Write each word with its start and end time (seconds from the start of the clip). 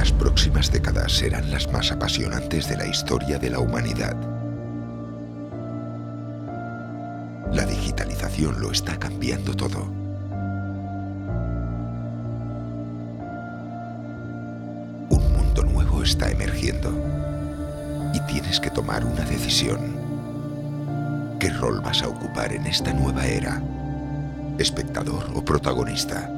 Las 0.00 0.12
próximas 0.12 0.72
décadas 0.72 1.12
serán 1.12 1.50
las 1.50 1.70
más 1.70 1.92
apasionantes 1.92 2.66
de 2.70 2.78
la 2.78 2.86
historia 2.86 3.38
de 3.38 3.50
la 3.50 3.58
humanidad. 3.58 4.16
La 7.52 7.66
digitalización 7.66 8.62
lo 8.62 8.72
está 8.72 8.98
cambiando 8.98 9.54
todo. 9.54 9.82
Un 15.10 15.32
mundo 15.34 15.64
nuevo 15.64 16.02
está 16.02 16.30
emergiendo 16.30 16.90
y 18.14 18.20
tienes 18.20 18.58
que 18.58 18.70
tomar 18.70 19.04
una 19.04 19.26
decisión. 19.26 19.80
¿Qué 21.38 21.50
rol 21.50 21.82
vas 21.82 22.02
a 22.02 22.08
ocupar 22.08 22.54
en 22.54 22.66
esta 22.66 22.94
nueva 22.94 23.26
era? 23.26 23.60
¿Espectador 24.56 25.26
o 25.34 25.44
protagonista? 25.44 26.32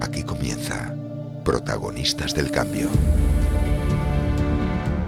Aquí 0.00 0.22
comienza 0.22 0.94
Protagonistas 1.46 2.34
del 2.34 2.50
Cambio. 2.50 2.88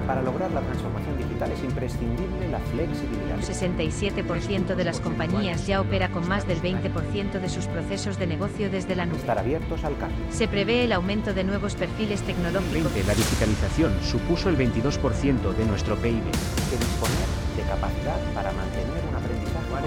Para 0.06 0.22
lograr 0.22 0.48
la 0.52 0.60
transformación 0.60 1.18
digital 1.18 1.50
es 1.50 1.64
imprescindible 1.64 2.48
la 2.48 2.60
flexibilidad. 2.60 3.34
Un 3.34 3.42
67% 3.42 4.77
de 4.77 4.84
las 4.84 5.00
compañías 5.00 5.66
ya 5.66 5.80
opera 5.80 6.12
con 6.12 6.28
más 6.28 6.46
del 6.46 6.62
20% 6.62 7.40
de 7.40 7.48
sus 7.48 7.66
procesos 7.66 8.20
de 8.20 8.28
negocio 8.28 8.70
desde 8.70 8.94
la 8.94 9.06
nube. 9.06 9.18
Estar 9.18 9.36
abiertos 9.36 9.82
al 9.82 9.98
cambio. 9.98 10.24
Se 10.30 10.46
prevé 10.46 10.84
el 10.84 10.92
aumento 10.92 11.34
de 11.34 11.42
nuevos 11.42 11.74
perfiles 11.74 12.22
tecnológicos. 12.22 12.92
La 13.05 13.14
digitalización 13.14 13.98
supuso 14.00 14.48
el 14.48 14.56
22% 14.56 15.55
de 15.56 15.64
nuestro 15.64 15.96
PIB. 15.96 16.22
que 16.22 16.77
disponer 16.77 17.48
de 17.56 17.62
capacidad 17.64 18.20
para 18.32 18.52
mantener. 18.52 18.88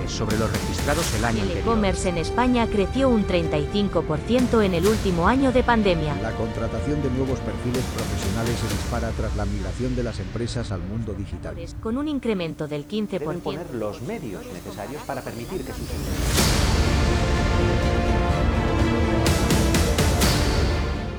Sobre 0.08 0.38
los 0.38 0.52
registrados 0.52 1.14
el 1.16 1.26
año 1.26 1.44
El 1.44 1.58
e-commerce 1.58 2.10
en 2.10 2.18
España 2.18 2.68
creció 2.68 3.10
un 3.10 3.26
35% 3.26 4.64
en 4.64 4.74
el 4.74 4.88
último 4.88 5.28
año 5.28 5.52
de 5.52 5.64
pandemia. 5.64 6.16
La 6.22 6.32
contratación 6.32 7.02
de 7.02 7.10
nuevos 7.12 7.40
perfiles 7.40 7.84
profesionales 7.96 8.60
se 8.60 8.76
dispara 8.76 9.10
tras 9.12 9.36
la 9.36 9.46
migración 9.46 9.96
de 9.96 10.04
las 10.04 10.20
empresas 10.20 10.72
al 10.72 10.82
mundo 10.82 11.14
digital. 11.14 11.56
Con 11.82 11.98
un 11.98 12.08
incremento 12.08 12.68
del 12.68 12.88
Deben 12.88 13.08
15%. 13.08 13.42
poner 13.42 13.76
los 13.76 14.02
medios 14.02 14.46
necesarios 14.54 15.02
para 15.04 15.22
permitir 15.22 15.64
que 15.64 15.74
sus 15.74 15.88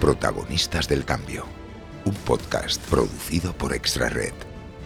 Protagonistas 0.00 0.88
del 0.88 1.04
Cambio. 1.04 1.44
Un 2.04 2.14
podcast 2.14 2.82
producido 2.90 3.52
por 3.52 3.72
Extra 3.72 4.08
Red, 4.08 4.34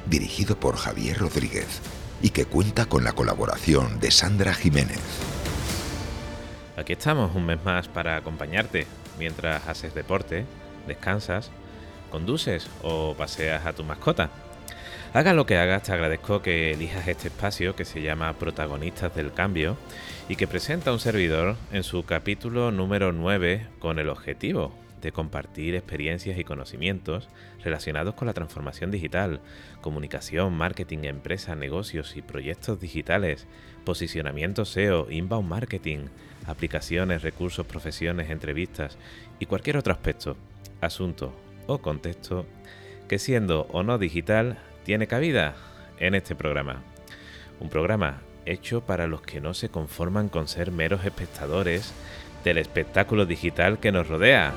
dirigido 0.07 0.61
por 0.61 0.77
Javier 0.77 1.19
Rodríguez 1.19 1.81
y 2.23 2.31
que 2.31 2.45
cuenta 2.45 2.87
con 2.87 3.05
la 3.05 3.13
colaboración 3.13 4.01
de 4.01 4.11
Sandra 4.11 4.55
Jiménez. 4.55 5.01
Aquí 6.77 6.93
estamos 6.93 7.35
un 7.35 7.47
mes 7.47 7.65
más 7.65 7.89
para 7.89 8.17
acompañarte 8.17 8.87
mientras 9.19 9.67
haces 9.67 9.95
deporte, 9.95 10.45
descansas, 10.87 11.51
conduces 12.11 12.69
o 12.83 13.15
paseas 13.15 13.67
a 13.67 13.73
tu 13.73 13.85
mascota. 13.85 14.31
Haga 15.15 15.33
lo 15.33 15.47
que 15.47 15.57
hagas, 15.57 15.85
te 15.85 15.93
agradezco 15.93 16.43
que 16.43 16.73
elijas 16.73 17.09
este 17.09 17.29
espacio 17.29 17.75
que 17.75 17.85
se 17.85 18.03
llama 18.03 18.33
Protagonistas 18.35 19.15
del 19.15 19.33
Cambio 19.33 19.77
y 20.29 20.37
que 20.37 20.47
presenta 20.47 20.93
un 20.93 21.01
servidor 21.01 21.57
en 21.73 21.83
su 21.83 22.05
capítulo 22.05 22.71
número 22.71 23.13
9 23.13 23.67
con 23.79 23.99
el 23.99 24.11
objetivo 24.11 24.75
de 25.01 25.13
compartir 25.13 25.75
experiencias 25.75 26.39
y 26.39 26.45
conocimientos 26.45 27.29
relacionados 27.63 28.15
con 28.15 28.27
la 28.27 28.33
transformación 28.33 28.91
digital, 28.91 29.41
comunicación, 29.81 30.55
marketing, 30.55 31.05
empresas, 31.05 31.57
negocios 31.57 32.17
y 32.17 32.23
proyectos 32.23 32.81
digitales, 32.81 33.47
posicionamiento 33.85 34.65
SEO, 34.65 35.11
inbound 35.11 35.49
marketing, 35.49 36.07
aplicaciones, 36.47 37.23
recursos, 37.23 37.67
profesiones, 37.67 38.31
entrevistas 38.31 38.99
y 39.39 39.47
cualquier 39.47 39.77
otro 39.77 39.93
aspecto, 39.93 40.37
asunto 40.81 41.33
o 41.67 41.79
contexto 41.79 42.47
que 43.09 43.19
siendo 43.19 43.63
o 43.73 43.83
no 43.83 43.99
digital 43.99 44.59
tiene 44.85 45.07
cabida 45.07 45.55
en 45.99 46.15
este 46.15 46.35
programa. 46.35 46.83
Un 47.61 47.69
programa 47.69 48.23
hecho 48.45 48.83
para 48.83 49.07
los 49.07 49.23
que 49.23 49.41
no 49.41 49.55
se 49.55 49.69
conforman 49.69 50.29
con 50.29 50.49
ser 50.49 50.71
meros 50.71 51.05
espectadores 51.05 51.93
del 52.45 52.59
espectáculo 52.59 53.27
digital 53.27 53.79
que 53.79 53.93
nos 53.93 54.09
rodea. 54.09 54.55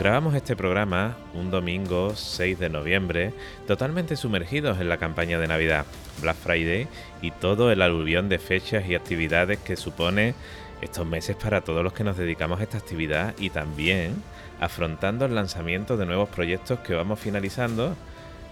Grabamos 0.00 0.34
este 0.34 0.56
programa 0.56 1.18
un 1.34 1.50
domingo 1.50 2.16
6 2.16 2.58
de 2.58 2.70
noviembre, 2.70 3.34
totalmente 3.66 4.16
sumergidos 4.16 4.80
en 4.80 4.88
la 4.88 4.96
campaña 4.96 5.38
de 5.38 5.46
Navidad, 5.46 5.84
Black 6.22 6.36
Friday 6.36 6.88
y 7.20 7.32
todo 7.32 7.70
el 7.70 7.82
aluvión 7.82 8.30
de 8.30 8.38
fechas 8.38 8.88
y 8.88 8.94
actividades 8.94 9.58
que 9.58 9.76
supone 9.76 10.34
estos 10.80 11.06
meses 11.06 11.36
para 11.36 11.60
todos 11.60 11.84
los 11.84 11.92
que 11.92 12.02
nos 12.02 12.16
dedicamos 12.16 12.60
a 12.60 12.62
esta 12.62 12.78
actividad 12.78 13.34
y 13.38 13.50
también 13.50 14.14
afrontando 14.58 15.26
el 15.26 15.34
lanzamiento 15.34 15.98
de 15.98 16.06
nuevos 16.06 16.30
proyectos 16.30 16.78
que 16.78 16.94
vamos 16.94 17.20
finalizando 17.20 17.94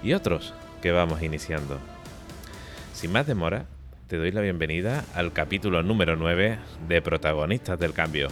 y 0.02 0.12
otros 0.12 0.52
que 0.82 0.92
vamos 0.92 1.22
iniciando. 1.22 1.78
Sin 2.92 3.10
más 3.10 3.26
demora, 3.26 3.64
te 4.06 4.18
doy 4.18 4.32
la 4.32 4.42
bienvenida 4.42 5.02
al 5.14 5.32
capítulo 5.32 5.82
número 5.82 6.14
9 6.14 6.58
de 6.88 7.00
Protagonistas 7.00 7.78
del 7.78 7.94
Cambio. 7.94 8.28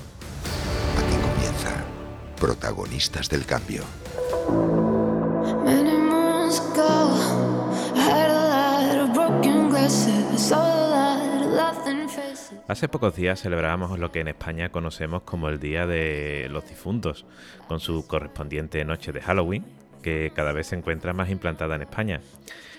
Of 10.53 11.47
laughing 11.55 12.09
faces. 12.09 12.59
Hace 12.69 12.89
pocos 12.89 13.17
días 13.17 13.41
celebrábamos 13.41 13.99
lo 13.99 14.13
que 14.13 14.21
en 14.21 14.29
España 14.29 14.71
conocemos 14.71 15.23
como 15.23 15.49
el 15.49 15.59
Día 15.59 15.87
de 15.87 16.49
los 16.51 16.69
Difuntos, 16.69 17.25
con 17.69 17.81
su 17.81 18.07
correspondiente 18.07 18.85
noche 18.85 19.13
de 19.13 19.21
Halloween, 19.23 19.65
que 20.03 20.33
cada 20.35 20.53
vez 20.53 20.69
se 20.69 20.77
encuentra 20.77 21.13
más 21.13 21.31
implantada 21.31 21.77
en 21.77 21.83
España. 21.83 22.21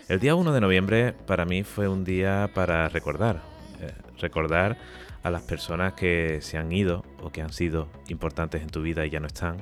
El 0.08 0.20
día 0.20 0.36
1 0.36 0.54
de 0.54 0.62
noviembre 0.62 1.14
para 1.26 1.46
mí 1.46 1.64
fue 1.64 1.88
un 1.88 2.06
día 2.06 2.50
para 2.54 2.88
recordar, 2.90 3.42
eh, 3.82 3.92
recordar 4.20 4.78
a 5.28 5.32
las 5.32 5.44
personas 5.44 5.94
que 5.94 6.40
se 6.42 6.58
han 6.58 6.72
ido 6.72 7.04
o 7.22 7.32
que 7.32 7.42
han 7.42 7.54
sido 7.54 7.88
importantes 8.08 8.62
en 8.62 8.70
tu 8.70 8.82
vida 8.82 9.06
y 9.06 9.10
ya 9.10 9.20
no 9.20 9.28
están, 9.28 9.58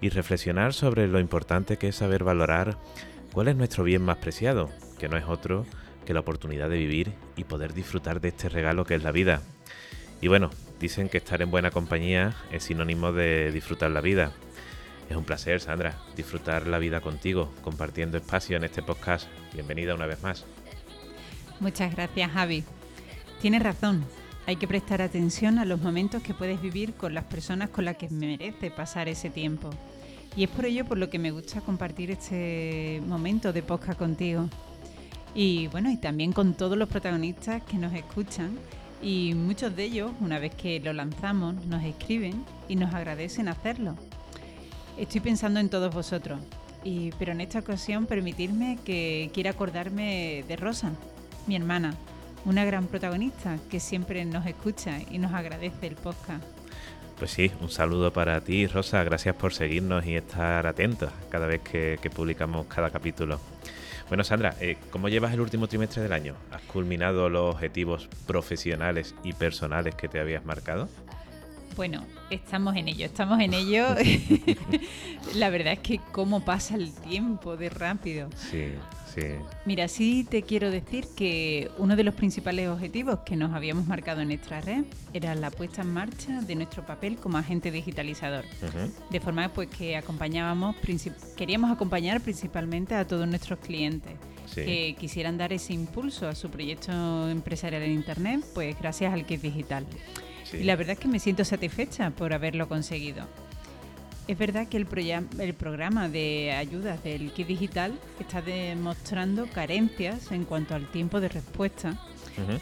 y 0.00 0.08
reflexionar 0.08 0.72
sobre 0.72 1.06
lo 1.08 1.20
importante 1.20 1.76
que 1.76 1.88
es 1.88 1.96
saber 1.96 2.24
valorar 2.24 2.78
cuál 3.32 3.48
es 3.48 3.56
nuestro 3.56 3.84
bien 3.84 4.02
más 4.02 4.18
preciado, 4.18 4.70
que 4.98 5.08
no 5.08 5.16
es 5.16 5.24
otro 5.26 5.66
que 6.06 6.14
la 6.14 6.20
oportunidad 6.20 6.70
de 6.70 6.78
vivir 6.78 7.12
y 7.36 7.44
poder 7.44 7.74
disfrutar 7.74 8.20
de 8.20 8.28
este 8.28 8.48
regalo 8.48 8.84
que 8.84 8.94
es 8.94 9.02
la 9.02 9.12
vida. 9.12 9.42
Y 10.20 10.28
bueno, 10.28 10.50
dicen 10.78 11.08
que 11.08 11.18
estar 11.18 11.42
en 11.42 11.50
buena 11.50 11.70
compañía 11.70 12.34
es 12.50 12.64
sinónimo 12.64 13.12
de 13.12 13.52
disfrutar 13.52 13.90
la 13.90 14.00
vida. 14.00 14.32
Es 15.08 15.16
un 15.16 15.24
placer, 15.24 15.60
Sandra, 15.60 15.98
disfrutar 16.16 16.66
la 16.66 16.78
vida 16.78 17.00
contigo, 17.00 17.52
compartiendo 17.62 18.16
espacio 18.16 18.56
en 18.56 18.64
este 18.64 18.82
podcast. 18.82 19.28
Bienvenida 19.52 19.94
una 19.94 20.06
vez 20.06 20.22
más. 20.22 20.44
Muchas 21.58 21.94
gracias, 21.94 22.30
Javi. 22.30 22.64
Tienes 23.40 23.62
razón. 23.62 24.04
Hay 24.46 24.56
que 24.56 24.66
prestar 24.66 25.02
atención 25.02 25.58
a 25.58 25.64
los 25.64 25.80
momentos 25.80 26.22
que 26.22 26.34
puedes 26.34 26.60
vivir 26.60 26.94
con 26.94 27.14
las 27.14 27.24
personas 27.24 27.70
con 27.70 27.84
las 27.84 27.96
que 27.96 28.08
merece 28.08 28.70
pasar 28.70 29.08
ese 29.08 29.30
tiempo. 29.30 29.70
Y 30.36 30.44
es 30.44 30.50
por 30.50 30.64
ello 30.64 30.84
por 30.84 30.98
lo 30.98 31.10
que 31.10 31.18
me 31.18 31.30
gusta 31.30 31.60
compartir 31.60 32.10
este 32.10 33.02
momento 33.06 33.52
de 33.52 33.62
podcast 33.62 33.98
contigo. 33.98 34.48
Y 35.34 35.68
bueno, 35.68 35.90
y 35.90 35.96
también 35.96 36.32
con 36.32 36.54
todos 36.54 36.76
los 36.76 36.88
protagonistas 36.88 37.62
que 37.62 37.76
nos 37.76 37.92
escuchan. 37.92 38.58
Y 39.02 39.34
muchos 39.34 39.74
de 39.74 39.84
ellos, 39.84 40.12
una 40.20 40.38
vez 40.38 40.54
que 40.54 40.80
lo 40.80 40.92
lanzamos, 40.92 41.54
nos 41.66 41.84
escriben 41.84 42.44
y 42.68 42.76
nos 42.76 42.94
agradecen 42.94 43.48
hacerlo. 43.48 43.94
Estoy 44.98 45.20
pensando 45.20 45.60
en 45.60 45.68
todos 45.68 45.94
vosotros. 45.94 46.40
Y, 46.82 47.10
pero 47.18 47.32
en 47.32 47.40
esta 47.40 47.58
ocasión 47.58 48.06
permitirme 48.06 48.78
que 48.84 49.30
quiera 49.34 49.50
acordarme 49.50 50.44
de 50.46 50.56
Rosa, 50.56 50.92
mi 51.46 51.56
hermana, 51.56 51.94
una 52.44 52.64
gran 52.64 52.86
protagonista 52.86 53.58
que 53.70 53.80
siempre 53.80 54.24
nos 54.24 54.46
escucha 54.46 54.98
y 55.10 55.18
nos 55.18 55.32
agradece 55.32 55.86
el 55.86 55.96
podcast. 55.96 56.44
Pues 57.18 57.32
sí, 57.32 57.52
un 57.60 57.68
saludo 57.68 58.12
para 58.12 58.40
ti, 58.40 58.66
Rosa. 58.66 59.04
Gracias 59.04 59.34
por 59.36 59.52
seguirnos 59.52 60.06
y 60.06 60.16
estar 60.16 60.66
atentos 60.66 61.10
cada 61.28 61.46
vez 61.46 61.60
que, 61.60 61.98
publicamos 62.14 62.66
cada 62.66 62.88
capítulo. 62.88 63.38
Bueno, 64.08 64.24
Sandra, 64.24 64.54
eh, 64.60 64.78
¿cómo 64.90 65.10
llevas 65.10 65.34
el 65.34 65.40
último 65.40 65.68
trimestre 65.68 66.02
del 66.02 66.12
año? 66.12 66.34
¿Has 66.50 66.62
culminado 66.62 67.28
los 67.28 67.54
objetivos 67.54 68.08
profesionales 68.26 69.14
y 69.22 69.34
personales 69.34 69.94
que 69.94 70.08
te 70.08 70.18
habías 70.18 70.46
marcado? 70.46 70.88
Bueno, 71.76 72.04
estamos 72.30 72.76
en 72.76 72.88
ello, 72.88 73.06
estamos 73.06 73.40
en 73.40 73.54
ello. 73.54 73.86
La 75.34 75.50
verdad 75.50 75.74
es 75.74 75.78
que 75.78 76.00
cómo 76.12 76.44
pasa 76.44 76.74
el 76.74 76.92
tiempo 76.92 77.56
de 77.56 77.70
rápido. 77.70 78.28
Sí, 78.36 78.72
sí. 79.14 79.22
Mira, 79.64 79.88
sí 79.88 80.26
te 80.28 80.42
quiero 80.42 80.70
decir 80.70 81.06
que 81.16 81.70
uno 81.78 81.96
de 81.96 82.04
los 82.04 82.14
principales 82.14 82.68
objetivos 82.68 83.20
que 83.20 83.36
nos 83.36 83.52
habíamos 83.52 83.86
marcado 83.86 84.20
en 84.20 84.28
nuestra 84.28 84.60
red 84.60 84.84
era 85.14 85.34
la 85.34 85.50
puesta 85.50 85.82
en 85.82 85.92
marcha 85.92 86.40
de 86.42 86.54
nuestro 86.54 86.84
papel 86.84 87.16
como 87.16 87.38
agente 87.38 87.70
digitalizador. 87.70 88.44
De 89.10 89.20
forma 89.20 89.48
pues 89.50 89.68
que 89.68 89.96
acompañábamos, 89.96 90.76
queríamos 91.36 91.70
acompañar 91.70 92.20
principalmente 92.20 92.94
a 92.94 93.06
todos 93.06 93.26
nuestros 93.26 93.58
clientes 93.60 94.12
Sí. 94.46 94.64
que 94.64 94.96
quisieran 94.98 95.38
dar 95.38 95.52
ese 95.52 95.72
impulso 95.74 96.26
a 96.26 96.34
su 96.34 96.50
proyecto 96.50 97.28
empresarial 97.30 97.84
en 97.84 97.92
internet, 97.92 98.44
pues 98.52 98.76
gracias 98.80 99.12
al 99.14 99.24
Kit 99.24 99.40
Digital. 99.42 99.86
Sí. 100.50 100.58
Y 100.58 100.64
la 100.64 100.76
verdad 100.76 100.92
es 100.92 100.98
que 100.98 101.08
me 101.08 101.18
siento 101.18 101.44
satisfecha 101.44 102.10
por 102.10 102.32
haberlo 102.32 102.68
conseguido. 102.68 103.26
Es 104.28 104.38
verdad 104.38 104.68
que 104.68 104.76
el, 104.76 104.86
el 105.40 105.54
programa 105.54 106.08
de 106.08 106.52
ayudas 106.52 107.02
del 107.02 107.32
Kit 107.32 107.48
Digital 107.48 107.98
está 108.20 108.40
demostrando 108.40 109.46
carencias 109.48 110.30
en 110.30 110.44
cuanto 110.44 110.74
al 110.74 110.88
tiempo 110.90 111.20
de 111.20 111.28
respuesta 111.28 111.98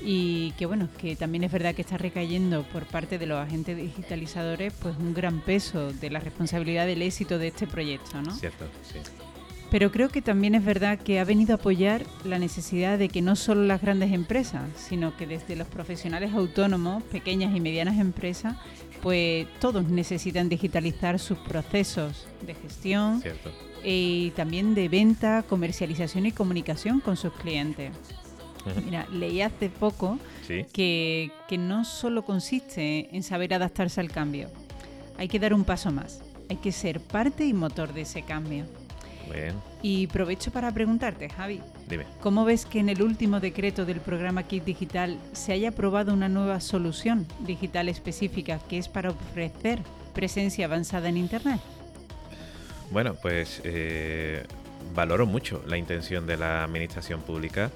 y 0.03 0.53
que 0.53 0.67
bueno, 0.67 0.89
que 0.99 1.15
también 1.17 1.45
es 1.45 1.53
verdad 1.53 1.75
que 1.75 1.83
está 1.83 1.99
recayendo 1.99 2.63
por 2.65 2.87
parte 2.87 3.19
de 3.19 3.27
los 3.27 3.39
agentes 3.39 3.77
digitalizadores 3.77 4.73
pues 4.81 4.97
un 4.97 5.15
gran 5.15 5.41
peso 5.41 5.93
de 5.93 6.11
la 6.11 6.21
responsabilidad 6.21 6.87
del 6.87 7.03
éxito 7.03 7.39
de 7.39 7.49
este 7.49 7.67
proyecto, 7.67 8.21
¿no? 8.23 8.35
Cierto, 8.35 8.67
sí. 8.83 8.99
Pero 9.71 9.93
creo 9.93 10.09
que 10.09 10.23
también 10.23 10.55
es 10.55 10.65
verdad 10.65 10.99
que 10.99 11.21
ha 11.21 11.25
venido 11.25 11.53
a 11.53 11.57
apoyar 11.57 12.03
la 12.25 12.39
necesidad 12.39 12.99
de 12.99 13.11
que 13.11 13.21
no 13.21 13.37
solo 13.37 13.65
las 13.65 13.83
grandes 13.83 14.13
empresas, 14.13 14.63
sino 14.77 15.15
que 15.17 15.27
desde 15.27 15.57
los 15.57 15.69
profesionales 15.69 16.33
autónomos, 16.33 17.03
pequeñas 17.05 17.55
y 17.55 17.61
medianas 17.61 17.99
empresas, 17.99 18.57
pues 19.03 19.47
todos 19.61 19.85
necesitan 19.89 20.49
digitalizar 20.49 21.19
sus 21.19 21.37
procesos 21.39 22.27
de 22.47 22.55
gestión 22.55 23.21
Cierto. 23.21 23.53
y 23.85 24.31
también 24.37 24.75
de 24.75 24.89
venta, 24.89 25.45
comercialización 25.47 26.25
y 26.27 26.33
comunicación 26.33 27.01
con 27.01 27.17
sus 27.19 27.33
clientes. 27.35 27.93
Mira, 28.85 29.07
leí 29.13 29.41
hace 29.43 29.69
poco 29.69 30.19
Sí. 30.47 30.65
que, 30.73 31.31
que 31.47 31.59
no 31.59 31.85
solo 31.85 32.25
consiste 32.25 33.15
en 33.15 33.23
saber 33.23 33.53
adaptarse 33.53 34.01
al 34.01 34.11
cambio, 34.11 34.49
hay 35.19 35.29
que 35.29 35.39
dar 35.39 35.53
un 35.53 35.65
paso 35.65 35.91
más, 35.93 36.23
hay 36.49 36.57
que 36.57 36.73
ser 36.73 37.01
parte 37.01 37.45
y 37.47 37.53
motor 37.53 37.93
de 37.93 38.01
ese 38.03 38.23
cambio. 38.23 38.65
Bien. 39.33 39.55
Y 39.83 40.07
aprovecho 40.07 40.51
para 40.51 40.73
preguntarte, 40.73 41.29
Javi, 41.29 41.61
Dime. 41.89 42.05
¿cómo 42.21 42.45
ves 42.45 42.67
que 42.67 42.81
en 42.81 42.89
el 42.89 43.03
último 43.03 43.41
decreto 43.41 43.85
del 43.85 44.01
programa 44.01 44.43
Kit 44.43 44.65
Digital 44.65 45.19
se 45.33 45.53
haya 45.53 45.71
aprobado 45.71 46.13
una 46.13 46.29
nueva 46.29 46.61
solución 46.61 47.27
digital 47.41 47.89
específica 47.89 48.59
que 48.69 48.79
es 48.79 48.89
para 48.89 49.11
ofrecer 49.11 49.81
presencia 50.15 50.67
avanzada 50.67 51.09
en 51.09 51.17
Internet? 51.17 51.61
Bueno, 52.91 53.15
pues 53.15 53.61
eh, 53.65 54.45
valoro 54.95 55.27
mucho 55.27 55.63
la 55.67 55.77
intención 55.77 56.27
de 56.27 56.37
la 56.37 56.65
Administración 56.65 57.21
Pública 57.21 57.71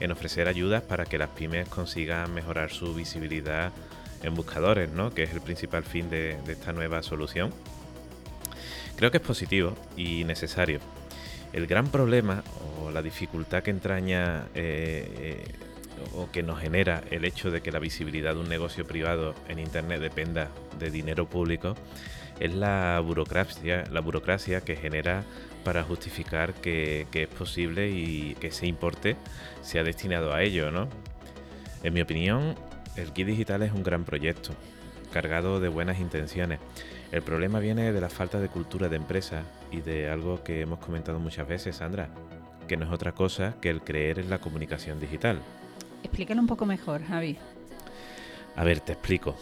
en 0.00 0.10
ofrecer 0.10 0.48
ayudas 0.48 0.82
para 0.82 1.04
que 1.04 1.18
las 1.18 1.30
pymes 1.30 1.68
consigan 1.68 2.32
mejorar 2.34 2.70
su 2.70 2.94
visibilidad 2.94 3.72
en 4.22 4.34
buscadores, 4.34 4.90
¿no? 4.90 5.10
que 5.10 5.24
es 5.24 5.32
el 5.32 5.40
principal 5.40 5.84
fin 5.84 6.08
de, 6.08 6.38
de 6.46 6.52
esta 6.52 6.72
nueva 6.72 7.02
solución. 7.02 7.52
Creo 8.96 9.10
que 9.10 9.18
es 9.18 9.22
positivo 9.22 9.74
y 9.96 10.24
necesario. 10.24 10.80
El 11.52 11.66
gran 11.66 11.88
problema 11.88 12.42
o 12.80 12.90
la 12.90 13.02
dificultad 13.02 13.62
que 13.62 13.70
entraña 13.70 14.46
eh, 14.54 15.08
eh, 15.18 15.44
o 16.14 16.30
que 16.30 16.42
nos 16.42 16.60
genera 16.60 17.02
el 17.10 17.24
hecho 17.24 17.50
de 17.50 17.60
que 17.60 17.72
la 17.72 17.78
visibilidad 17.78 18.34
de 18.34 18.40
un 18.40 18.48
negocio 18.48 18.86
privado 18.86 19.34
en 19.48 19.58
Internet 19.58 20.00
dependa 20.00 20.50
de 20.78 20.90
dinero 20.90 21.28
público 21.28 21.76
es 22.40 22.52
la 22.52 23.00
burocracia, 23.04 23.84
la 23.92 24.00
burocracia 24.00 24.60
que 24.62 24.76
genera 24.76 25.24
para 25.62 25.82
justificar 25.84 26.54
que, 26.54 27.06
que 27.10 27.22
es 27.22 27.28
posible 27.28 27.90
y 27.90 28.34
que 28.40 28.48
ese 28.48 28.66
importe 28.66 29.16
sea 29.62 29.84
destinado 29.84 30.34
a 30.34 30.42
ello, 30.42 30.70
¿no? 30.70 30.88
En 31.82 31.94
mi 31.94 32.00
opinión, 32.00 32.56
el 32.96 33.12
Kit 33.12 33.26
Digital 33.26 33.62
es 33.62 33.72
un 33.72 33.82
gran 33.82 34.04
proyecto, 34.04 34.50
cargado 35.12 35.60
de 35.60 35.68
buenas 35.68 36.00
intenciones. 36.00 36.58
El 37.14 37.22
problema 37.22 37.60
viene 37.60 37.92
de 37.92 38.00
la 38.00 38.08
falta 38.08 38.40
de 38.40 38.48
cultura 38.48 38.88
de 38.88 38.96
empresa 38.96 39.44
y 39.70 39.80
de 39.82 40.10
algo 40.10 40.42
que 40.42 40.62
hemos 40.62 40.80
comentado 40.80 41.20
muchas 41.20 41.46
veces, 41.46 41.76
Sandra, 41.76 42.08
que 42.66 42.76
no 42.76 42.86
es 42.86 42.90
otra 42.90 43.12
cosa 43.12 43.54
que 43.60 43.70
el 43.70 43.82
creer 43.82 44.18
en 44.18 44.30
la 44.30 44.40
comunicación 44.40 44.98
digital. 44.98 45.38
Explícalo 46.02 46.40
un 46.40 46.48
poco 46.48 46.66
mejor, 46.66 47.04
Javi. 47.04 47.38
A 48.56 48.64
ver, 48.64 48.80
te 48.80 48.94
explico. 48.94 49.36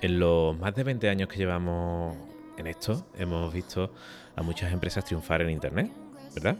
En 0.00 0.18
los 0.18 0.58
más 0.58 0.74
de 0.74 0.84
20 0.84 1.10
años 1.10 1.28
que 1.28 1.36
llevamos 1.36 2.16
en 2.56 2.66
esto, 2.66 3.06
hemos 3.18 3.52
visto 3.52 3.92
a 4.34 4.40
muchas 4.40 4.72
empresas 4.72 5.04
triunfar 5.04 5.42
en 5.42 5.50
Internet, 5.50 5.92
¿verdad? 6.34 6.56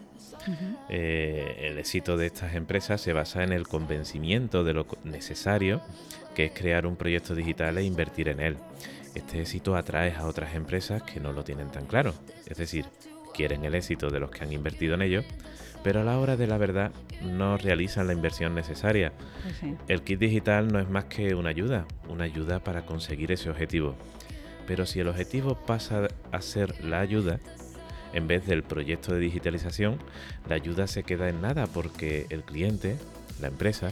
Eh, 0.90 1.70
el 1.70 1.78
éxito 1.78 2.18
de 2.18 2.26
estas 2.26 2.54
empresas 2.54 3.00
se 3.00 3.14
basa 3.14 3.42
en 3.42 3.52
el 3.52 3.66
convencimiento 3.66 4.64
de 4.64 4.74
lo 4.74 4.86
necesario 5.02 5.80
que 6.38 6.44
es 6.44 6.52
crear 6.52 6.86
un 6.86 6.94
proyecto 6.94 7.34
digital 7.34 7.78
e 7.78 7.82
invertir 7.82 8.28
en 8.28 8.38
él. 8.38 8.56
Este 9.16 9.40
éxito 9.40 9.74
atrae 9.74 10.14
a 10.14 10.24
otras 10.24 10.54
empresas 10.54 11.02
que 11.02 11.18
no 11.18 11.32
lo 11.32 11.42
tienen 11.42 11.68
tan 11.68 11.84
claro, 11.86 12.14
es 12.46 12.56
decir, 12.56 12.86
quieren 13.34 13.64
el 13.64 13.74
éxito 13.74 14.08
de 14.08 14.20
los 14.20 14.30
que 14.30 14.44
han 14.44 14.52
invertido 14.52 14.94
en 14.94 15.02
ello, 15.02 15.24
pero 15.82 16.00
a 16.00 16.04
la 16.04 16.16
hora 16.16 16.36
de 16.36 16.46
la 16.46 16.56
verdad 16.56 16.92
no 17.24 17.56
realizan 17.56 18.06
la 18.06 18.12
inversión 18.12 18.54
necesaria. 18.54 19.12
Pues 19.42 19.56
sí. 19.56 19.74
El 19.88 20.02
kit 20.02 20.20
digital 20.20 20.68
no 20.68 20.78
es 20.78 20.88
más 20.88 21.06
que 21.06 21.34
una 21.34 21.50
ayuda, 21.50 21.86
una 22.08 22.22
ayuda 22.22 22.60
para 22.60 22.86
conseguir 22.86 23.32
ese 23.32 23.50
objetivo. 23.50 23.96
Pero 24.64 24.86
si 24.86 25.00
el 25.00 25.08
objetivo 25.08 25.56
pasa 25.66 26.06
a 26.30 26.40
ser 26.40 26.84
la 26.84 27.00
ayuda, 27.00 27.40
en 28.12 28.28
vez 28.28 28.46
del 28.46 28.62
proyecto 28.62 29.12
de 29.12 29.18
digitalización, 29.18 29.98
la 30.48 30.54
ayuda 30.54 30.86
se 30.86 31.02
queda 31.02 31.30
en 31.30 31.40
nada 31.40 31.66
porque 31.66 32.26
el 32.30 32.44
cliente, 32.44 32.96
la 33.40 33.48
empresa, 33.48 33.90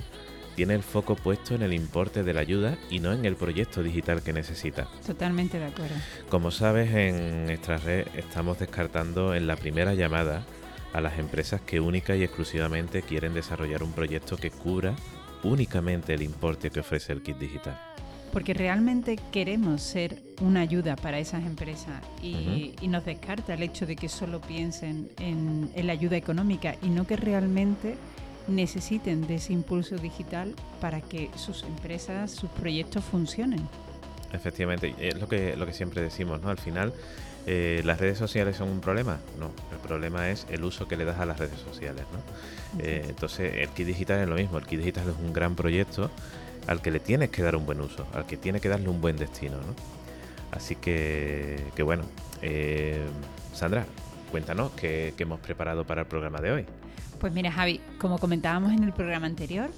tiene 0.56 0.74
el 0.74 0.82
foco 0.82 1.14
puesto 1.14 1.54
en 1.54 1.62
el 1.62 1.74
importe 1.74 2.22
de 2.24 2.32
la 2.32 2.40
ayuda 2.40 2.78
y 2.90 2.98
no 2.98 3.12
en 3.12 3.26
el 3.26 3.36
proyecto 3.36 3.82
digital 3.82 4.22
que 4.22 4.32
necesita. 4.32 4.88
Totalmente 5.06 5.58
de 5.58 5.66
acuerdo. 5.66 5.94
Como 6.30 6.50
sabes, 6.50 6.92
en 6.94 7.44
nuestra 7.46 7.76
red 7.76 8.06
estamos 8.16 8.58
descartando 8.58 9.34
en 9.34 9.46
la 9.46 9.56
primera 9.56 9.94
llamada 9.94 10.44
a 10.94 11.00
las 11.02 11.18
empresas 11.18 11.60
que 11.60 11.78
única 11.78 12.16
y 12.16 12.24
exclusivamente 12.24 13.02
quieren 13.02 13.34
desarrollar 13.34 13.82
un 13.82 13.92
proyecto 13.92 14.38
que 14.38 14.50
cubra 14.50 14.96
únicamente 15.42 16.14
el 16.14 16.22
importe 16.22 16.70
que 16.70 16.80
ofrece 16.80 17.12
el 17.12 17.22
kit 17.22 17.36
digital. 17.36 17.78
Porque 18.32 18.54
realmente 18.54 19.18
queremos 19.30 19.82
ser 19.82 20.22
una 20.40 20.60
ayuda 20.60 20.96
para 20.96 21.18
esas 21.18 21.44
empresas 21.44 22.02
y, 22.22 22.74
y 22.80 22.88
nos 22.88 23.04
descarta 23.04 23.54
el 23.54 23.62
hecho 23.62 23.86
de 23.86 23.94
que 23.94 24.08
solo 24.08 24.40
piensen 24.40 25.10
en, 25.18 25.70
en 25.74 25.86
la 25.86 25.92
ayuda 25.92 26.16
económica 26.16 26.76
y 26.82 26.88
no 26.88 27.06
que 27.06 27.16
realmente 27.16 27.96
necesiten 28.48 29.26
de 29.26 29.36
ese 29.36 29.52
impulso 29.52 29.96
digital 29.96 30.54
para 30.80 31.00
que 31.00 31.30
sus 31.36 31.62
empresas, 31.64 32.30
sus 32.30 32.50
proyectos 32.50 33.04
funcionen. 33.04 33.68
Efectivamente, 34.32 34.94
es 34.98 35.18
lo 35.18 35.28
que, 35.28 35.56
lo 35.56 35.66
que 35.66 35.72
siempre 35.72 36.02
decimos, 36.02 36.40
¿no? 36.42 36.48
Al 36.48 36.58
final, 36.58 36.92
eh, 37.46 37.80
¿las 37.84 38.00
redes 38.00 38.18
sociales 38.18 38.56
son 38.56 38.68
un 38.68 38.80
problema? 38.80 39.18
No, 39.38 39.50
el 39.72 39.78
problema 39.78 40.30
es 40.30 40.46
el 40.50 40.64
uso 40.64 40.88
que 40.88 40.96
le 40.96 41.04
das 41.04 41.18
a 41.18 41.26
las 41.26 41.38
redes 41.38 41.58
sociales, 41.60 42.04
¿no? 42.12 42.82
Eh, 42.82 43.06
entonces, 43.08 43.54
el 43.56 43.68
kit 43.70 43.86
digital 43.86 44.20
es 44.20 44.28
lo 44.28 44.34
mismo, 44.34 44.58
el 44.58 44.66
kit 44.66 44.80
digital 44.80 45.08
es 45.08 45.16
un 45.24 45.32
gran 45.32 45.54
proyecto 45.54 46.10
al 46.66 46.82
que 46.82 46.90
le 46.90 47.00
tienes 47.00 47.30
que 47.30 47.42
dar 47.42 47.54
un 47.56 47.64
buen 47.64 47.80
uso, 47.80 48.06
al 48.12 48.26
que 48.26 48.36
tiene 48.36 48.60
que 48.60 48.68
darle 48.68 48.88
un 48.88 49.00
buen 49.00 49.16
destino, 49.16 49.56
¿no? 49.58 49.74
Así 50.50 50.74
que, 50.74 51.64
que 51.74 51.82
bueno, 51.82 52.04
eh, 52.42 53.06
Sandra, 53.52 53.86
cuéntanos 54.30 54.72
qué, 54.72 55.14
qué 55.16 55.22
hemos 55.22 55.40
preparado 55.40 55.84
para 55.84 56.02
el 56.02 56.06
programa 56.08 56.40
de 56.40 56.50
hoy. 56.52 56.66
Pues 57.20 57.32
mira 57.32 57.50
Javi, 57.50 57.80
como 57.98 58.18
comentábamos 58.18 58.72
en 58.72 58.84
el 58.84 58.92
programa 58.92 59.26
anterior, 59.26 59.70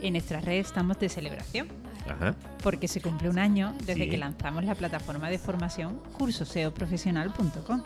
en 0.00 0.12
nuestras 0.12 0.44
redes 0.44 0.66
estamos 0.68 0.98
de 1.00 1.08
celebración 1.08 1.68
Ajá, 2.08 2.34
porque 2.62 2.86
se 2.88 3.00
cumple 3.00 3.28
un 3.28 3.38
año 3.38 3.74
desde 3.84 4.04
Sí. 4.04 4.10
que 4.10 4.16
lanzamos 4.16 4.64
la 4.64 4.74
plataforma 4.74 5.28
de 5.28 5.38
formación 5.38 6.00
cursoseoprofesional.com. 6.18 7.82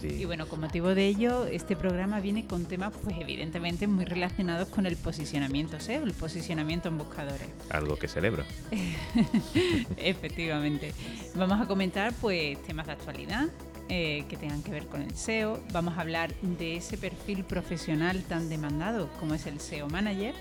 sí. 0.00 0.08
Y 0.08 0.24
bueno, 0.26 0.46
con 0.46 0.60
motivo 0.60 0.94
de 0.94 1.06
ello, 1.06 1.46
este 1.46 1.74
programa 1.74 2.20
viene 2.20 2.46
con 2.46 2.66
temas, 2.66 2.92
pues 3.02 3.16
evidentemente 3.18 3.86
muy 3.88 4.04
relacionados 4.04 4.68
con 4.68 4.86
el 4.86 4.96
posicionamiento 4.96 5.80
SEO, 5.80 6.04
el 6.04 6.12
posicionamiento 6.12 6.88
en 6.88 6.98
buscadores. 6.98 7.48
algo 7.70 7.96
que 7.96 8.06
celebro. 8.08 8.44
Efectivamente. 9.96 10.92
Vamos 11.34 11.60
a 11.60 11.66
comentar, 11.66 12.12
pues, 12.20 12.62
temas 12.62 12.86
de 12.86 12.92
actualidad 12.92 13.46
eh, 13.88 14.24
que 14.28 14.36
tengan 14.36 14.62
que 14.62 14.70
ver 14.70 14.86
con 14.86 15.02
el 15.02 15.16
SEO. 15.16 15.60
Vamos 15.72 15.96
a 15.96 16.02
hablar 16.02 16.32
de 16.42 16.76
ese 16.76 16.98
perfil 16.98 17.44
profesional 17.44 18.22
tan 18.22 18.48
demandado 18.48 19.08
como 19.18 19.34
es 19.34 19.46
el 19.46 19.60
SEO 19.60 19.88
Manager. 19.88 20.34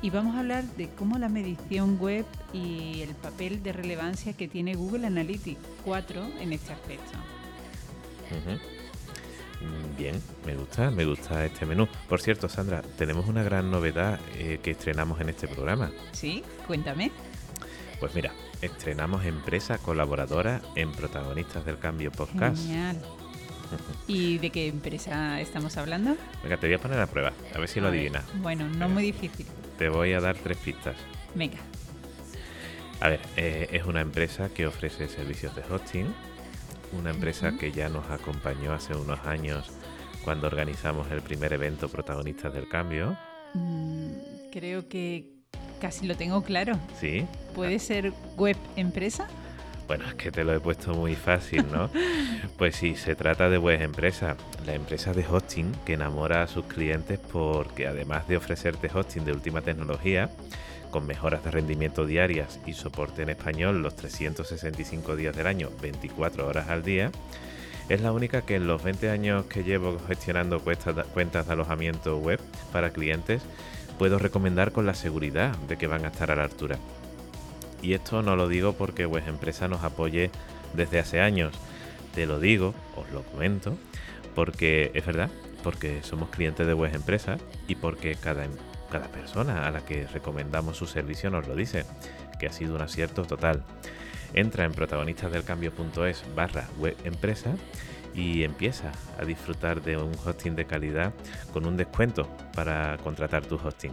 Y 0.00 0.10
vamos 0.10 0.34
a 0.34 0.40
hablar 0.40 0.64
de 0.76 0.88
cómo 0.88 1.18
la 1.18 1.28
medición 1.28 1.98
web 1.98 2.24
y 2.52 3.02
el 3.02 3.14
papel 3.14 3.62
de 3.62 3.72
relevancia 3.72 4.32
que 4.32 4.48
tiene 4.48 4.74
Google 4.74 5.06
Analytics 5.06 5.60
4 5.84 6.22
en 6.40 6.52
este 6.52 6.72
aspecto. 6.72 7.18
Bien, 9.96 10.20
me 10.44 10.56
gusta, 10.56 10.90
me 10.90 11.04
gusta 11.04 11.44
este 11.44 11.66
menú. 11.66 11.86
Por 12.08 12.20
cierto, 12.20 12.48
Sandra, 12.48 12.82
tenemos 12.98 13.28
una 13.28 13.42
gran 13.42 13.70
novedad 13.70 14.18
eh, 14.34 14.58
que 14.62 14.72
estrenamos 14.72 15.20
en 15.20 15.28
este 15.28 15.46
programa. 15.46 15.92
¿Sí? 16.12 16.42
Cuéntame. 16.66 17.12
Pues 18.00 18.14
mira, 18.14 18.32
estrenamos 18.62 19.24
empresa 19.26 19.78
colaboradora 19.78 20.62
en 20.76 20.92
Protagonistas 20.92 21.66
del 21.66 21.78
Cambio 21.78 22.10
Podcast. 22.10 22.62
Genial. 22.62 22.96
¿Y 24.06 24.38
de 24.38 24.50
qué 24.50 24.68
empresa 24.68 25.40
estamos 25.40 25.76
hablando? 25.76 26.16
Venga, 26.42 26.56
te 26.58 26.66
voy 26.66 26.74
a 26.74 26.78
poner 26.78 27.00
a 27.00 27.06
prueba, 27.06 27.32
a 27.54 27.58
ver 27.58 27.68
si 27.68 27.80
lo 27.80 27.90
ver. 27.90 27.98
adivinas. 28.00 28.24
Bueno, 28.36 28.64
no 28.64 28.70
Venga. 28.72 28.88
muy 28.88 29.02
difícil. 29.04 29.46
Te 29.78 29.88
voy 29.88 30.12
a 30.12 30.20
dar 30.20 30.36
tres 30.36 30.56
pistas. 30.58 30.96
Venga. 31.34 31.58
A 33.00 33.08
ver, 33.08 33.20
eh, 33.36 33.68
es 33.72 33.84
una 33.84 34.00
empresa 34.00 34.48
que 34.50 34.66
ofrece 34.66 35.08
servicios 35.08 35.54
de 35.56 35.62
hosting, 35.68 36.06
una 36.92 37.10
empresa 37.10 37.56
que 37.58 37.72
ya 37.72 37.88
nos 37.88 38.08
acompañó 38.10 38.72
hace 38.72 38.94
unos 38.94 39.18
años 39.26 39.70
cuando 40.22 40.46
organizamos 40.46 41.10
el 41.10 41.20
primer 41.20 41.52
evento 41.52 41.88
Protagonistas 41.88 42.54
del 42.54 42.68
Cambio. 42.68 43.16
Mm, 43.54 44.12
creo 44.52 44.88
que 44.88 45.31
Casi 45.82 46.06
lo 46.06 46.16
tengo 46.16 46.44
claro. 46.44 46.78
¿Sí? 47.00 47.26
¿Puede 47.56 47.80
ser 47.80 48.12
web 48.36 48.56
empresa? 48.76 49.26
Bueno, 49.88 50.06
es 50.06 50.14
que 50.14 50.30
te 50.30 50.44
lo 50.44 50.54
he 50.54 50.60
puesto 50.60 50.94
muy 50.94 51.16
fácil, 51.16 51.66
¿no? 51.72 51.90
pues 52.56 52.76
sí, 52.76 52.94
se 52.94 53.16
trata 53.16 53.50
de 53.50 53.58
web 53.58 53.82
empresa, 53.82 54.36
la 54.64 54.74
empresa 54.74 55.12
de 55.12 55.26
hosting 55.26 55.72
que 55.84 55.94
enamora 55.94 56.44
a 56.44 56.46
sus 56.46 56.66
clientes 56.66 57.18
porque 57.18 57.88
además 57.88 58.28
de 58.28 58.36
ofrecerte 58.36 58.88
hosting 58.94 59.24
de 59.24 59.32
última 59.32 59.60
tecnología, 59.62 60.30
con 60.92 61.04
mejoras 61.04 61.42
de 61.42 61.50
rendimiento 61.50 62.06
diarias 62.06 62.60
y 62.64 62.74
soporte 62.74 63.22
en 63.22 63.30
español 63.30 63.82
los 63.82 63.96
365 63.96 65.16
días 65.16 65.34
del 65.34 65.48
año, 65.48 65.68
24 65.82 66.46
horas 66.46 66.68
al 66.68 66.84
día, 66.84 67.10
es 67.88 68.00
la 68.02 68.12
única 68.12 68.42
que 68.42 68.54
en 68.54 68.68
los 68.68 68.84
20 68.84 69.10
años 69.10 69.46
que 69.46 69.64
llevo 69.64 69.98
gestionando 70.06 70.60
cuentas 70.60 71.46
de 71.46 71.52
alojamiento 71.52 72.18
web 72.18 72.40
para 72.70 72.90
clientes 72.90 73.42
puedo 73.98 74.18
recomendar 74.18 74.72
con 74.72 74.86
la 74.86 74.94
seguridad 74.94 75.56
de 75.68 75.76
que 75.76 75.86
van 75.86 76.04
a 76.04 76.08
estar 76.08 76.30
a 76.30 76.36
la 76.36 76.44
altura. 76.44 76.78
Y 77.82 77.94
esto 77.94 78.22
no 78.22 78.36
lo 78.36 78.48
digo 78.48 78.74
porque 78.74 79.06
Web 79.06 79.24
Empresa 79.26 79.68
nos 79.68 79.82
apoye 79.82 80.30
desde 80.74 81.00
hace 81.00 81.20
años. 81.20 81.54
Te 82.14 82.26
lo 82.26 82.38
digo, 82.38 82.74
os 82.96 83.10
lo 83.10 83.22
comento, 83.22 83.76
porque 84.34 84.90
es 84.94 85.04
verdad, 85.04 85.30
porque 85.62 86.02
somos 86.02 86.30
clientes 86.30 86.66
de 86.66 86.74
Web 86.74 86.94
Empresa 86.94 87.38
y 87.66 87.74
porque 87.74 88.14
cada, 88.14 88.46
cada 88.90 89.08
persona 89.08 89.66
a 89.66 89.70
la 89.70 89.84
que 89.84 90.06
recomendamos 90.06 90.76
su 90.76 90.86
servicio 90.86 91.30
nos 91.30 91.48
lo 91.48 91.56
dice, 91.56 91.84
que 92.38 92.46
ha 92.46 92.52
sido 92.52 92.74
un 92.74 92.82
acierto 92.82 93.24
total. 93.24 93.64
Entra 94.34 94.64
en 94.64 94.72
protagonistasdelcambio.es 94.72 96.24
barra 96.34 96.68
web 96.78 96.96
empresa 97.04 97.54
y 98.14 98.42
empieza 98.42 98.92
a 99.18 99.24
disfrutar 99.24 99.82
de 99.82 99.96
un 99.96 100.12
hosting 100.24 100.54
de 100.54 100.66
calidad 100.66 101.12
con 101.52 101.66
un 101.66 101.76
descuento 101.76 102.28
para 102.54 102.98
contratar 102.98 103.44
tu 103.46 103.56
hosting. 103.56 103.92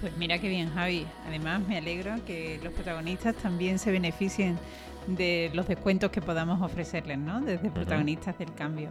Pues 0.00 0.16
mira 0.16 0.38
qué 0.38 0.48
bien, 0.48 0.70
Javi. 0.72 1.06
Además, 1.26 1.66
me 1.66 1.76
alegro 1.76 2.24
que 2.24 2.58
los 2.64 2.72
protagonistas 2.72 3.36
también 3.36 3.78
se 3.78 3.92
beneficien 3.92 4.58
de 5.06 5.50
los 5.54 5.68
descuentos 5.68 6.10
que 6.10 6.20
podamos 6.20 6.62
ofrecerles, 6.62 7.18
¿no? 7.18 7.40
Desde 7.40 7.70
protagonistas 7.70 8.38
del 8.38 8.52
cambio. 8.54 8.90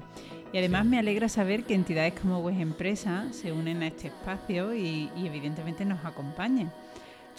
Y 0.52 0.58
además 0.58 0.86
me 0.86 1.00
alegra 1.00 1.30
saber 1.30 1.64
que 1.64 1.76
entidades 1.76 2.14
como 2.20 2.40
Web 2.40 2.60
Empresa 2.60 3.28
se 3.32 3.52
unen 3.52 3.84
a 3.84 3.88
este 3.88 4.08
espacio 4.08 4.74
y, 4.74 5.10
evidentemente 5.18 5.86
nos 5.86 6.04
acompañen. 6.06 6.72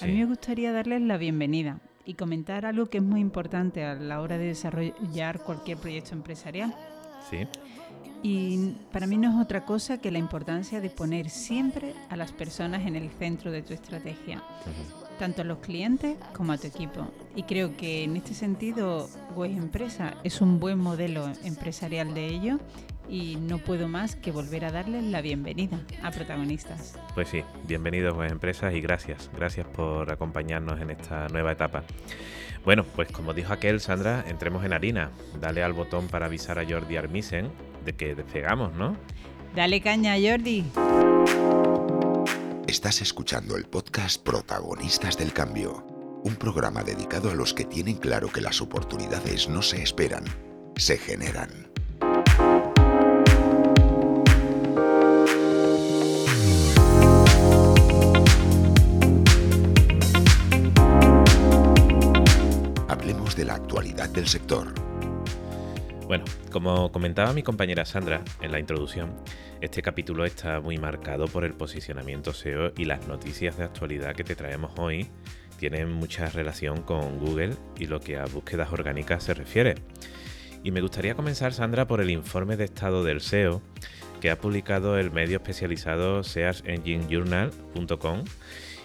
A 0.01 0.07
mí 0.07 0.15
me 0.15 0.25
gustaría 0.25 0.73
darles 0.73 1.03
la 1.03 1.17
bienvenida 1.17 1.79
y 2.05 2.15
comentar 2.15 2.65
algo 2.65 2.87
que 2.87 2.99
es 2.99 3.05
muy 3.05 3.21
importante 3.21 3.85
a 3.85 3.95
la 3.95 4.21
hora 4.21 4.39
de 4.39 4.47
desarrollar 4.47 5.41
cualquier 5.41 5.79
proyecto 5.79 6.15
empresarial. 6.15 6.75
Sí. 7.31 7.47
Y 8.23 8.77
para 8.93 9.07
mí 9.07 9.17
no 9.17 9.31
es 9.31 9.43
otra 9.43 9.65
cosa 9.65 9.99
que 9.99 10.11
la 10.11 10.19
importancia 10.19 10.81
de 10.81 10.91
poner 10.91 11.31
siempre 11.31 11.95
a 12.11 12.17
las 12.17 12.33
personas 12.33 12.87
en 12.87 12.97
el 12.97 13.11
centro 13.11 13.51
de 13.51 13.63
tu 13.63 13.73
estrategia, 13.73 14.43
tanto 15.19 15.41
a 15.41 15.45
los 15.45 15.59
clientes 15.59 16.19
como 16.35 16.53
a 16.53 16.59
tu 16.59 16.67
equipo. 16.67 17.09
Y 17.35 17.45
creo 17.45 17.77
que 17.77 18.05
en 18.05 18.17
este 18.17 18.35
sentido, 18.35 19.09
Web 19.35 19.53
Empresa 19.53 20.17
es 20.23 20.43
un 20.43 20.61
buen 20.61 20.79
modelo 20.79 21.33
empresarial 21.45 22.13
de 22.13 22.27
ello 22.27 22.59
y 23.09 23.37
no 23.37 23.59
puedo 23.59 23.89
más 23.89 24.17
que 24.17 24.33
volver 24.33 24.67
a 24.67 24.71
darles 24.71 25.03
la 25.05 25.23
bienvenida 25.23 25.81
a 26.03 26.11
protagonistas. 26.11 26.99
Pues 27.15 27.29
sí, 27.29 27.43
bienvenidos 27.67 28.17
Web 28.17 28.31
Empresas 28.31 28.75
y 28.75 28.83
gracias, 28.83 29.31
gracias 29.35 29.67
por 29.67 30.13
acompañarnos 30.13 30.79
en 30.81 30.91
esta 30.91 31.27
nueva 31.29 31.53
etapa. 31.53 31.85
Bueno, 32.65 32.85
pues 32.85 33.11
como 33.11 33.33
dijo 33.33 33.53
aquel, 33.53 33.81
Sandra, 33.81 34.25
entremos 34.29 34.65
en 34.65 34.73
harina. 34.73 35.11
Dale 35.41 35.63
al 35.63 35.73
botón 35.73 36.09
para 36.09 36.27
avisar 36.27 36.59
a 36.59 36.67
Jordi 36.69 36.97
Armisen 36.97 37.51
de 37.85 37.95
que 37.95 38.15
despegamos, 38.15 38.75
¿no? 38.75 38.97
Dale 39.55 39.81
caña, 39.81 40.15
Jordi. 40.15 40.65
Estás 42.67 43.01
escuchando 43.01 43.57
el 43.57 43.65
podcast 43.65 44.23
Protagonistas 44.23 45.17
del 45.17 45.33
Cambio, 45.33 45.85
un 46.23 46.37
programa 46.37 46.85
dedicado 46.85 47.31
a 47.31 47.35
los 47.35 47.53
que 47.53 47.65
tienen 47.65 47.97
claro 47.97 48.29
que 48.31 48.41
las 48.41 48.61
oportunidades 48.61 49.49
no 49.49 49.63
se 49.63 49.83
esperan, 49.83 50.25
se 50.77 50.97
generan. 50.99 51.70
De 63.41 63.47
la 63.47 63.55
actualidad 63.55 64.11
del 64.11 64.29
sector 64.29 64.71
bueno, 66.11 66.25
como 66.51 66.91
comentaba 66.91 67.33
mi 67.33 67.45
compañera 67.45 67.85
Sandra 67.85 68.25
en 68.43 68.51
la 68.51 68.59
introducción, 68.59 69.15
este 69.61 69.81
capítulo 69.81 70.25
está 70.25 70.61
muy 70.61 70.77
marcado 70.77 71.27
por 71.27 71.45
el 71.45 71.55
posicionamiento 71.55 72.35
SEO 72.35 72.73
y 72.77 72.85
las 72.85 73.07
noticias 73.07 73.57
de 73.57 73.63
actualidad 73.63 74.17
que 74.17 74.25
te 74.25 74.35
traemos 74.35 74.73
hoy 74.77 75.09
tienen 75.57 75.93
mucha 75.93 76.27
relación 76.27 76.83
con 76.83 77.21
Google 77.21 77.55
y 77.79 77.87
lo 77.87 78.01
que 78.01 78.19
a 78.19 78.25
búsquedas 78.25 78.73
orgánicas 78.73 79.23
se 79.23 79.35
refiere. 79.35 79.77
Y 80.65 80.73
me 80.73 80.81
gustaría 80.81 81.15
comenzar, 81.15 81.53
Sandra, 81.53 81.87
por 81.87 82.01
el 82.01 82.11
informe 82.11 82.57
de 82.57 82.65
estado 82.65 83.05
del 83.05 83.21
SEO 83.21 83.63
que 84.21 84.33
ha 84.33 84.39
publicado 84.39 84.99
el 84.99 85.13
medio 85.13 85.37
especializado 85.37 86.25
SearchEngineJournal.com 86.25 88.25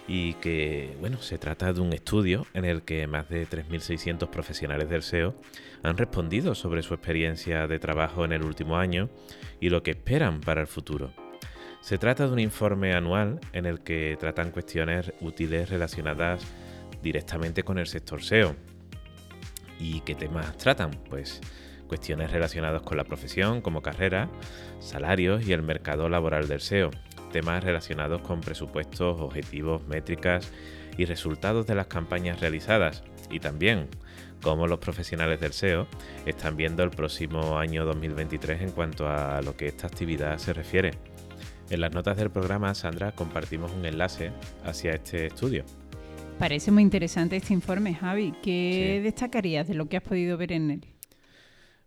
y 0.08 0.34
que, 0.34 0.96
bueno, 1.00 1.20
se 1.20 1.38
trata 1.38 1.72
de 1.72 1.80
un 1.80 1.92
estudio 1.92 2.46
en 2.54 2.64
el 2.64 2.82
que 2.82 3.06
más 3.06 3.28
de 3.28 3.46
3.600 3.48 4.28
profesionales 4.28 4.88
del 4.88 5.02
SEO 5.02 5.34
han 5.82 5.96
respondido 5.96 6.54
sobre 6.54 6.82
su 6.82 6.94
experiencia 6.94 7.66
de 7.66 7.78
trabajo 7.78 8.24
en 8.24 8.32
el 8.32 8.44
último 8.44 8.76
año 8.78 9.10
y 9.60 9.70
lo 9.70 9.82
que 9.82 9.92
esperan 9.92 10.40
para 10.40 10.60
el 10.60 10.66
futuro. 10.66 11.12
Se 11.80 11.98
trata 11.98 12.26
de 12.26 12.32
un 12.32 12.38
informe 12.38 12.94
anual 12.94 13.40
en 13.52 13.66
el 13.66 13.80
que 13.80 14.16
tratan 14.18 14.50
cuestiones 14.50 15.12
útiles 15.20 15.70
relacionadas 15.70 16.46
directamente 17.02 17.62
con 17.62 17.78
el 17.78 17.86
sector 17.86 18.22
SEO. 18.22 18.56
¿Y 19.78 20.00
qué 20.00 20.14
temas 20.14 20.56
tratan? 20.56 20.90
Pues 21.08 21.40
cuestiones 21.86 22.30
relacionadas 22.30 22.82
con 22.82 22.96
la 22.96 23.04
profesión 23.04 23.60
como 23.60 23.82
carrera, 23.82 24.28
salarios 24.80 25.46
y 25.46 25.52
el 25.52 25.62
mercado 25.62 26.08
laboral 26.08 26.48
del 26.48 26.60
SEO 26.60 26.90
temas 27.36 27.62
relacionados 27.62 28.22
con 28.22 28.40
presupuestos, 28.40 29.20
objetivos, 29.20 29.86
métricas 29.86 30.50
y 30.96 31.04
resultados 31.04 31.66
de 31.66 31.74
las 31.74 31.86
campañas 31.86 32.40
realizadas 32.40 33.02
y 33.30 33.40
también 33.40 33.88
cómo 34.40 34.66
los 34.66 34.78
profesionales 34.78 35.38
del 35.38 35.52
SEO 35.52 35.86
están 36.24 36.56
viendo 36.56 36.82
el 36.82 36.88
próximo 36.88 37.58
año 37.58 37.84
2023 37.84 38.62
en 38.62 38.70
cuanto 38.70 39.06
a 39.06 39.42
lo 39.42 39.54
que 39.54 39.66
esta 39.66 39.86
actividad 39.86 40.38
se 40.38 40.54
refiere. 40.54 40.92
En 41.68 41.82
las 41.82 41.92
notas 41.92 42.16
del 42.16 42.30
programa, 42.30 42.74
Sandra, 42.74 43.12
compartimos 43.12 43.70
un 43.72 43.84
enlace 43.84 44.32
hacia 44.64 44.92
este 44.92 45.26
estudio. 45.26 45.66
Parece 46.38 46.70
muy 46.70 46.84
interesante 46.84 47.36
este 47.36 47.52
informe, 47.52 47.94
Javi. 47.94 48.32
¿Qué 48.42 49.02
destacarías 49.04 49.68
de 49.68 49.74
lo 49.74 49.90
que 49.90 49.98
has 49.98 50.02
podido 50.02 50.38
ver 50.38 50.52
en 50.52 50.70
él? 50.70 50.86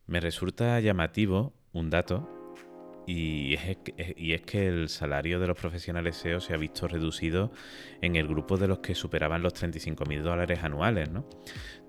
Me 0.06 0.20
resulta 0.20 0.80
llamativo 0.80 1.54
un 1.74 1.90
dato 1.90 2.39
y 3.10 3.56
es, 3.56 4.42
que 4.42 4.68
el 4.68 4.88
salario 4.88 5.40
de 5.40 5.48
los 5.48 5.58
profesionales 5.58 6.16
SEO 6.16 6.40
se 6.40 6.54
ha 6.54 6.58
visto 6.58 6.88
reducido 6.88 7.52
en 8.04 8.16
el 8.16 8.28
grupo 8.28 8.56
de 8.58 8.68
los 8.68 8.80
que 8.80 8.94
superaban 8.94 9.42
los 9.42 9.56
35.000 9.56 10.22
dólares 10.22 10.60
anuales. 10.64 11.10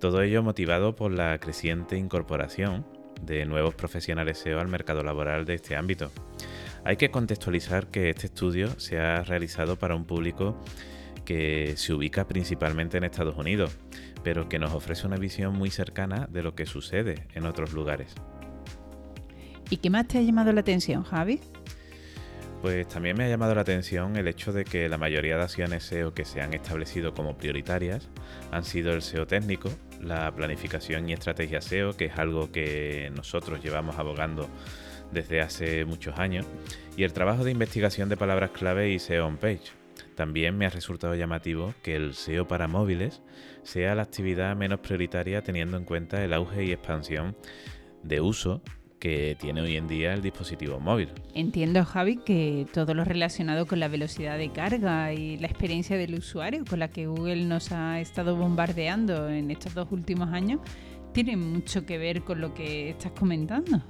Todo 0.01 0.23
ello 0.23 0.43
motivado 0.43 0.97
por 0.97 1.13
la 1.13 1.39
creciente 1.39 1.99
incorporación 1.99 2.87
de 3.21 3.45
nuevos 3.45 3.75
profesionales 3.75 4.39
SEO 4.39 4.61
al 4.61 4.69
mercado 4.69 5.03
laboral 5.03 5.45
de 5.45 5.57
este 5.57 5.77
ámbito. 5.77 6.11
Hay 6.85 6.97
que 6.97 7.11
contextualizar 7.11 7.89
que 7.89 8.09
este 8.09 8.29
estudio 8.29 8.81
se 8.81 8.99
ha 8.99 9.23
realizado 9.23 9.79
para 9.79 9.95
un 9.97 10.07
público 10.07 10.59
que 11.27 11.75
se 11.77 11.93
ubica 11.93 12.27
principalmente 12.27 12.97
en 12.97 13.05
Estados 13.05 13.37
Unidos, 13.37 13.77
pero 14.25 14.49
que 14.49 14.59
nos 14.59 14.73
ofrece 14.73 15.07
una 15.07 15.17
visión 15.17 15.53
muy 15.55 15.71
cercana 15.71 16.27
de 16.31 16.43
lo 16.43 16.55
que 16.55 16.65
sucede 16.65 17.27
en 17.35 17.45
otros 17.45 17.75
lugares. 17.75 18.15
¿Y 19.71 19.77
qué 19.77 19.89
más 19.89 20.09
te 20.09 20.19
ha 20.19 20.23
llamado 20.23 20.53
la 20.53 20.61
atención, 20.61 21.05
Javi? 21.05 21.41
Pues 22.61 22.89
también 22.89 23.17
me 23.17 23.25
ha 23.25 23.29
llamado 23.29 23.55
la 23.55 23.63
atención 23.63 24.17
el 24.17 24.29
hecho 24.29 24.53
de 24.53 24.65
que 24.65 24.89
la 24.89 24.99
mayoría 24.99 25.37
de 25.37 25.45
acciones 25.45 25.85
SEO 25.85 26.13
que 26.13 26.27
se 26.27 26.43
han 26.43 26.53
establecido 26.53 27.15
como 27.15 27.37
prioritarias 27.39 28.09
han 28.51 28.65
sido 28.65 28.93
el 28.93 29.01
SEO 29.01 29.27
técnico, 29.27 29.71
la 30.01 30.31
planificación 30.35 31.09
y 31.09 31.15
estrategia 31.15 31.63
SEO, 31.63 31.97
que 31.97 32.07
es 32.07 32.19
algo 32.19 32.51
que 32.53 33.11
nosotros 33.15 33.63
llevamos 33.63 33.99
abogando 33.99 34.49
desde 35.11 35.41
hace 35.41 35.85
muchos 35.87 36.19
años, 36.19 36.47
y 36.97 37.05
el 37.05 37.13
trabajo 37.13 37.45
de 37.45 37.53
investigación 37.53 38.09
de 38.09 38.17
palabras 38.17 38.51
clave 38.51 38.91
y 38.91 38.99
SEO 38.99 39.27
on 39.27 39.39
page. 39.39 39.73
También 40.15 40.59
me 40.59 40.67
ha 40.67 40.71
resultado 40.71 41.15
llamativo 41.15 41.73
que 41.83 41.97
el 41.97 42.15
SEO 42.15 42.47
para 42.47 42.69
móviles 42.69 43.23
sea 43.63 43.95
la 43.95 44.03
actividad 44.03 44.55
menos 44.55 44.81
prioritaria 44.81 45.43
teniendo 45.43 45.79
en 45.79 45.85
cuenta 45.85 46.23
el 46.23 46.35
auge 46.35 46.65
y 46.65 46.73
expansión 46.73 47.37
de 48.03 48.21
uso 48.21 48.61
que 49.01 49.37
tiene 49.41 49.63
hoy 49.63 49.77
en 49.77 49.89
día 49.89 50.15
el 50.15 50.23
dispositivo 50.23 50.79
móvil. 50.79 51.09
Entiendo, 51.35 51.85
Javi, 51.85 52.19
que 52.19 52.67
todo 52.73 52.95
lo 52.95 53.03
relacionado 53.05 53.67
con 53.67 53.81
la 53.81 53.89
velocidad 53.89 54.39
de 54.39 54.53
carga 54.53 55.13
y 55.13 55.39
la 55.39 55.49
experiencia 55.49 55.97
del 55.97 56.15
usuario 56.15 56.65
con 56.69 56.79
la 56.79 56.89
que 56.89 57.07
Google 57.07 57.45
nos 57.47 57.73
ha 57.73 57.99
estado 58.01 58.37
bombardeando 58.37 59.29
en 59.29 59.51
estos 59.51 59.75
dos 59.75 59.89
últimos 59.91 60.29
años 60.29 60.61
tiene 61.13 61.37
mucho 61.37 61.87
que 61.87 61.99
ver 61.99 62.23
con 62.23 62.41
lo 62.41 62.55
que 62.55 62.91
estás 62.91 63.13
comentando. 63.13 63.83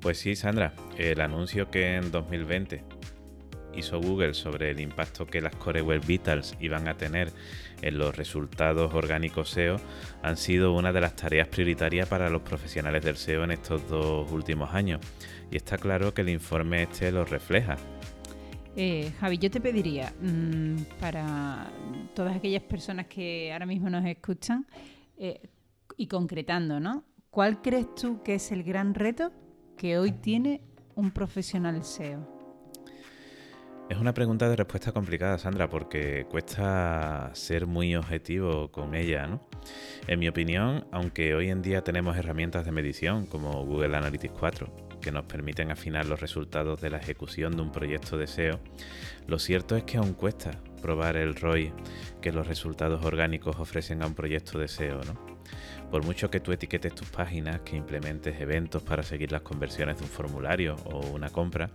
Pues 0.00 0.18
sí, 0.18 0.36
Sandra, 0.36 0.74
el 0.98 1.20
anuncio 1.20 1.70
que 1.70 1.96
en 1.96 2.12
2020 2.12 2.84
hizo 3.74 4.00
Google 4.00 4.34
sobre 4.34 4.70
el 4.70 4.80
impacto 4.80 5.26
que 5.26 5.40
las 5.40 5.54
Core 5.56 5.82
Web 5.82 6.04
Vitals 6.06 6.56
iban 6.60 6.88
a 6.88 6.96
tener 6.96 7.32
en 7.82 7.98
los 7.98 8.16
resultados 8.16 8.92
orgánicos 8.94 9.50
SEO 9.50 9.76
han 10.22 10.36
sido 10.36 10.72
una 10.72 10.92
de 10.92 11.00
las 11.00 11.16
tareas 11.16 11.48
prioritarias 11.48 12.08
para 12.08 12.30
los 12.30 12.42
profesionales 12.42 13.04
del 13.04 13.16
SEO 13.16 13.44
en 13.44 13.52
estos 13.52 13.88
dos 13.88 14.30
últimos 14.32 14.72
años. 14.74 15.00
Y 15.50 15.56
está 15.56 15.78
claro 15.78 16.12
que 16.12 16.22
el 16.22 16.28
informe 16.28 16.82
este 16.82 17.12
lo 17.12 17.24
refleja. 17.24 17.76
Eh, 18.76 19.12
Javi, 19.20 19.38
yo 19.38 19.50
te 19.50 19.60
pediría, 19.60 20.12
mm, 20.20 21.00
para 21.00 21.70
todas 22.14 22.36
aquellas 22.36 22.62
personas 22.62 23.06
que 23.06 23.50
ahora 23.52 23.64
mismo 23.64 23.88
nos 23.88 24.04
escuchan, 24.04 24.66
eh, 25.16 25.40
y 25.96 26.06
concretando, 26.08 26.78
¿no? 26.78 27.04
¿Cuál 27.30 27.62
crees 27.62 27.94
tú 27.94 28.22
que 28.22 28.34
es 28.34 28.52
el 28.52 28.62
gran 28.62 28.94
reto 28.94 29.32
que 29.76 29.98
hoy 29.98 30.12
tiene 30.12 30.60
un 30.94 31.10
profesional 31.10 31.82
SEO? 31.84 32.35
Es 33.88 33.98
una 33.98 34.12
pregunta 34.14 34.48
de 34.48 34.56
respuesta 34.56 34.90
complicada, 34.90 35.38
Sandra, 35.38 35.68
porque 35.68 36.26
cuesta 36.28 37.30
ser 37.34 37.68
muy 37.68 37.94
objetivo 37.94 38.72
con 38.72 38.96
ella, 38.96 39.28
¿no? 39.28 39.48
En 40.08 40.18
mi 40.18 40.26
opinión, 40.26 40.88
aunque 40.90 41.36
hoy 41.36 41.50
en 41.50 41.62
día 41.62 41.82
tenemos 41.84 42.16
herramientas 42.16 42.64
de 42.64 42.72
medición 42.72 43.26
como 43.26 43.64
Google 43.64 43.96
Analytics 43.96 44.34
4, 44.40 44.98
que 45.00 45.12
nos 45.12 45.26
permiten 45.26 45.70
afinar 45.70 46.06
los 46.06 46.20
resultados 46.20 46.80
de 46.80 46.90
la 46.90 46.98
ejecución 46.98 47.54
de 47.54 47.62
un 47.62 47.70
proyecto 47.70 48.18
de 48.18 48.26
SEO, 48.26 48.58
lo 49.28 49.38
cierto 49.38 49.76
es 49.76 49.84
que 49.84 49.98
aún 49.98 50.14
cuesta 50.14 50.50
probar 50.82 51.16
el 51.16 51.36
ROI 51.36 51.72
que 52.20 52.32
los 52.32 52.48
resultados 52.48 53.04
orgánicos 53.04 53.54
ofrecen 53.60 54.02
a 54.02 54.08
un 54.08 54.16
proyecto 54.16 54.58
de 54.58 54.66
SEO, 54.66 55.00
¿no? 55.04 55.36
Por 55.92 56.04
mucho 56.04 56.28
que 56.28 56.40
tú 56.40 56.50
etiquetes 56.50 56.92
tus 56.92 57.08
páginas, 57.08 57.60
que 57.60 57.76
implementes 57.76 58.40
eventos 58.40 58.82
para 58.82 59.04
seguir 59.04 59.30
las 59.30 59.42
conversiones 59.42 59.98
de 59.98 60.02
un 60.02 60.10
formulario 60.10 60.74
o 60.86 61.06
una 61.06 61.30
compra, 61.30 61.70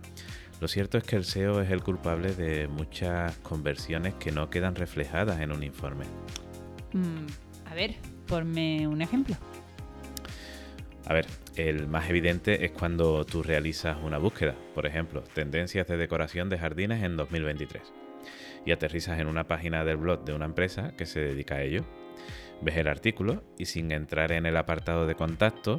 lo 0.62 0.68
cierto 0.68 0.96
es 0.96 1.02
que 1.02 1.16
el 1.16 1.24
SEO 1.24 1.60
es 1.60 1.72
el 1.72 1.82
culpable 1.82 2.32
de 2.36 2.68
muchas 2.68 3.36
conversiones 3.38 4.14
que 4.14 4.30
no 4.30 4.48
quedan 4.48 4.76
reflejadas 4.76 5.40
en 5.40 5.50
un 5.50 5.64
informe. 5.64 6.04
Mm, 6.92 7.26
a 7.68 7.74
ver, 7.74 7.96
ponme 8.28 8.86
un 8.86 9.02
ejemplo. 9.02 9.34
A 11.04 11.14
ver, 11.14 11.26
el 11.56 11.88
más 11.88 12.08
evidente 12.08 12.64
es 12.64 12.70
cuando 12.70 13.24
tú 13.24 13.42
realizas 13.42 13.98
una 14.04 14.18
búsqueda, 14.18 14.54
por 14.72 14.86
ejemplo, 14.86 15.24
tendencias 15.34 15.88
de 15.88 15.96
decoración 15.96 16.48
de 16.48 16.58
jardines 16.58 17.02
en 17.02 17.16
2023, 17.16 17.82
y 18.64 18.70
aterrizas 18.70 19.18
en 19.18 19.26
una 19.26 19.48
página 19.48 19.84
del 19.84 19.96
blog 19.96 20.24
de 20.24 20.32
una 20.32 20.44
empresa 20.44 20.94
que 20.96 21.06
se 21.06 21.18
dedica 21.18 21.56
a 21.56 21.62
ello. 21.62 21.84
Ves 22.60 22.76
el 22.76 22.86
artículo 22.86 23.42
y 23.58 23.64
sin 23.64 23.90
entrar 23.90 24.30
en 24.30 24.46
el 24.46 24.56
apartado 24.56 25.08
de 25.08 25.16
contacto, 25.16 25.76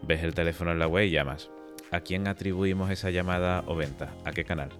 ves 0.00 0.24
el 0.24 0.32
teléfono 0.32 0.72
en 0.72 0.78
la 0.78 0.88
web 0.88 1.04
y 1.04 1.10
llamas. 1.10 1.50
¿A 1.90 2.00
quién 2.00 2.26
atribuimos 2.26 2.90
esa 2.90 3.10
llamada 3.10 3.64
o 3.66 3.76
venta? 3.76 4.12
¿A 4.24 4.32
qué 4.32 4.44
canal? 4.44 4.70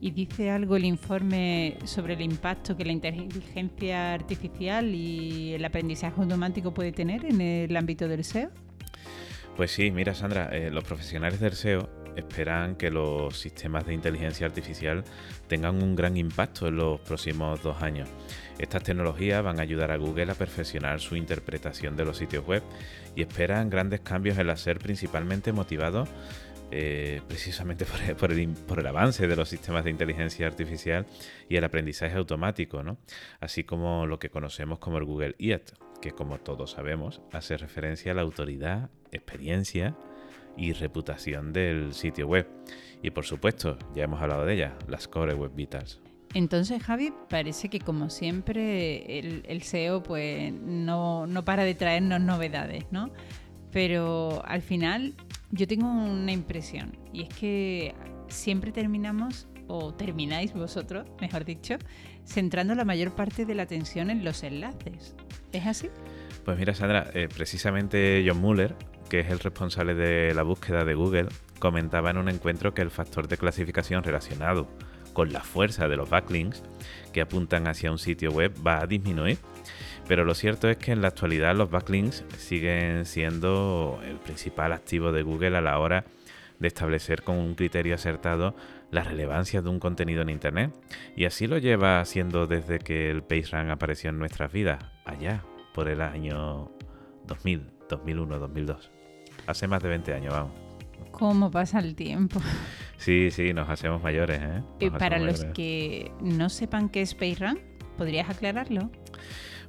¿Y 0.00 0.10
dice 0.10 0.50
algo 0.50 0.76
el 0.76 0.84
informe 0.84 1.78
sobre 1.84 2.14
el 2.14 2.20
impacto 2.20 2.76
que 2.76 2.84
la 2.84 2.92
inteligencia 2.92 4.12
artificial 4.12 4.94
y 4.94 5.54
el 5.54 5.64
aprendizaje 5.64 6.20
automático 6.20 6.74
puede 6.74 6.92
tener 6.92 7.24
en 7.24 7.40
el 7.40 7.74
ámbito 7.76 8.08
del 8.08 8.24
SEO? 8.24 8.50
Pues 9.56 9.70
sí, 9.70 9.90
mira 9.90 10.14
Sandra, 10.14 10.50
eh, 10.52 10.70
los 10.70 10.84
profesionales 10.84 11.40
del 11.40 11.52
SEO 11.52 11.88
esperan 12.16 12.76
que 12.76 12.90
los 12.90 13.38
sistemas 13.38 13.86
de 13.86 13.94
inteligencia 13.94 14.46
artificial 14.46 15.04
tengan 15.48 15.82
un 15.82 15.96
gran 15.96 16.16
impacto 16.16 16.68
en 16.68 16.76
los 16.76 17.00
próximos 17.00 17.62
dos 17.62 17.82
años. 17.82 18.08
Estas 18.58 18.82
tecnologías 18.82 19.42
van 19.42 19.58
a 19.58 19.62
ayudar 19.62 19.90
a 19.90 19.96
Google 19.96 20.30
a 20.30 20.34
perfeccionar 20.34 21.00
su 21.00 21.16
interpretación 21.16 21.96
de 21.96 22.04
los 22.04 22.18
sitios 22.18 22.46
web 22.46 22.62
y 23.16 23.22
esperan 23.22 23.70
grandes 23.70 24.00
cambios 24.00 24.38
en 24.38 24.46
la 24.46 24.56
SER 24.56 24.78
principalmente 24.78 25.52
motivados 25.52 26.08
eh, 26.70 27.20
precisamente 27.28 27.84
por 28.18 28.32
el, 28.32 28.86
avance 28.86 29.26
de 29.28 29.36
los 29.36 29.48
sistemas 29.48 29.84
de 29.84 29.90
inteligencia 29.90 30.46
artificial 30.46 31.06
y 31.48 31.56
el 31.56 31.64
aprendizaje 31.64 32.16
automático, 32.16 32.82
¿no? 32.82 32.98
así 33.40 33.64
como 33.64 34.06
lo 34.06 34.18
que 34.18 34.30
conocemos 34.30 34.78
como 34.78 34.98
el 34.98 35.04
Google 35.04 35.34
IAT, 35.38 35.70
que 36.00 36.12
como 36.12 36.38
todos 36.38 36.72
sabemos 36.72 37.20
hace 37.32 37.56
referencia 37.56 38.12
a 38.12 38.14
la 38.14 38.22
autoridad, 38.22 38.90
experiencia 39.12 39.94
y 40.56 40.72
reputación 40.72 41.52
del 41.52 41.94
sitio 41.94 42.26
web. 42.26 42.48
Y 43.02 43.10
por 43.10 43.24
supuesto, 43.24 43.78
ya 43.94 44.04
hemos 44.04 44.20
hablado 44.20 44.46
de 44.46 44.54
ella, 44.54 44.78
las 44.88 45.08
Core 45.08 45.34
Web 45.34 45.52
Vitals. 45.54 46.00
Entonces, 46.34 46.82
Javi, 46.82 47.12
parece 47.28 47.68
que 47.68 47.78
como 47.78 48.10
siempre 48.10 49.18
el, 49.18 49.62
SEO 49.62 50.02
pues 50.02 50.52
no, 50.52 51.26
no, 51.26 51.44
para 51.44 51.64
de 51.64 51.74
traernos 51.74 52.20
novedades, 52.20 52.86
¿no? 52.90 53.10
Pero 53.70 54.42
al 54.44 54.62
final 54.62 55.14
yo 55.52 55.68
tengo 55.68 55.86
una 55.86 56.32
impresión 56.32 56.96
y 57.12 57.22
es 57.22 57.28
que 57.28 57.94
siempre 58.28 58.72
terminamos, 58.72 59.46
o 59.68 59.94
termináis 59.94 60.52
vosotros, 60.52 61.06
mejor 61.20 61.44
dicho, 61.44 61.76
centrando 62.26 62.74
la 62.74 62.84
mayor 62.84 63.14
parte 63.14 63.46
de 63.46 63.54
la 63.54 63.62
atención 63.62 64.10
en 64.10 64.24
los 64.24 64.42
enlaces. 64.42 65.14
¿Es 65.52 65.66
así? 65.66 65.88
Pues 66.44 66.58
mira, 66.58 66.74
Sandra, 66.74 67.10
eh, 67.14 67.28
precisamente 67.32 68.24
John 68.26 68.40
Muller, 68.40 68.74
que 69.08 69.20
es 69.20 69.30
el 69.30 69.38
responsable 69.38 69.94
de 69.94 70.34
la 70.34 70.42
búsqueda 70.42 70.84
de 70.84 70.94
Google, 70.94 71.28
comentaba 71.58 72.10
en 72.10 72.18
un 72.18 72.28
encuentro 72.28 72.74
que 72.74 72.82
el 72.82 72.90
factor 72.90 73.28
de 73.28 73.36
clasificación 73.36 74.02
relacionado 74.02 74.68
con 75.12 75.32
la 75.32 75.40
fuerza 75.40 75.88
de 75.88 75.96
los 75.96 76.10
backlinks 76.10 76.62
que 77.12 77.20
apuntan 77.22 77.66
hacia 77.68 77.90
un 77.90 77.98
sitio 77.98 78.30
web 78.32 78.52
va 78.66 78.82
a 78.82 78.86
disminuir. 78.86 79.38
Pero 80.06 80.24
lo 80.24 80.34
cierto 80.34 80.68
es 80.68 80.76
que 80.76 80.92
en 80.92 81.00
la 81.00 81.08
actualidad 81.08 81.56
los 81.56 81.70
backlinks 81.70 82.24
siguen 82.36 83.06
siendo 83.06 84.00
el 84.04 84.16
principal 84.16 84.72
activo 84.72 85.12
de 85.12 85.22
Google 85.22 85.56
a 85.56 85.62
la 85.62 85.78
hora 85.78 86.04
de 86.58 86.68
establecer 86.68 87.22
con 87.22 87.36
un 87.36 87.54
criterio 87.54 87.94
acertado 87.94 88.54
la 88.90 89.02
relevancia 89.02 89.62
de 89.62 89.70
un 89.70 89.80
contenido 89.80 90.22
en 90.22 90.30
Internet. 90.30 90.72
Y 91.16 91.24
así 91.24 91.46
lo 91.46 91.58
lleva 91.58 92.00
haciendo 92.00 92.46
desde 92.46 92.78
que 92.78 93.10
el 93.10 93.22
PageRank 93.22 93.70
apareció 93.70 94.10
en 94.10 94.18
nuestras 94.18 94.52
vidas, 94.52 94.84
allá 95.04 95.42
por 95.72 95.88
el 95.88 96.00
año 96.00 96.70
2000, 97.26 97.70
2001, 97.88 98.38
2002. 98.38 98.93
Hace 99.46 99.68
más 99.68 99.82
de 99.82 99.88
20 99.88 100.14
años, 100.14 100.32
vamos. 100.32 100.52
¿Cómo 101.10 101.50
pasa 101.50 101.78
el 101.78 101.94
tiempo? 101.94 102.40
Sí, 102.96 103.30
sí, 103.30 103.52
nos 103.52 103.68
hacemos 103.68 104.02
mayores. 104.02 104.40
¿eh? 104.40 104.62
eh 104.80 104.90
para 104.90 105.18
los 105.18 105.44
que 105.46 106.10
no 106.20 106.48
sepan 106.48 106.88
qué 106.88 107.02
es 107.02 107.14
PageRank, 107.14 107.58
¿podrías 107.98 108.30
aclararlo? 108.30 108.90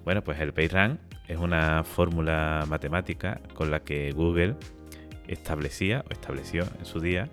Bueno, 0.06 0.24
pues 0.24 0.40
el 0.40 0.54
PageRank 0.54 1.00
es 1.28 1.38
una 1.38 1.84
fórmula 1.84 2.64
matemática 2.68 3.42
con 3.54 3.72
la 3.72 3.82
que 3.82 4.12
Google 4.12 4.56
establecía 5.28 6.06
o 6.08 6.14
estableció 6.14 6.64
en 6.80 6.86
su 6.86 7.00
día 7.00 7.30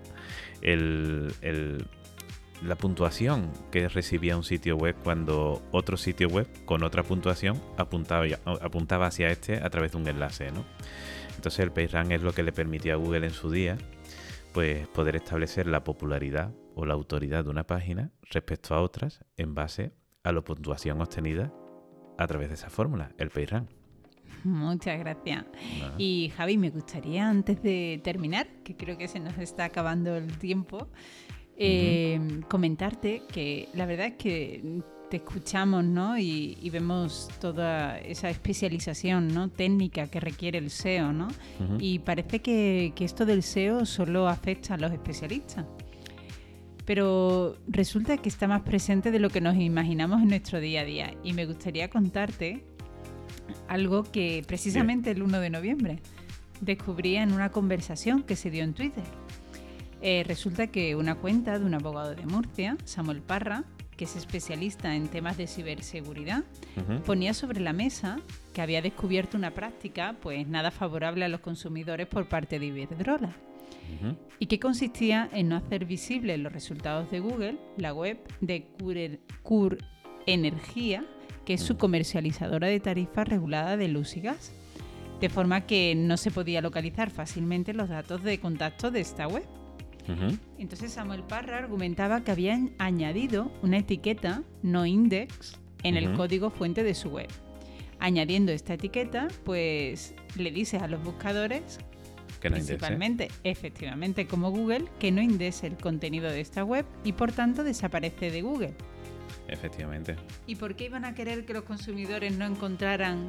la 2.63 2.75
puntuación 2.75 3.51
que 3.71 3.89
recibía 3.89 4.37
un 4.37 4.43
sitio 4.43 4.77
web 4.77 4.95
cuando 5.03 5.61
otro 5.71 5.97
sitio 5.97 6.27
web 6.29 6.47
con 6.65 6.83
otra 6.83 7.03
puntuación 7.03 7.61
apuntaba, 7.77 8.25
apuntaba 8.61 9.07
hacia 9.07 9.27
este 9.27 9.57
a 9.57 9.69
través 9.69 9.91
de 9.91 9.97
un 9.97 10.07
enlace. 10.07 10.51
¿no? 10.51 10.63
Entonces 11.35 11.59
el 11.59 11.71
PageRank 11.71 12.11
es 12.11 12.21
lo 12.21 12.33
que 12.33 12.43
le 12.43 12.51
permitía 12.51 12.93
a 12.93 12.97
Google 12.97 13.25
en 13.27 13.33
su 13.33 13.49
día 13.51 13.77
pues 14.53 14.87
poder 14.89 15.15
establecer 15.15 15.67
la 15.67 15.83
popularidad 15.83 16.53
o 16.75 16.85
la 16.85 16.93
autoridad 16.93 17.43
de 17.43 17.49
una 17.49 17.65
página 17.65 18.11
respecto 18.29 18.75
a 18.75 18.81
otras 18.81 19.25
en 19.35 19.55
base 19.55 19.93
a 20.23 20.31
la 20.31 20.41
puntuación 20.41 21.01
obtenida 21.01 21.51
a 22.17 22.27
través 22.27 22.49
de 22.49 22.55
esa 22.55 22.69
fórmula, 22.69 23.11
el 23.17 23.29
PageRank. 23.29 23.69
Muchas 24.43 24.99
gracias. 24.99 25.45
Y 25.97 26.31
Javi, 26.35 26.57
me 26.57 26.69
gustaría 26.69 27.29
antes 27.29 27.61
de 27.63 27.99
terminar, 28.03 28.47
que 28.63 28.75
creo 28.75 28.97
que 28.97 29.07
se 29.07 29.19
nos 29.19 29.37
está 29.37 29.65
acabando 29.65 30.15
el 30.15 30.37
tiempo, 30.37 30.87
eh, 31.55 32.41
comentarte 32.49 33.23
que 33.31 33.69
la 33.73 33.85
verdad 33.85 34.07
es 34.07 34.15
que 34.15 34.81
te 35.13 35.17
escuchamos 35.17 35.85
¿no? 35.85 36.17
y, 36.17 36.67
vemos 36.71 37.29
toda 37.39 37.99
esa 37.99 38.31
especialización 38.31 39.27
¿no? 39.27 39.47
técnica 39.47 40.07
que 40.07 40.19
requiere 40.19 40.57
el 40.57 40.71
SEO. 40.71 41.13
¿no? 41.13 41.27
Y 41.77 41.99
parece 41.99 42.39
que, 42.39 42.93
que, 42.95 43.05
esto 43.05 43.23
del 43.23 43.43
SEO 43.43 43.85
solo 43.85 44.27
afecta 44.27 44.73
a 44.73 44.77
los 44.77 44.91
especialistas. 44.91 45.67
Pero 46.85 47.57
resulta 47.67 48.17
que 48.17 48.27
está 48.27 48.47
más 48.47 48.63
presente 48.63 49.11
de 49.11 49.19
lo 49.19 49.29
que 49.29 49.39
nos 49.39 49.55
imaginamos 49.55 50.19
en 50.23 50.29
nuestro 50.29 50.59
día 50.59 50.81
a 50.81 50.83
día. 50.83 51.13
Y 51.23 51.33
me 51.33 51.45
gustaría 51.45 51.91
contarte 51.91 52.65
algo 53.67 54.01
que 54.01 54.43
precisamente 54.47 55.11
el 55.11 55.21
1 55.21 55.41
de 55.41 55.49
noviembre 55.51 55.99
descubrí 56.59 57.17
en 57.17 57.33
una 57.33 57.51
conversación 57.51 58.23
que 58.23 58.35
se 58.35 58.49
dio 58.49 58.63
en 58.63 58.73
Twitter. 58.73 59.03
Eh, 60.01 60.23
resulta 60.25 60.65
que 60.65 60.95
una 60.95 61.13
cuenta 61.13 61.59
de 61.59 61.65
un 61.65 61.75
abogado 61.75 62.15
de 62.15 62.25
Murcia, 62.25 62.77
Samuel 62.83 63.21
Parra, 63.21 63.63
que 63.95 64.05
es 64.05 64.15
especialista 64.15 64.95
en 64.95 65.07
temas 65.07 65.37
de 65.37 65.47
ciberseguridad, 65.47 66.43
ponía 67.05 67.33
sobre 67.33 67.59
la 67.59 67.73
mesa 67.73 68.19
que 68.53 68.61
había 68.61 68.81
descubierto 68.81 69.37
una 69.37 69.51
práctica 69.51 70.15
pues 70.21 70.47
nada 70.47 70.71
favorable 70.71 71.25
a 71.25 71.29
los 71.29 71.41
consumidores 71.41 72.07
por 72.07 72.27
parte 72.27 72.59
de 72.59 72.67
Iberdrola. 72.67 73.35
Y 74.39 74.47
que 74.47 74.59
consistía 74.59 75.29
en 75.31 75.49
no 75.49 75.55
hacer 75.55 75.85
visibles 75.85 76.39
los 76.39 76.51
resultados 76.51 77.11
de 77.11 77.19
Google, 77.19 77.57
la 77.77 77.93
web 77.93 78.17
de 78.41 78.67
Cur, 79.43 79.77
Energía, 80.25 81.05
que 81.45 81.53
es 81.55 81.61
su 81.61 81.77
comercializadora 81.77 82.67
de 82.67 82.79
tarifas 82.79 83.27
regulada 83.27 83.77
de 83.77 83.87
luz 83.87 84.15
y 84.15 84.21
gas, 84.21 84.53
de 85.19 85.29
forma 85.29 85.65
que 85.65 85.95
no 85.95 86.17
se 86.17 86.31
podía 86.31 86.61
localizar 86.61 87.09
fácilmente 87.09 87.73
los 87.73 87.89
datos 87.89 88.23
de 88.23 88.39
contacto 88.39 88.91
de 88.91 89.01
esta 89.01 89.27
web. 89.27 89.45
Entonces 90.57 90.91
Samuel 90.91 91.23
Parra 91.23 91.57
argumentaba 91.57 92.23
que 92.23 92.31
habían 92.31 92.73
añadido 92.77 93.51
una 93.61 93.77
etiqueta 93.77 94.43
no 94.61 94.85
index 94.85 95.59
en 95.83 95.97
el 95.97 96.13
código 96.13 96.49
fuente 96.49 96.83
de 96.83 96.93
su 96.93 97.09
web. 97.09 97.27
Añadiendo 97.99 98.51
esta 98.51 98.73
etiqueta, 98.73 99.27
pues 99.45 100.13
le 100.37 100.51
dices 100.51 100.81
a 100.81 100.87
los 100.87 101.03
buscadores, 101.03 101.79
Que 102.41 102.49
no 102.49 102.55
principalmente, 102.55 103.29
efectivamente 103.45 104.27
como 104.27 104.51
Google, 104.51 104.85
que 104.99 105.11
no 105.11 105.21
indexe 105.21 105.67
el 105.67 105.77
contenido 105.77 106.29
de 106.29 106.41
esta 106.41 106.65
web 106.65 106.85
y 107.05 107.13
por 107.13 107.31
tanto 107.31 107.63
desaparece 107.63 108.31
de 108.31 108.41
Google. 108.41 108.73
Efectivamente. 109.47 110.15
¿Y 110.47 110.55
por 110.55 110.75
qué 110.75 110.85
iban 110.85 111.05
a 111.05 111.15
querer 111.15 111.45
que 111.45 111.53
los 111.53 111.63
consumidores 111.63 112.37
no 112.37 112.45
encontraran 112.45 113.27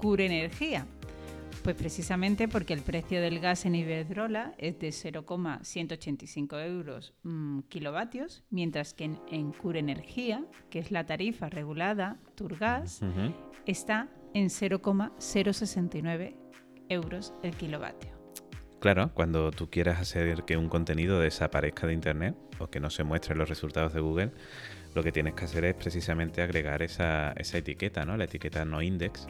Cure 0.00 0.26
Energía? 0.26 0.86
Pues 1.62 1.76
precisamente 1.76 2.48
porque 2.48 2.72
el 2.74 2.80
precio 2.82 3.20
del 3.20 3.40
gas 3.40 3.64
en 3.66 3.74
Iberdrola 3.74 4.54
es 4.58 4.78
de 4.78 4.92
0,185 4.92 6.58
euros 6.60 7.14
mm, 7.22 7.60
kilovatios, 7.68 8.44
mientras 8.50 8.94
que 8.94 9.04
en, 9.04 9.20
en 9.30 9.52
Cure 9.52 9.80
Energía, 9.80 10.44
que 10.70 10.78
es 10.78 10.90
la 10.90 11.06
tarifa 11.06 11.48
regulada 11.48 12.18
Turgas, 12.34 13.00
está 13.66 14.08
en 14.34 14.50
0,069 14.50 16.36
euros 16.88 17.34
el 17.42 17.56
kilovatio. 17.56 18.16
Claro, 18.80 19.10
cuando 19.14 19.50
tú 19.50 19.70
quieras 19.70 20.00
hacer 20.00 20.44
que 20.44 20.56
un 20.56 20.68
contenido 20.68 21.18
desaparezca 21.18 21.86
de 21.86 21.94
Internet 21.94 22.36
o 22.58 22.68
que 22.68 22.78
no 22.78 22.90
se 22.90 23.04
muestren 23.04 23.38
los 23.38 23.48
resultados 23.48 23.92
de 23.94 24.00
Google, 24.00 24.32
lo 24.96 25.02
que 25.04 25.12
tienes 25.12 25.34
que 25.34 25.44
hacer 25.44 25.64
es 25.66 25.74
precisamente 25.74 26.40
agregar 26.42 26.82
esa, 26.82 27.32
esa 27.32 27.58
etiqueta, 27.58 28.04
¿no? 28.04 28.16
La 28.16 28.24
etiqueta 28.24 28.64
no 28.64 28.80
index, 28.82 29.28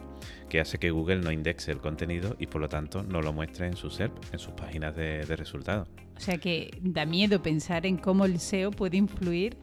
que 0.48 0.61
hace 0.61 0.79
que 0.79 0.90
Google 0.90 1.16
no 1.20 1.33
indexe 1.33 1.72
el 1.72 1.79
contenido 1.79 2.37
y 2.38 2.46
por 2.46 2.61
lo 2.61 2.68
tanto 2.68 3.02
no 3.02 3.20
lo 3.20 3.33
muestre 3.33 3.66
en 3.66 3.76
su 3.76 3.90
SERP, 3.90 4.16
en 4.33 4.38
sus 4.38 4.52
páginas 4.55 4.94
de, 4.96 5.26
de 5.26 5.37
resultados. 5.37 5.88
O 6.16 6.20
sea 6.20 6.38
que 6.38 6.70
da 6.81 7.05
miedo 7.05 7.42
pensar 7.42 7.85
en 7.85 7.96
cómo 7.98 8.24
el 8.24 8.38
SEO 8.40 8.70
puede 8.70 8.96
influir 8.96 9.57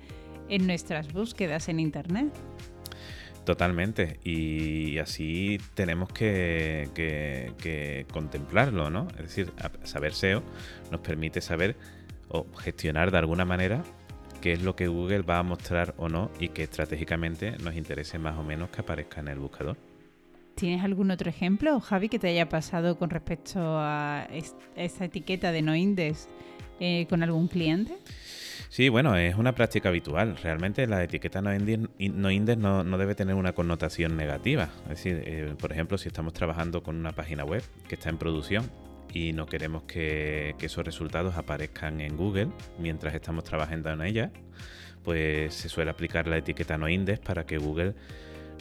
en 0.50 0.68
nuestras 0.68 1.12
búsquedas 1.12 1.70
en 1.70 1.80
Internet. 1.80 2.34
Totalmente. 3.46 4.20
Y 4.24 4.98
así 5.00 5.58
tenemos 5.74 6.10
que, 6.10 6.89
que- 6.94 7.52
que 7.58 8.06
contemplarlo, 8.12 8.89
¿no? 8.89 9.08
Es 9.18 9.24
decir, 9.24 9.52
saber 9.84 10.13
SEO 10.13 10.44
nos 10.92 11.02
permite 11.02 11.42
saber 11.42 11.76
o 12.30 12.46
gestionar 12.58 13.12
de 13.12 13.18
alguna 13.18 13.46
manera 13.46 13.84
qué 14.43 14.51
es 14.51 14.62
lo 14.62 14.75
que 14.75 14.88
Google 14.89 15.21
va 15.21 15.39
a 15.39 15.43
mostrar 15.43 15.93
o 15.97 16.10
no 16.10 16.29
y 16.38 16.49
que 16.49 16.63
estratégicamente 16.63 17.53
nos 17.63 17.75
interese 17.75 18.19
más 18.19 18.38
o 18.38 18.43
menos 18.43 18.69
que 18.71 18.82
aparezca 18.82 19.21
en 19.21 19.29
el 19.29 19.39
buscador. 19.39 19.77
¿Tienes 20.56 20.84
algún 20.84 21.12
otro 21.12 21.29
ejemplo, 21.29 21.79
Javi, 21.79 22.10
que 22.10 22.19
te 22.19 22.27
haya 22.27 22.49
pasado 22.49 22.97
con 22.99 23.10
respecto 23.10 23.60
a 23.79 24.27
es- 24.34 24.53
esta 24.75 25.06
etiqueta 25.06 25.53
de 25.53 25.62
no 25.62 25.73
index 25.73 26.27
eh, 26.82 27.06
con 27.10 27.23
algún 27.23 27.47
cliente? 27.47 27.97
Sí, 28.67 28.89
bueno, 28.89 29.15
es 29.15 29.36
una 29.36 29.56
práctica 29.56 29.88
habitual. 29.88 30.36
Realmente 30.43 30.86
la 30.88 31.01
etiqueta 31.03 31.41
no 31.41 31.53
index 31.56 31.89
no, 32.13 32.29
index 32.29 32.58
no- 32.60 32.84
no 32.84 32.97
debe 32.97 33.15
tener 33.15 33.36
una 33.36 33.53
connotación 33.53 34.17
negativa. 34.17 34.69
Es 34.84 34.89
decir, 34.89 35.23
eh, 35.25 35.56
por 35.58 35.71
ejemplo, 35.71 35.97
si 35.97 36.10
estamos 36.10 36.34
trabajando 36.34 36.84
con 36.84 36.97
una 36.97 37.13
página 37.13 37.45
web 37.45 37.63
que 37.88 37.95
está 37.95 38.10
en 38.10 38.17
producción 38.17 38.69
y 39.13 39.32
no 39.32 39.45
queremos 39.45 39.84
que, 39.84 40.56
esos 40.60 40.84
resultados 40.84 41.36
aparezcan 41.36 42.02
en 42.02 42.17
Google 42.17 42.49
mientras 42.80 43.13
estamos 43.13 43.43
trabajando 43.43 43.91
en 43.91 44.02
ella, 44.02 44.32
pues 45.04 45.54
se 45.54 45.69
suele 45.69 45.91
aplicar 45.91 46.28
la 46.28 46.38
etiqueta 46.38 46.78
no 46.78 46.89
index 46.89 47.19
para 47.19 47.45
que 47.45 47.58
Google 47.58 47.93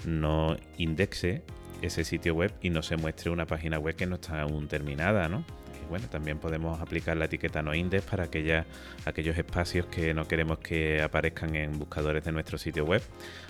no 0.04 0.56
indexe 0.76 1.42
ese 1.80 2.04
sitio 2.04 2.34
web 2.34 2.52
y 2.60 2.70
no 2.70 2.82
se 2.82 2.96
muestre 2.96 3.30
una 3.30 3.46
página 3.46 3.78
web 3.78 3.96
que 3.96 4.06
no 4.06 4.16
está 4.16 4.42
aún 4.42 4.68
terminada, 4.68 5.28
¿no? 5.28 5.44
Bueno, 5.88 6.08
también 6.08 6.38
podemos 6.38 6.80
aplicar 6.80 7.16
la 7.16 7.26
etiqueta 7.26 7.62
no 7.62 7.74
index 7.74 8.04
para 8.04 8.24
aquella, 8.24 8.66
aquellos 9.04 9.36
espacios 9.36 9.86
que 9.86 10.14
no 10.14 10.26
queremos 10.26 10.58
que 10.58 11.02
aparezcan 11.02 11.54
en 11.54 11.78
buscadores 11.78 12.24
de 12.24 12.32
nuestro 12.32 12.56
sitio 12.56 12.84
web. 12.84 13.02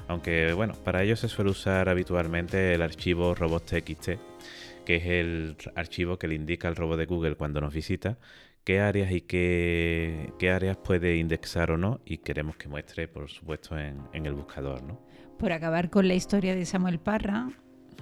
Aunque 0.08 0.52
bueno, 0.52 0.74
para 0.74 1.02
ello 1.02 1.14
se 1.14 1.28
suele 1.28 1.50
usar 1.50 1.88
habitualmente 1.88 2.74
el 2.74 2.82
archivo 2.82 3.34
robots.txt, 3.34 4.18
que 4.84 4.96
es 4.96 5.06
el 5.06 5.56
archivo 5.74 6.18
que 6.18 6.28
le 6.28 6.34
indica 6.34 6.68
al 6.68 6.76
robot 6.76 6.98
de 6.98 7.06
Google 7.06 7.34
cuando 7.36 7.60
nos 7.60 7.72
visita 7.72 8.18
qué 8.64 8.80
áreas 8.80 9.12
y 9.12 9.22
qué, 9.22 10.32
qué 10.38 10.50
áreas 10.50 10.76
puede 10.76 11.16
indexar 11.16 11.70
o 11.70 11.78
no 11.78 12.00
y 12.04 12.18
queremos 12.18 12.56
que 12.56 12.68
muestre, 12.68 13.08
por 13.08 13.28
supuesto, 13.28 13.78
en, 13.78 14.00
en 14.12 14.26
el 14.26 14.34
buscador, 14.34 14.82
¿no? 14.82 15.00
Por 15.38 15.52
acabar 15.52 15.90
con 15.90 16.06
la 16.06 16.14
historia 16.14 16.54
de 16.54 16.64
Samuel 16.64 17.00
Parra, 17.00 17.48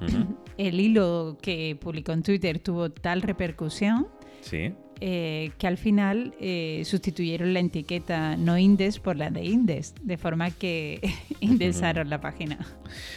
el 0.59 0.81
hilo 0.81 1.39
que 1.41 1.77
publicó 1.81 2.13
en 2.13 2.23
Twitter 2.23 2.59
tuvo 2.59 2.91
tal 2.91 3.23
repercusión 3.23 4.09
Sí, 4.41 4.75
eh, 5.03 5.53
que 5.59 5.67
al 5.67 5.79
final 5.79 6.35
eh, 6.41 6.83
sustituyeron 6.85 7.55
la 7.55 7.61
etiqueta 7.61 8.37
no 8.37 8.59
index 8.59 8.99
por 8.99 9.17
la 9.17 9.31
de 9.31 9.45
index, 9.45 9.95
de 10.03 10.19
forma 10.19 10.51
que 10.51 11.01
indexaron 11.41 12.11
la 12.11 12.21
página. 12.21 12.59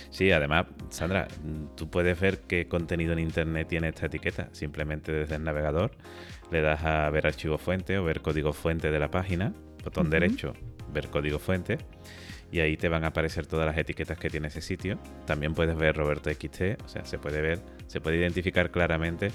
Sí, 0.09 0.31
además, 0.31 0.67
Sandra, 0.89 1.27
tú 1.75 1.89
puedes 1.89 2.17
ver 2.17 2.39
qué 2.47 2.67
contenido 2.69 3.11
en 3.11 3.19
Internet 3.19 3.67
tiene 3.67 3.89
esta 3.89 4.05
etiqueta. 4.05 4.47
Simplemente 4.53 5.11
desde 5.11 5.35
el 5.35 5.43
navegador 5.43 5.91
le 6.51 6.61
das 6.61 6.83
a 6.85 7.09
ver 7.09 7.27
archivo 7.27 7.57
fuente 7.57 7.97
o 7.97 8.05
ver 8.05 8.21
código 8.21 8.53
fuente 8.53 8.89
de 8.89 8.99
la 8.99 9.11
página, 9.11 9.53
botón 9.83 10.09
derecho, 10.09 10.53
ver 10.93 11.09
código 11.09 11.37
fuente, 11.37 11.79
y 12.49 12.61
ahí 12.61 12.77
te 12.77 12.87
van 12.87 13.03
a 13.03 13.07
aparecer 13.07 13.45
todas 13.45 13.65
las 13.65 13.77
etiquetas 13.77 14.17
que 14.17 14.29
tiene 14.29 14.47
ese 14.47 14.61
sitio. 14.61 14.99
También 15.25 15.53
puedes 15.53 15.75
ver 15.75 15.97
Roberto 15.97 16.29
XT, 16.31 16.81
o 16.85 16.87
sea, 16.87 17.03
se 17.03 17.17
puede 17.17 17.41
ver, 17.41 17.59
se 17.87 17.99
puede 17.99 18.17
identificar 18.17 18.71
claramente 18.71 19.31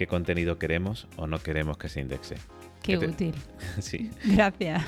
qué 0.00 0.06
contenido 0.06 0.58
queremos 0.58 1.06
o 1.18 1.26
no 1.26 1.42
queremos 1.42 1.76
que 1.76 1.90
se 1.90 2.00
indexe. 2.00 2.36
Qué 2.82 2.96
te- 2.96 3.06
útil. 3.06 3.34
sí. 3.80 4.10
Gracias. 4.24 4.82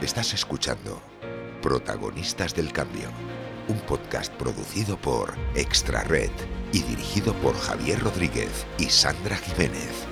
Estás 0.00 0.32
escuchando 0.32 1.02
Protagonistas 1.60 2.54
del 2.54 2.72
Cambio, 2.72 3.08
un 3.66 3.76
podcast 3.80 4.32
producido 4.34 4.96
por 4.98 5.34
Extra 5.56 6.04
Red 6.04 6.30
y 6.72 6.82
dirigido 6.82 7.34
por 7.34 7.56
Javier 7.56 7.98
Rodríguez 7.98 8.64
y 8.78 8.84
Sandra 8.84 9.34
Jiménez. 9.36 10.06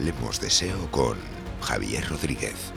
Hablemos 0.00 0.40
de 0.40 0.48
SEO 0.48 0.90
con 0.90 1.18
Javier 1.60 2.02
Rodríguez. 2.08 2.72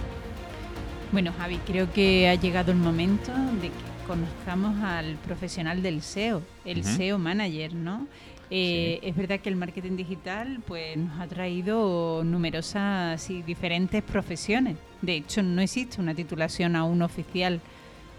Bueno, 1.13 1.31
Javi, 1.31 1.55
creo 1.65 1.89
que 1.93 2.27
ha 2.27 2.36
llegado 2.36 2.73
el 2.73 2.77
momento 2.77 3.31
de 3.62 3.69
que 3.69 4.05
conozcamos 4.05 4.83
al 4.83 5.15
profesional 5.25 5.81
del 5.81 6.01
SEO, 6.01 6.41
el. 6.65 6.83
SEO 6.83 7.17
manager, 7.17 7.75
¿no? 7.75 8.07
Eh, 8.49 8.99
Es 9.03 9.15
verdad 9.15 9.39
que 9.39 9.47
el 9.47 9.55
marketing 9.55 9.95
digital 9.95 10.59
pues, 10.67 10.97
nos 10.97 11.17
ha 11.17 11.27
traído 11.27 12.25
numerosas 12.25 13.29
y 13.29 13.41
diferentes 13.41 14.03
profesiones. 14.03 14.75
De 15.01 15.15
hecho, 15.15 15.41
no 15.43 15.62
existe 15.62 16.01
una 16.01 16.13
titulación 16.13 16.75
aún 16.75 17.01
oficial 17.01 17.62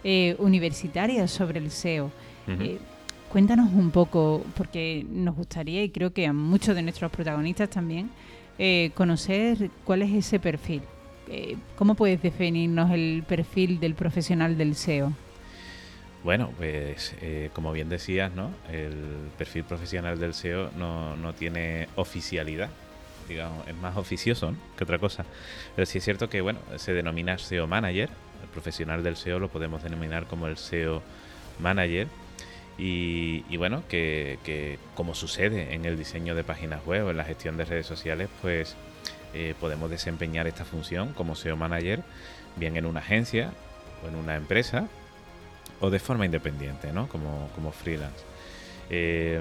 eh, 0.02 0.34
universitaria 0.38 1.28
sobre 1.28 1.58
el 1.58 1.70
SEO. 1.70 2.10
Eh, 2.48 2.78
cuéntanos 3.30 3.70
un 3.70 3.90
poco, 3.90 4.42
porque 4.56 5.04
nos 5.10 5.36
gustaría, 5.36 5.82
y 5.82 5.90
creo 5.90 6.14
que 6.14 6.26
a 6.26 6.32
muchos 6.32 6.74
de 6.74 6.80
nuestros 6.80 7.12
protagonistas 7.12 7.68
también, 7.68 8.08
eh, 8.58 8.90
conocer 8.94 9.70
cuál 9.84 10.02
es 10.02 10.12
ese 10.12 10.38
perfil. 10.38 10.82
Eh, 11.28 11.56
¿Cómo 11.76 11.94
puedes 11.94 12.20
definirnos 12.22 12.90
el 12.90 13.24
perfil 13.26 13.80
del 13.80 13.94
profesional 13.94 14.58
del 14.58 14.74
SEO? 14.74 15.12
Bueno, 16.22 16.50
pues 16.56 17.14
eh, 17.20 17.50
como 17.52 17.72
bien 17.72 17.88
decías, 17.88 18.32
¿no? 18.32 18.50
El 18.70 18.94
perfil 19.36 19.64
profesional 19.64 20.18
del 20.18 20.34
SEO 20.34 20.70
no, 20.76 21.16
no 21.16 21.34
tiene 21.34 21.88
oficialidad, 21.96 22.70
digamos, 23.28 23.66
es 23.68 23.76
más 23.76 23.96
oficioso 23.96 24.52
¿no? 24.52 24.56
que 24.76 24.84
otra 24.84 24.98
cosa. 24.98 25.24
Pero 25.76 25.84
sí 25.84 25.98
es 25.98 26.04
cierto 26.04 26.30
que, 26.30 26.40
bueno, 26.40 26.60
se 26.76 26.94
denomina 26.94 27.36
SEO 27.36 27.66
Manager, 27.66 28.08
el 28.42 28.48
profesional 28.48 29.02
del 29.02 29.16
SEO 29.16 29.38
lo 29.38 29.48
podemos 29.48 29.82
denominar 29.82 30.26
como 30.26 30.46
el 30.46 30.56
SEO 30.56 31.02
Manager. 31.58 32.06
Y, 32.76 33.44
y 33.48 33.56
bueno, 33.56 33.84
que, 33.88 34.78
como 34.94 35.14
sucede 35.14 35.74
en 35.74 35.84
el 35.84 35.96
diseño 35.96 36.34
de 36.34 36.42
páginas 36.42 36.84
web 36.84 37.06
o 37.06 37.10
en 37.10 37.16
la 37.16 37.24
gestión 37.24 37.56
de 37.56 37.64
redes 37.64 37.86
sociales, 37.86 38.28
pues 38.42 38.76
eh, 39.32 39.54
podemos 39.60 39.90
desempeñar 39.90 40.46
esta 40.46 40.64
función 40.64 41.12
como 41.12 41.36
SEO 41.36 41.56
Manager, 41.56 42.02
bien 42.56 42.76
en 42.76 42.86
una 42.86 43.00
agencia 43.00 43.52
o 44.04 44.08
en 44.08 44.16
una 44.16 44.36
empresa, 44.36 44.88
o 45.80 45.90
de 45.90 45.98
forma 45.98 46.24
independiente, 46.24 46.92
¿no? 46.92 47.08
Como, 47.08 47.48
como 47.54 47.70
freelance. 47.72 48.24
Eh, 48.90 49.40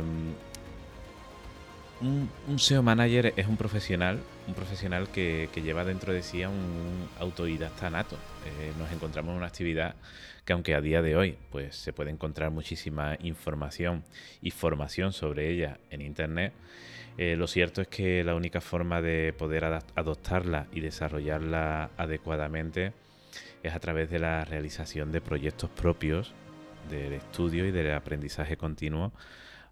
un, 2.01 2.59
SEO 2.59 2.83
manager 2.83 3.33
es 3.37 3.47
un 3.47 3.57
profesional, 3.57 4.19
un 4.47 4.53
profesional 4.53 5.07
que, 5.09 5.49
lleva 5.55 5.85
dentro 5.85 6.13
de 6.13 6.21
sí 6.21 6.43
a 6.43 6.49
un 6.49 7.09
autodidacta 7.19 7.89
nato. 7.89 8.17
Eh, 8.45 8.73
nos 8.77 8.91
encontramos 8.91 9.31
en 9.31 9.37
una 9.37 9.47
actividad 9.47 9.95
que 10.45 10.53
aunque 10.53 10.75
a 10.75 10.81
día 10.81 11.01
de 11.01 11.15
hoy 11.15 11.37
pues 11.51 11.75
se 11.75 11.93
puede 11.93 12.11
encontrar 12.11 12.51
muchísima 12.51 13.17
información 13.21 14.03
y 14.41 14.51
formación 14.51 15.13
sobre 15.13 15.49
ella 15.49 15.79
en 15.89 16.01
internet, 16.01 16.53
eh, 17.17 17.35
lo 17.35 17.47
cierto 17.47 17.81
es 17.81 17.87
que 17.87 18.23
la 18.23 18.35
única 18.35 18.59
forma 18.59 19.01
de 19.01 19.33
poder 19.33 19.65
adoptarla 19.65 20.67
y 20.71 20.79
desarrollarla 20.79 21.91
adecuadamente 21.97 22.93
es 23.61 23.73
a 23.73 23.79
través 23.79 24.09
de 24.09 24.19
la 24.19 24.43
realización 24.45 25.11
de 25.11 25.21
proyectos 25.21 25.69
propios 25.69 26.33
del 26.89 27.13
estudio 27.13 27.65
y 27.65 27.71
del 27.71 27.93
aprendizaje 27.93 28.57
continuo 28.57 29.13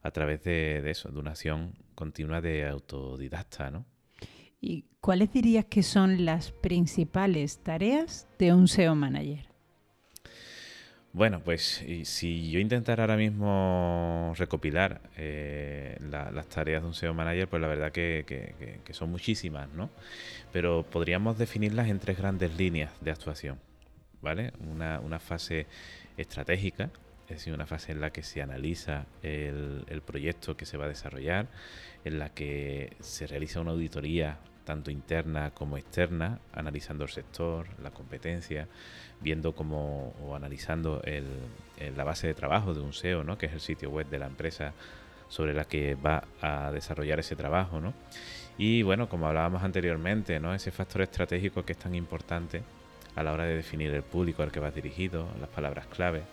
a 0.03 0.11
través 0.11 0.43
de, 0.43 0.89
eso, 0.89 1.09
de 1.09 1.19
una 1.19 1.31
acción 1.31 1.73
continua 1.95 2.41
de 2.41 2.67
autodidacta, 2.67 3.69
¿no? 3.69 3.85
¿Y 4.59 4.85
cuáles 4.99 5.31
dirías 5.33 5.65
que 5.65 5.83
son 5.83 6.23
las 6.23 6.51
principales 6.51 7.63
tareas 7.63 8.27
de 8.37 8.53
un 8.53 8.67
SEO 8.67 8.95
manager? 8.95 9.50
Bueno, 11.13 11.41
pues 11.41 11.83
si 12.03 12.51
yo 12.51 12.59
intentara 12.59 13.03
ahora 13.03 13.17
mismo 13.17 14.33
recopilar 14.37 15.01
eh, 15.17 15.97
las 16.09 16.47
tareas 16.47 16.81
de 16.83 16.87
un 16.87 16.93
SEO 16.93 17.13
manager, 17.13 17.49
pues 17.49 17.61
la 17.61 17.67
verdad 17.67 17.91
que, 17.91 18.79
son 18.91 19.11
muchísimas, 19.11 19.67
¿no? 19.73 19.89
Pero 20.53 20.83
podríamos 20.83 21.37
definirlas 21.37 21.89
en 21.89 21.99
tres 21.99 22.17
grandes 22.17 22.55
líneas 22.57 22.91
de 23.01 23.11
actuación, 23.11 23.59
¿vale? 24.21 24.53
Una, 24.69 25.01
una 25.01 25.19
fase 25.19 25.67
estratégica, 26.15 26.89
es 27.31 27.37
decir, 27.37 27.53
una 27.53 27.65
fase 27.65 27.91
en 27.91 28.01
la 28.01 28.11
que 28.11 28.23
se 28.23 28.41
analiza 28.41 29.05
el, 29.21 30.01
proyecto 30.05 30.57
que 30.57 30.65
se 30.65 30.77
va 30.77 30.85
a 30.85 30.89
desarrollar, 30.89 31.47
en 32.03 32.19
la 32.19 32.29
que 32.29 32.95
se 32.99 33.27
realiza 33.27 33.61
una 33.61 33.71
auditoría 33.71 34.37
tanto 34.71 34.89
interna 34.89 35.51
como 35.51 35.75
externa, 35.75 36.39
analizando 36.53 37.03
el 37.03 37.09
sector, 37.09 37.67
la 37.83 37.91
competencia, 37.91 38.69
viendo 39.19 39.53
cómo 39.53 40.15
o 40.23 40.33
analizando 40.33 41.01
la 41.97 42.03
base 42.05 42.27
de 42.27 42.33
trabajo 42.33 42.73
de 42.73 42.79
un 42.79 42.93
SEO, 42.93 43.25
¿no? 43.25 43.37
que 43.37 43.47
es 43.47 43.51
el 43.51 43.59
sitio 43.59 43.89
web 43.89 44.07
de 44.07 44.17
la 44.17 44.27
empresa 44.27 44.71
sobre 45.27 45.53
la 45.53 45.65
que 45.65 45.95
va 45.95 46.23
a 46.41 46.71
desarrollar 46.71 47.19
ese 47.19 47.35
trabajo. 47.35 47.81
¿no? 47.81 47.93
Y 48.57 48.81
bueno, 48.83 49.09
como 49.09 49.27
hablábamos 49.27 49.61
anteriormente, 49.61 50.39
¿no? 50.39 50.55
ese 50.55 50.71
factor 50.71 51.01
estratégico 51.01 51.65
que 51.65 51.73
es 51.73 51.77
tan 51.77 51.93
importante 51.93 52.63
a 53.15 53.23
la 53.23 53.33
hora 53.33 53.43
de 53.43 53.55
definir 53.55 53.93
el 53.93 54.03
público 54.03 54.41
al 54.41 54.53
que 54.53 54.61
vas 54.61 54.73
dirigido, 54.73 55.27
las 55.41 55.49
palabras 55.49 55.87
clave 55.87 56.23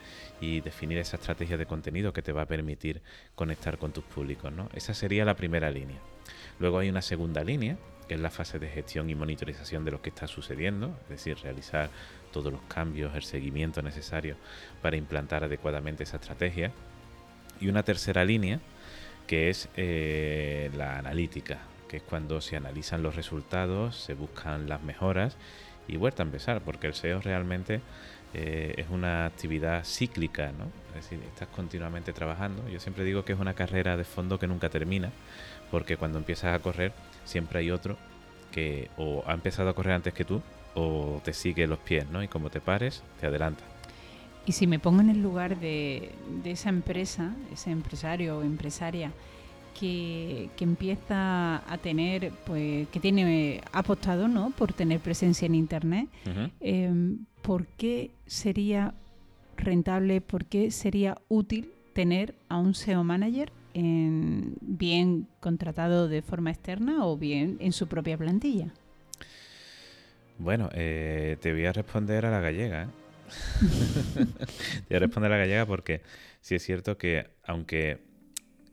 y 0.40 0.60
definir 0.60 0.98
esa 0.98 1.16
estrategia 1.16 1.56
de 1.56 1.66
contenido 1.66 2.12
que 2.12 2.22
te 2.22 2.30
va 2.30 2.42
a 2.42 2.46
permitir 2.46 3.02
conectar 3.34 3.78
con 3.78 3.90
tus 3.90 4.04
públicos. 4.04 4.52
¿no? 4.52 4.68
Esa 4.74 4.94
sería 4.94 5.24
la 5.24 5.34
primera 5.34 5.72
línea. 5.72 5.98
Luego 6.60 6.78
hay 6.78 6.88
una 6.88 7.02
segunda 7.02 7.42
línea, 7.42 7.76
que 8.08 8.14
es 8.14 8.20
la 8.20 8.30
fase 8.30 8.58
de 8.58 8.68
gestión 8.68 9.10
y 9.10 9.14
monitorización 9.14 9.84
de 9.84 9.90
lo 9.90 10.00
que 10.02 10.08
está 10.08 10.26
sucediendo, 10.26 10.98
es 11.04 11.10
decir, 11.10 11.36
realizar 11.42 11.90
todos 12.32 12.52
los 12.52 12.62
cambios, 12.62 13.14
el 13.14 13.22
seguimiento 13.22 13.82
necesario 13.82 14.36
para 14.82 14.96
implantar 14.96 15.44
adecuadamente 15.44 16.04
esa 16.04 16.16
estrategia. 16.16 16.72
Y 17.60 17.68
una 17.68 17.82
tercera 17.82 18.24
línea, 18.24 18.60
que 19.26 19.50
es 19.50 19.68
eh, 19.76 20.70
la 20.74 20.98
analítica, 20.98 21.58
que 21.88 21.98
es 21.98 22.02
cuando 22.02 22.40
se 22.40 22.56
analizan 22.56 23.02
los 23.02 23.14
resultados, 23.14 23.96
se 23.96 24.14
buscan 24.14 24.68
las 24.68 24.82
mejoras 24.82 25.36
y 25.86 25.96
vuelta 25.96 26.22
a 26.22 26.26
empezar, 26.26 26.62
porque 26.62 26.86
el 26.86 26.94
SEO 26.94 27.20
realmente 27.20 27.80
eh, 28.34 28.74
es 28.76 28.88
una 28.90 29.26
actividad 29.26 29.84
cíclica, 29.84 30.52
¿no? 30.52 30.66
Es 30.88 31.04
decir, 31.04 31.20
estás 31.26 31.48
continuamente 31.48 32.12
trabajando. 32.12 32.68
Yo 32.68 32.78
siempre 32.78 33.04
digo 33.04 33.24
que 33.24 33.32
es 33.32 33.38
una 33.38 33.54
carrera 33.54 33.96
de 33.96 34.04
fondo 34.04 34.38
que 34.38 34.46
nunca 34.46 34.68
termina, 34.68 35.10
porque 35.70 35.96
cuando 35.96 36.18
empiezas 36.18 36.54
a 36.54 36.58
correr 36.58 36.92
siempre 37.28 37.60
hay 37.60 37.70
otro 37.70 37.96
que 38.52 38.90
o 38.96 39.22
ha 39.26 39.34
empezado 39.34 39.68
a 39.68 39.74
correr 39.74 39.94
antes 39.94 40.14
que 40.14 40.24
tú 40.24 40.42
o 40.74 41.20
te 41.24 41.32
sigue 41.32 41.66
los 41.66 41.78
pies, 41.78 42.08
¿no? 42.10 42.22
Y 42.22 42.28
como 42.28 42.50
te 42.50 42.60
pares, 42.60 43.02
te 43.20 43.26
adelanta. 43.26 43.62
Y 44.46 44.52
si 44.52 44.66
me 44.66 44.78
pongo 44.78 45.00
en 45.00 45.10
el 45.10 45.22
lugar 45.22 45.58
de, 45.60 46.12
de 46.42 46.50
esa 46.52 46.70
empresa, 46.70 47.34
ese 47.52 47.70
empresario 47.70 48.38
o 48.38 48.42
empresaria 48.42 49.12
que, 49.78 50.50
empieza 50.60 51.56
a 51.72 51.78
tener, 51.78 52.32
pues, 52.46 52.88
que 52.88 53.00
tiene 53.00 53.60
apostado, 53.72 54.28
¿no? 54.28 54.50
Por 54.50 54.72
tener 54.72 55.00
presencia 55.00 55.46
en 55.46 55.54
Internet. 55.54 56.08
Em, 56.60 57.26
¿Por 57.42 57.66
qué 57.66 58.10
sería 58.26 58.94
rentable, 59.56 60.20
por 60.20 60.44
qué 60.44 60.70
sería 60.70 61.16
útil 61.28 61.72
tener 61.92 62.34
a 62.48 62.58
un 62.58 62.74
SEO 62.74 63.04
manager 63.04 63.52
en, 63.78 64.56
bien 64.60 65.28
contratado 65.40 66.08
de 66.08 66.20
forma 66.22 66.50
externa 66.50 67.06
o 67.06 67.16
bien 67.16 67.56
en 67.60 67.72
su 67.72 67.86
propia 67.86 68.18
plantilla? 68.18 68.72
Bueno, 70.38 70.68
eh, 70.72 71.36
te 71.40 71.52
voy 71.52 71.64
a 71.66 71.72
responder 71.72 72.26
a 72.26 72.30
la 72.30 72.40
gallega. 72.40 72.84
¿eh? 72.84 72.88
te 74.14 74.84
voy 74.88 74.96
a 74.96 74.98
responder 74.98 75.32
a 75.32 75.36
la 75.36 75.40
gallega 75.40 75.66
porque 75.66 76.02
sí 76.40 76.56
es 76.56 76.62
cierto 76.62 76.98
que 76.98 77.30
aunque 77.44 77.98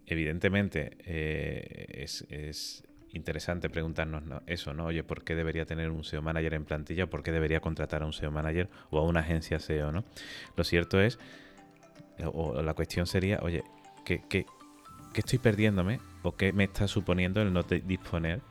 evidentemente 0.07 0.97
eh, 1.05 2.03
es, 2.03 2.83
interesante 3.11 3.69
preguntarnos 3.69 4.23
eso, 4.45 4.73
¿no? 4.73 4.87
Oye, 4.87 5.03
¿por 5.03 5.23
qué 5.23 5.35
debería 5.35 5.65
tener 5.65 5.89
un 5.89 6.03
SEO 6.03 6.21
manager 6.21 6.53
en 6.55 6.65
plantilla? 6.65 7.07
¿Por 7.07 7.23
qué 7.23 7.31
debería 7.31 7.61
contratar 7.61 8.01
a 8.01 8.05
un 8.05 8.11
SEO 8.11 8.29
manager 8.29 8.69
o 8.89 8.99
a 8.99 9.03
una 9.03 9.21
agencia 9.21 9.57
SEO, 9.57 9.91
¿no? 9.93 10.03
Lo 10.57 10.65
cierto 10.65 10.99
es, 10.99 11.17
o, 12.25 12.61
la 12.61 12.73
cuestión 12.73 13.07
sería, 13.07 13.39
oye, 13.41 13.63
¿qué, 14.03 14.21
qué, 14.27 14.45
estoy 15.21 15.39
perdiéndome 15.39 15.99
o 16.23 16.35
qué 16.35 16.53
me 16.53 16.63
está 16.63 16.87
suponiendo 16.87 17.41
el 17.41 17.53
no 17.53 17.63
disponer 17.63 18.41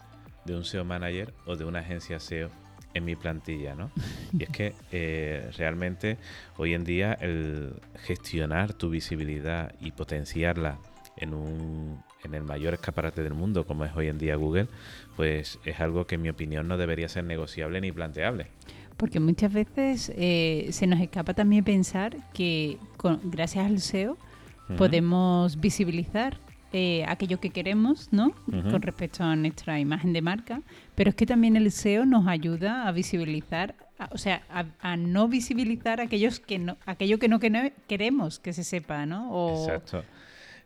de 0.44 0.56
un 0.56 0.64
SEO 0.64 0.84
manager 0.84 1.32
o 1.46 1.56
de 1.56 1.64
una 1.64 1.80
agencia 1.80 2.20
SEO 2.20 2.50
en 2.94 3.04
mi 3.04 3.16
plantilla, 3.16 3.74
¿no? 3.74 3.90
Y 4.32 4.44
es 4.44 4.50
que 4.50 4.74
eh, 4.92 5.50
realmente 5.56 6.16
hoy 6.56 6.74
en 6.74 6.84
día 6.84 7.12
el 7.14 7.74
gestionar 8.02 8.72
tu 8.72 8.88
visibilidad 8.88 9.74
y 9.80 9.90
potenciarla 9.90 10.78
en, 11.16 11.34
un, 11.34 12.02
en 12.22 12.34
el 12.34 12.44
mayor 12.44 12.74
escaparate 12.74 13.22
del 13.22 13.34
mundo, 13.34 13.66
como 13.66 13.84
es 13.84 13.94
hoy 13.94 14.08
en 14.08 14.18
día 14.18 14.36
Google, 14.36 14.68
pues 15.16 15.58
es 15.64 15.80
algo 15.80 16.06
que 16.06 16.14
en 16.16 16.22
mi 16.22 16.28
opinión 16.28 16.68
no 16.68 16.76
debería 16.76 17.08
ser 17.08 17.24
negociable 17.24 17.80
ni 17.80 17.92
planteable. 17.92 18.46
Porque 18.96 19.18
muchas 19.18 19.52
veces 19.52 20.12
eh, 20.14 20.68
se 20.70 20.86
nos 20.86 21.00
escapa 21.00 21.34
también 21.34 21.64
pensar 21.64 22.16
que 22.32 22.78
con, 22.96 23.20
gracias 23.24 23.66
al 23.66 23.80
SEO 23.80 24.16
podemos 24.78 25.60
visibilizar 25.60 26.38
eh, 26.76 27.04
aquello 27.06 27.38
que 27.38 27.50
queremos, 27.50 28.08
¿no? 28.10 28.34
Con 28.50 28.82
respecto 28.82 29.22
a 29.22 29.36
nuestra 29.36 29.78
imagen 29.78 30.12
de 30.12 30.20
marca. 30.22 30.60
Pero 30.96 31.10
es 31.10 31.14
que 31.14 31.24
también 31.24 31.54
el 31.54 31.70
SEO 31.70 32.04
nos 32.04 32.26
ayuda 32.26 32.88
a 32.88 32.90
visibilizar, 32.90 33.76
o 34.10 34.18
sea, 34.18 34.42
a, 34.50 34.96
no 34.96 35.28
visibilizar 35.28 36.00
aquellos 36.00 36.40
que 36.40 36.58
no, 36.58 36.76
aquello 36.84 37.20
que 37.20 37.28
no 37.28 37.38
queremos 37.38 38.40
que 38.40 38.52
se 38.52 38.64
sepa, 38.64 39.06
¿no? 39.06 39.56
Exacto. 39.56 40.02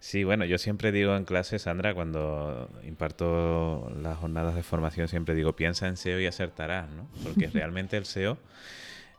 Sí, 0.00 0.24
bueno, 0.24 0.46
yo 0.46 0.56
siempre 0.56 0.92
digo 0.92 1.14
en 1.14 1.26
clase, 1.26 1.58
Sandra, 1.58 1.92
cuando 1.92 2.70
imparto 2.84 3.92
las 4.00 4.16
jornadas 4.16 4.54
de 4.54 4.62
formación, 4.62 5.08
siempre 5.08 5.34
digo, 5.34 5.56
piensa 5.56 5.88
en 5.88 5.98
SEO 5.98 6.20
y 6.20 6.26
acertarás, 6.26 6.88
¿no? 6.88 7.06
Porque 7.22 7.48
realmente 7.52 7.98
el 7.98 8.06
SEO, 8.06 8.38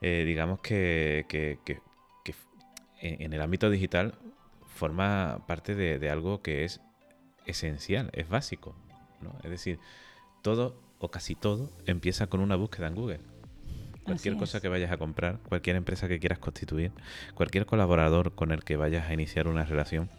eh, 0.02 0.24
digamos 0.26 0.60
que, 0.62 1.28
que, 1.30 1.60
que, 1.64 1.78
en 3.02 3.32
el 3.32 3.42
ámbito 3.44 3.70
digital 3.70 4.16
forma 4.80 5.42
parte 5.46 5.76
de, 5.76 6.10
algo 6.10 6.42
que 6.42 6.64
es 6.64 6.80
esencial, 7.46 8.10
es 8.14 8.30
básico, 8.30 8.76
¿no? 9.22 9.36
Es 9.44 9.52
decir, 9.52 9.80
todo 10.42 10.82
o 11.00 11.12
casi 11.12 11.36
todo 11.36 11.70
empieza 11.86 12.28
con 12.28 12.40
una 12.40 12.56
búsqueda 12.56 12.88
en 12.88 12.96
Google. 12.96 13.20
Cualquier 14.04 14.38
cosa 14.38 14.60
que 14.60 14.70
vayas 14.70 14.92
a 14.92 14.98
comprar, 14.98 15.38
cualquier 15.50 15.76
empresa 15.76 16.08
que 16.08 16.20
quieras 16.20 16.40
constituir, 16.40 16.92
cualquier 17.36 17.66
colaborador 17.66 18.34
con 18.34 18.52
el 18.52 18.64
que 18.64 18.76
vayas 18.76 19.08
a 19.08 19.14
iniciar 19.14 19.48
una 19.48 19.66
relación, 19.66 20.10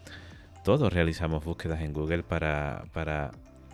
todos 0.63 0.93
realizamos 0.93 1.43
búsquedas 1.43 1.81
en 1.81 1.91
Google 1.91 2.23
para, 2.23 2.85
para 2.93 3.31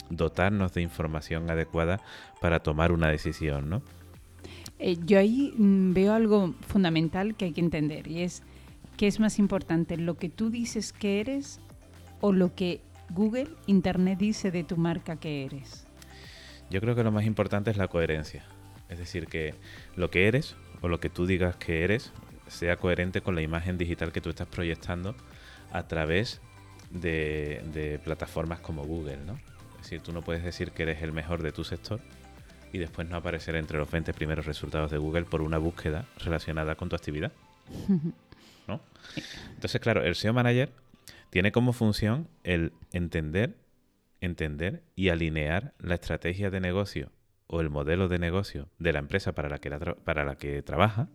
dotarnos 0.09 0.73
de 0.73 0.81
información 0.81 1.51
adecuada 1.51 1.99
para 2.41 2.61
tomar 2.61 2.91
una 2.93 3.09
decisión, 3.09 3.69
¿no? 3.69 3.81
Eh, 4.79 4.97
yo 5.05 5.19
ahí 5.19 5.53
mm, 5.57 5.93
veo 5.93 6.13
algo 6.13 6.55
fundamental 6.67 7.35
que 7.35 7.45
hay 7.45 7.51
que 7.51 7.61
entender 7.61 8.07
y 8.07 8.21
es 8.21 8.41
qué 8.97 9.07
es 9.07 9.19
más 9.19 9.39
importante, 9.39 9.95
lo 9.95 10.15
que 10.15 10.29
tú 10.29 10.49
dices 10.49 10.91
que 10.91 11.19
eres 11.19 11.59
o 12.19 12.33
lo 12.33 12.53
que 12.55 12.81
Google, 13.11 13.47
Internet 13.67 14.19
dice 14.19 14.51
de 14.51 14.63
tu 14.63 14.75
marca 14.75 15.15
que 15.17 15.45
eres. 15.45 15.87
Yo 16.69 16.81
creo 16.81 16.95
que 16.95 17.03
lo 17.03 17.11
más 17.11 17.25
importante 17.25 17.71
es 17.71 17.77
la 17.77 17.87
coherencia. 17.87 18.43
Es 18.89 18.97
decir, 18.97 19.27
que 19.27 19.53
lo 19.95 20.09
que 20.09 20.27
eres 20.27 20.55
o 20.81 20.87
lo 20.87 20.99
que 20.99 21.09
tú 21.09 21.25
digas 21.25 21.55
que 21.55 21.83
eres 21.83 22.11
sea 22.47 22.77
coherente 22.77 23.21
con 23.21 23.35
la 23.35 23.41
imagen 23.41 23.77
digital 23.77 24.11
que 24.11 24.21
tú 24.21 24.29
estás 24.29 24.47
proyectando 24.47 25.15
a 25.71 25.87
través 25.87 26.41
de, 26.89 27.99
plataformas 28.03 28.59
como 28.59 28.83
Google, 28.83 29.19
¿no? 29.25 29.33
Es 29.75 29.83
decir, 29.83 30.01
tú 30.01 30.11
no 30.11 30.21
puedes 30.21 30.43
decir 30.43 30.71
que 30.71 30.83
eres 30.83 31.01
el 31.01 31.11
mejor 31.11 31.43
de 31.43 31.51
tu 31.51 31.63
sector 31.63 32.01
y 32.73 32.79
después 32.79 33.07
no 33.07 33.17
aparecer 33.17 33.55
entre 33.55 33.77
los 33.77 33.89
20 33.89 34.13
primeros 34.13 34.45
resultados 34.45 34.91
de 34.91 34.97
Google 34.97 35.23
por 35.23 35.41
una 35.41 35.57
búsqueda 35.57 36.05
relacionada 36.17 36.75
con 36.75 36.89
tu 36.89 36.95
actividad. 36.95 37.31
¿No? 38.67 38.81
Entonces, 39.53 39.79
claro, 39.79 40.03
el 40.03 40.15
SEO 40.15 40.33
Manager 40.33 40.71
tiene 41.29 41.51
como 41.51 41.73
función 41.73 42.27
el 42.43 42.73
entender 42.91 43.55
entender 44.21 44.83
y 44.95 45.09
alinear 45.09 45.73
la 45.79 45.95
estrategia 45.95 46.49
de 46.49 46.59
negocio 46.59 47.11
o 47.47 47.61
el 47.61 47.69
modelo 47.69 48.07
de 48.07 48.19
negocio 48.19 48.69
de 48.79 48.93
la 48.93 48.99
empresa 48.99 49.33
para 49.33 49.49
la 49.49 49.59
que, 49.59 49.69
para 50.03 50.25
la 50.25 50.35
que 50.35 50.61
trabaja 50.61 51.07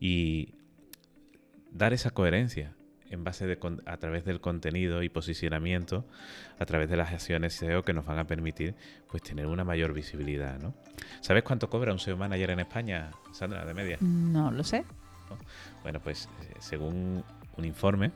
y 0.00 0.54
dar 1.70 1.92
esa 1.92 2.10
coherencia 2.10 2.74
en 3.10 3.22
base 3.22 3.46
de, 3.46 3.58
a 3.86 3.96
través 3.98 4.24
del 4.24 4.40
contenido 4.40 5.02
y 5.02 5.08
posicionamiento, 5.08 6.04
a 6.58 6.66
través 6.66 6.90
de 6.90 6.96
las 6.96 7.12
acciones 7.12 7.54
SEO 7.54 7.84
que 7.84 7.92
nos 7.92 8.06
van 8.06 8.18
a 8.18 8.26
permitir 8.26 8.74
pues 9.08 9.22
tener 9.22 9.46
una 9.46 9.62
mayor 9.62 9.92
visibilidad, 9.92 10.58
¿no? 10.58 10.74
¿Sabes 11.20 11.44
cuánto 11.44 11.70
cobra 11.70 11.92
un 11.92 12.00
SEO 12.00 12.16
manager 12.16 12.50
en 12.50 12.60
España, 12.60 13.12
Sandra, 13.32 13.64
de 13.64 13.74
media? 13.74 13.98
No 14.00 14.50
lo 14.50 14.64
sé. 14.64 14.84
Bueno, 15.82 16.00
pues 16.00 16.28
eh, 16.42 16.54
según 16.58 17.24
un 17.56 17.64
informe, 17.64 18.10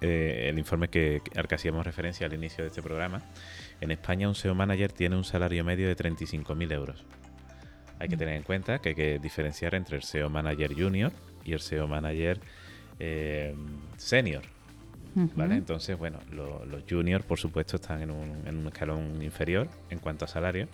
eh, 0.00 0.48
el 0.48 0.58
informe 0.58 0.88
que, 0.88 1.22
al 1.36 1.46
que 1.46 1.54
hacíamos 1.54 1.86
referencia 1.86 2.26
al 2.26 2.34
inicio 2.34 2.64
de 2.64 2.68
este 2.68 2.82
programa, 2.82 3.22
en 3.80 3.90
España 3.90 4.28
un 4.28 4.34
SEO 4.34 4.54
manager 4.54 4.92
tiene 4.92 5.16
un 5.16 5.24
salario 5.24 5.62
medio 5.64 5.86
de 5.86 5.96
35.000 5.96 6.72
euros. 6.72 7.04
Hay 8.00 8.08
que 8.08 8.16
mm. 8.16 8.18
tener 8.18 8.34
en 8.36 8.42
cuenta 8.42 8.80
que 8.80 8.90
hay 8.90 8.94
que 8.94 9.18
diferenciar 9.20 9.74
entre 9.76 9.96
el 9.96 10.02
SEO 10.02 10.28
manager 10.28 10.74
junior 10.74 11.12
y 11.44 11.52
el 11.52 11.60
SEO 11.60 11.86
manager 11.86 12.40
eh, 12.98 13.54
senior. 13.96 14.42
¿Vale? 15.14 15.56
Entonces, 15.56 15.98
bueno, 15.98 16.18
los 16.30 16.84
juniors, 16.88 17.24
por 17.24 17.38
supuesto, 17.38 17.76
están 17.76 18.00
en 18.00 18.10
un, 18.10 18.46
en 18.46 18.56
un 18.56 18.66
escalón 18.68 19.22
inferior 19.22 19.68
en 19.90 19.98
cuanto 19.98 20.24
a 20.24 20.28
salario. 20.28 20.68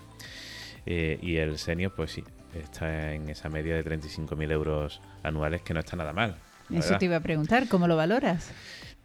Eh, 0.86 1.18
y 1.20 1.36
el 1.36 1.58
senior, 1.58 1.92
pues 1.94 2.12
sí, 2.12 2.24
está 2.54 3.12
en 3.12 3.28
esa 3.28 3.48
media 3.48 3.74
de 3.76 3.84
35.000 3.84 4.50
euros 4.52 5.00
anuales, 5.22 5.62
que 5.62 5.74
no 5.74 5.80
está 5.80 5.96
nada 5.96 6.12
mal. 6.12 6.36
Eso 6.70 6.98
te 6.98 7.06
iba 7.06 7.16
a 7.16 7.20
preguntar, 7.20 7.68
¿cómo 7.68 7.88
lo 7.88 7.96
valoras? 7.96 8.52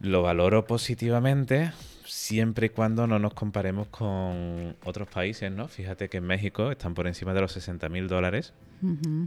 Lo 0.00 0.22
valoro 0.22 0.66
positivamente 0.66 1.72
siempre 2.04 2.66
y 2.66 2.68
cuando 2.68 3.06
no 3.06 3.18
nos 3.18 3.34
comparemos 3.34 3.88
con 3.88 4.76
otros 4.84 5.08
países, 5.08 5.50
¿no? 5.50 5.68
Fíjate 5.68 6.08
que 6.08 6.18
en 6.18 6.24
México 6.24 6.70
están 6.70 6.94
por 6.94 7.06
encima 7.06 7.32
de 7.32 7.40
los 7.40 7.52
60 7.52 7.88
mil 7.88 8.08
dólares 8.08 8.52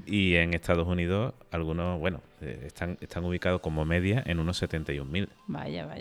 y 0.06 0.36
en 0.36 0.54
Estados 0.54 0.88
Unidos 0.88 1.34
algunos, 1.50 2.00
bueno, 2.00 2.22
eh, 2.42 2.66
están, 2.68 2.98
están 3.02 3.26
ubicados 3.26 3.60
como 3.62 3.86
media 3.86 4.22
en 4.28 4.40
unos 4.40 4.58
71 4.58 5.10
mil 5.10 5.30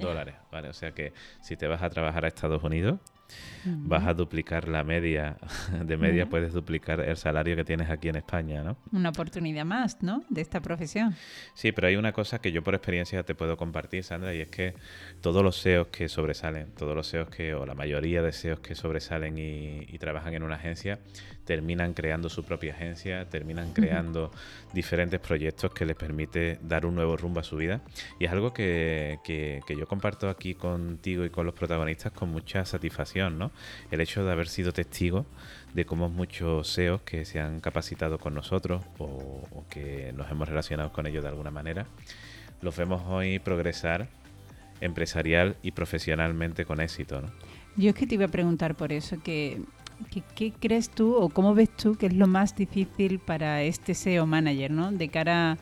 dólares, 0.01 0.35
¿vale? 0.53 0.69
O 0.69 0.75
sea 0.75 0.93
que 0.93 1.15
si 1.41 1.57
te 1.57 1.67
vas 1.67 1.83
a 1.83 1.89
trabajar 1.89 2.27
a 2.27 2.29
Estados 2.29 2.63
Unidos, 2.63 3.01
vas 3.65 4.07
a 4.07 4.15
duplicar 4.15 4.69
la 4.69 4.85
media, 4.85 5.37
de 5.85 5.97
media 5.97 6.29
puedes 6.29 6.53
duplicar 6.53 7.01
el 7.01 7.17
salario 7.17 7.57
que 7.57 7.65
tienes 7.65 7.91
aquí 7.91 8.09
en 8.09 8.17
España, 8.17 8.63
¿no? 8.63 8.77
Una 8.93 9.11
oportunidad 9.11 9.65
más, 9.65 10.03
¿no? 10.03 10.25
De 10.29 10.41
esta 10.41 10.61
profesión. 10.61 11.15
Sí, 11.55 11.73
pero 11.73 11.89
hay 11.89 11.97
una 11.97 12.13
cosa 12.13 12.41
que 12.41 12.53
yo 12.53 12.63
por 12.63 12.75
experiencia 12.75 13.23
te 13.23 13.35
puedo 13.35 13.57
compartir, 13.57 14.05
Sandra, 14.05 14.35
y 14.35 14.41
es 14.41 14.49
que 14.49 14.75
todos 15.21 15.43
los 15.43 15.57
SEOs 15.57 15.89
que 15.89 16.09
sobresalen, 16.09 16.73
todos 16.75 16.95
los 16.95 17.07
SEOs 17.07 17.29
que, 17.29 17.55
o 17.55 17.67
la 17.67 17.75
mayoría 17.75 18.23
de 18.23 18.33
SEOs 18.33 18.61
que 18.61 18.75
sobresalen 18.75 19.39
y, 19.39 19.97
trabajan 19.99 20.35
en 20.35 20.43
una 20.43 20.57
agencia, 20.57 21.01
terminan 21.47 21.95
creando 21.95 22.29
su 22.29 22.45
propia 22.45 22.75
agencia, 22.75 23.25
terminan 23.31 23.73
creando 23.73 24.31
diferentes 24.75 25.21
proyectos 25.21 25.73
que 25.73 25.87
les 25.87 25.97
permite 25.97 26.59
dar 26.63 26.85
un 26.85 26.95
nuevo 26.95 27.17
rumbo 27.17 27.41
a 27.41 27.43
su 27.43 27.57
vida. 27.57 27.81
Y 28.19 28.27
es 28.27 28.33
algo 28.33 28.53
que, 28.53 29.21
que 29.25 29.77
yo 29.79 29.87
comparto 29.87 30.29
aquí 30.29 30.55
contigo 30.55 31.25
y 31.25 31.31
con 31.31 31.47
los 31.47 31.55
protagonistas 31.55 32.13
con 32.13 32.31
mucha 32.31 32.65
satisfacción 32.65 33.07
el 33.91 34.01
hecho 34.01 34.25
de 34.25 34.33
haber 34.33 34.49
sido 34.49 34.73
testigo 34.73 35.27
de 35.75 35.85
cómo 35.85 36.09
muchos 36.09 36.69
SEOs 36.69 37.03
que 37.03 37.25
se 37.25 37.41
han 37.41 37.61
capacitado 37.61 38.19
con 38.19 38.35
nosotros 38.35 38.83
o, 38.99 39.65
que 39.71 40.13
nos 40.17 40.31
hemos 40.31 40.49
relacionado 40.49 40.93
con 40.93 41.07
ellos 41.07 41.23
de 41.23 41.29
alguna 41.29 41.51
manera, 41.51 41.87
los 42.63 42.77
vemos 42.77 43.03
hoy 43.07 43.39
progresar 43.39 44.09
empresarial 44.81 45.57
y 45.63 45.73
profesionalmente 45.73 46.65
con 46.65 46.81
éxito, 46.81 47.23
Yo 47.77 47.91
es 47.91 47.95
que 47.95 48.07
te 48.07 48.15
iba 48.15 48.27
a 48.27 48.29
preguntar 48.29 48.75
por 48.75 48.93
eso, 48.93 49.19
que, 49.23 49.61
¿qué 50.35 50.53
crees 50.53 50.91
tú 50.91 51.15
o 51.15 51.29
cómo 51.29 51.55
ves 51.55 51.71
tú 51.71 51.97
que 51.97 52.07
es 52.07 52.15
lo 52.15 52.27
más 52.27 52.57
difícil 52.57 53.19
para 53.19 53.63
este 53.63 53.95
SEO 53.95 54.27
manager, 54.27 54.71
¿no? 54.71 54.93
De 54.93 55.09
cara 55.09 55.59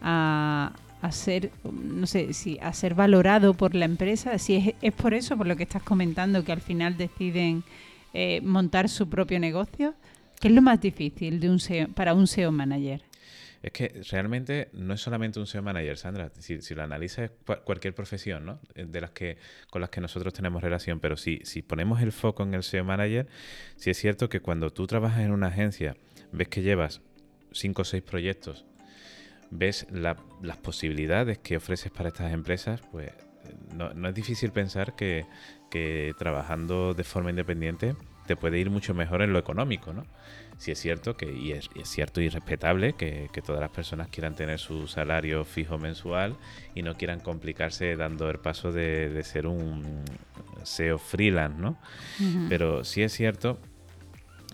a, 0.00 0.72
ser, 1.10 1.50
no 1.64 2.06
sé, 2.06 2.32
si 2.32 2.58
a 2.60 2.72
ser 2.72 2.94
valorado 2.94 3.54
por 3.54 3.74
la 3.74 3.84
empresa, 3.84 4.38
si 4.38 4.56
es, 4.56 4.74
es 4.80 4.92
por 4.92 5.14
eso, 5.14 5.36
por 5.36 5.46
lo 5.46 5.56
que 5.56 5.62
estás 5.62 5.82
comentando, 5.82 6.44
que 6.44 6.52
al 6.52 6.60
final 6.60 6.96
deciden 6.96 7.64
eh, 8.14 8.40
montar 8.42 8.88
su 8.88 9.08
propio 9.08 9.38
negocio. 9.40 9.94
¿Qué 10.40 10.48
es 10.48 10.54
lo 10.54 10.62
más 10.62 10.80
difícil 10.80 11.40
de 11.40 11.50
un 11.50 11.58
SEO, 11.58 11.88
para 11.88 12.14
un 12.14 12.26
SEO 12.26 12.52
manager? 12.52 13.07
Es 13.62 13.72
que 13.72 14.02
realmente 14.10 14.68
no 14.72 14.94
es 14.94 15.00
solamente 15.00 15.40
un 15.40 15.46
SEO 15.46 15.62
manager, 15.62 15.96
Sandra. 15.96 16.30
Si, 16.38 16.74
lo 16.74 16.82
analizas, 16.82 17.30
es 17.30 17.56
cualquier 17.64 17.94
profesión, 17.94 18.46
¿no? 18.46 18.60
De 18.74 19.00
las 19.00 19.10
que, 19.10 19.36
con 19.70 19.80
las 19.80 19.90
que 19.90 20.00
nosotros 20.00 20.32
tenemos 20.32 20.62
relación. 20.62 21.00
Pero 21.00 21.16
si, 21.16 21.40
si 21.44 21.62
ponemos 21.62 22.00
el 22.00 22.12
foco 22.12 22.42
en 22.44 22.54
el 22.54 22.62
SEO 22.62 22.84
manager, 22.84 23.26
sí 23.76 23.90
es 23.90 23.98
cierto 23.98 24.28
que 24.28 24.40
cuando 24.40 24.70
tú 24.70 24.86
trabajas 24.86 25.20
en 25.20 25.32
una 25.32 25.48
agencia, 25.48 25.96
ves 26.32 26.48
que 26.48 26.62
llevas 26.62 27.00
cinco 27.52 27.82
o 27.82 27.84
seis 27.84 28.02
proyectos 28.02 28.64
ves 29.50 29.86
las 29.90 30.56
posibilidades 30.58 31.38
que 31.38 31.56
ofreces 31.56 31.90
para 31.90 32.08
estas 32.08 32.32
empresas, 32.32 32.80
pues 32.92 33.12
no, 33.74 34.08
es 34.08 34.14
difícil 34.14 34.52
pensar 34.52 34.94
que, 34.94 35.26
trabajando 36.18 36.94
de 36.94 37.04
forma 37.04 37.30
independiente 37.30 37.94
te 38.26 38.36
puede 38.36 38.58
ir 38.58 38.70
mucho 38.70 38.94
mejor 38.94 39.22
en 39.22 39.32
lo 39.32 39.38
económico, 39.38 39.92
¿no? 39.92 40.04
Si 40.58 40.72
es 40.72 40.80
cierto 40.80 41.16
que, 41.16 41.32
y 41.32 41.52
es, 41.52 41.70
cierto 41.84 42.20
y 42.20 42.28
respetable 42.28 42.94
que, 42.94 43.30
todas 43.46 43.60
las 43.60 43.70
personas 43.70 44.08
quieran 44.08 44.34
tener 44.34 44.58
su 44.58 44.88
salario 44.88 45.44
fijo 45.44 45.78
mensual 45.78 46.36
y 46.74 46.82
no 46.82 46.96
quieran 46.96 47.20
complicarse 47.20 47.96
dando 47.96 48.28
el 48.28 48.38
paso 48.38 48.72
de, 48.72 49.22
ser 49.22 49.46
un 49.46 50.02
SEO 50.64 50.98
freelance, 50.98 51.60
¿no? 51.60 51.78
Pero 52.48 52.84
sí 52.84 53.02
es 53.02 53.12
cierto 53.12 53.58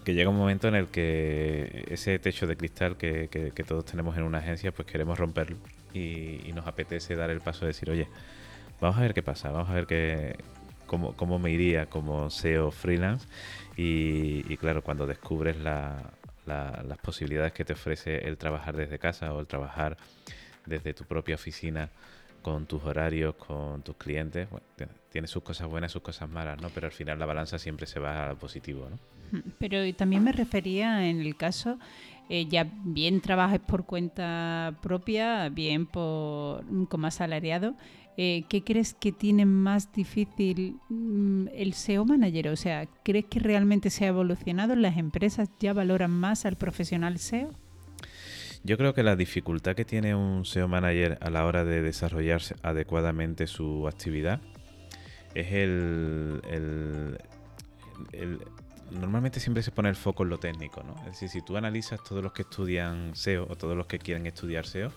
que 0.04 0.12
llega 0.12 0.28
un 0.28 0.36
momento 0.36 0.68
en 0.68 0.74
el 0.74 0.88
que 0.88 1.86
ese 1.88 2.18
techo 2.18 2.46
de 2.46 2.56
cristal 2.56 2.96
que, 2.98 3.64
todos 3.66 3.86
tenemos 3.86 4.16
en 4.18 4.24
una 4.24 4.38
agencia, 4.38 4.72
pues 4.72 4.86
queremos 4.86 5.18
romperlo 5.18 5.56
y, 5.94 6.52
nos 6.54 6.66
apetece 6.66 7.16
dar 7.16 7.30
el 7.30 7.40
paso 7.40 7.60
de 7.62 7.68
decir, 7.68 7.90
oye, 7.90 8.08
vamos 8.80 8.98
a 8.98 9.00
ver 9.00 9.14
qué 9.14 9.22
pasa, 9.22 9.50
vamos 9.50 9.70
a 9.70 9.74
ver 9.74 9.86
qué, 9.86 10.36
cómo, 11.16 11.38
me 11.38 11.50
iría 11.50 11.86
como 11.86 12.30
SEO 12.30 12.70
freelance 12.70 13.26
y, 13.76 14.56
claro, 14.56 14.82
cuando 14.82 15.06
descubres 15.06 15.56
las 15.56 16.98
posibilidades 17.02 17.52
que 17.52 17.64
te 17.64 17.72
ofrece 17.72 18.26
el 18.28 18.36
trabajar 18.36 18.76
desde 18.76 18.98
casa 18.98 19.32
o 19.32 19.40
el 19.40 19.46
trabajar 19.46 19.96
desde 20.66 20.94
tu 20.94 21.04
propia 21.04 21.34
oficina 21.34 21.90
con 22.42 22.66
tus 22.66 22.84
horarios, 22.84 23.34
con 23.36 23.82
tus 23.82 23.96
clientes, 23.96 24.48
tiene 25.10 25.26
sus 25.26 25.42
cosas 25.42 25.66
buenas, 25.66 25.92
sus 25.92 26.02
cosas 26.02 26.28
malas, 26.28 26.60
¿no? 26.60 26.68
Pero 26.70 26.86
al 26.86 26.92
final 26.92 27.18
la 27.18 27.24
balanza 27.24 27.58
siempre 27.58 27.86
se 27.86 27.98
va 28.00 28.30
a 28.30 28.34
positivo, 28.34 28.88
¿no? 28.90 28.98
Pero 29.58 29.78
también 29.94 30.22
me 30.22 30.32
refería 30.32 31.08
en 31.08 31.20
el 31.20 31.36
caso, 31.36 31.78
eh, 32.28 32.46
ya 32.46 32.66
bien 32.84 33.20
trabajes 33.20 33.60
por 33.60 33.86
cuenta 33.86 34.74
propia, 34.82 35.48
bien 35.48 35.86
por 35.86 36.64
como 36.88 37.06
asalariado, 37.06 37.74
eh, 38.16 38.44
¿qué 38.48 38.62
crees 38.62 38.94
que 38.94 39.12
tiene 39.12 39.44
más 39.46 39.92
difícil 39.92 40.78
mm, 40.88 41.48
el 41.52 41.74
SEO 41.74 42.04
manager? 42.04 42.48
O 42.48 42.56
sea, 42.56 42.86
¿crees 43.02 43.26
que 43.26 43.40
realmente 43.40 43.90
se 43.90 44.04
ha 44.04 44.08
evolucionado? 44.08 44.76
¿Las 44.76 44.96
empresas 44.96 45.48
ya 45.58 45.72
valoran 45.72 46.10
más 46.10 46.46
al 46.46 46.56
profesional 46.56 47.18
SEO? 47.18 47.50
Yo 48.62 48.78
creo 48.78 48.94
que 48.94 49.02
la 49.02 49.16
dificultad 49.16 49.74
que 49.74 49.84
tiene 49.84 50.14
un 50.14 50.44
SEO 50.44 50.68
manager 50.68 51.18
a 51.20 51.30
la 51.30 51.44
hora 51.44 51.64
de 51.64 51.82
desarrollar 51.82 52.40
adecuadamente 52.62 53.46
su 53.46 53.86
actividad 53.88 54.40
es 55.34 55.52
el, 55.52 56.40
el 56.48 57.18
normalmente 58.90 59.40
siempre 59.40 59.62
se 59.62 59.70
pone 59.70 59.88
el 59.88 59.96
foco 59.96 60.22
en 60.22 60.30
lo 60.30 60.38
técnico, 60.38 60.82
¿no? 60.82 60.94
Es 61.00 61.12
decir, 61.12 61.28
si 61.28 61.42
tú 61.42 61.56
analizas 61.56 62.02
todos 62.02 62.22
los 62.22 62.32
que 62.32 62.42
estudian 62.42 63.14
SEO 63.14 63.46
o 63.48 63.56
todos 63.56 63.76
los 63.76 63.86
que 63.86 63.98
quieren 63.98 64.26
estudiar 64.26 64.66
SEO, 64.66 64.92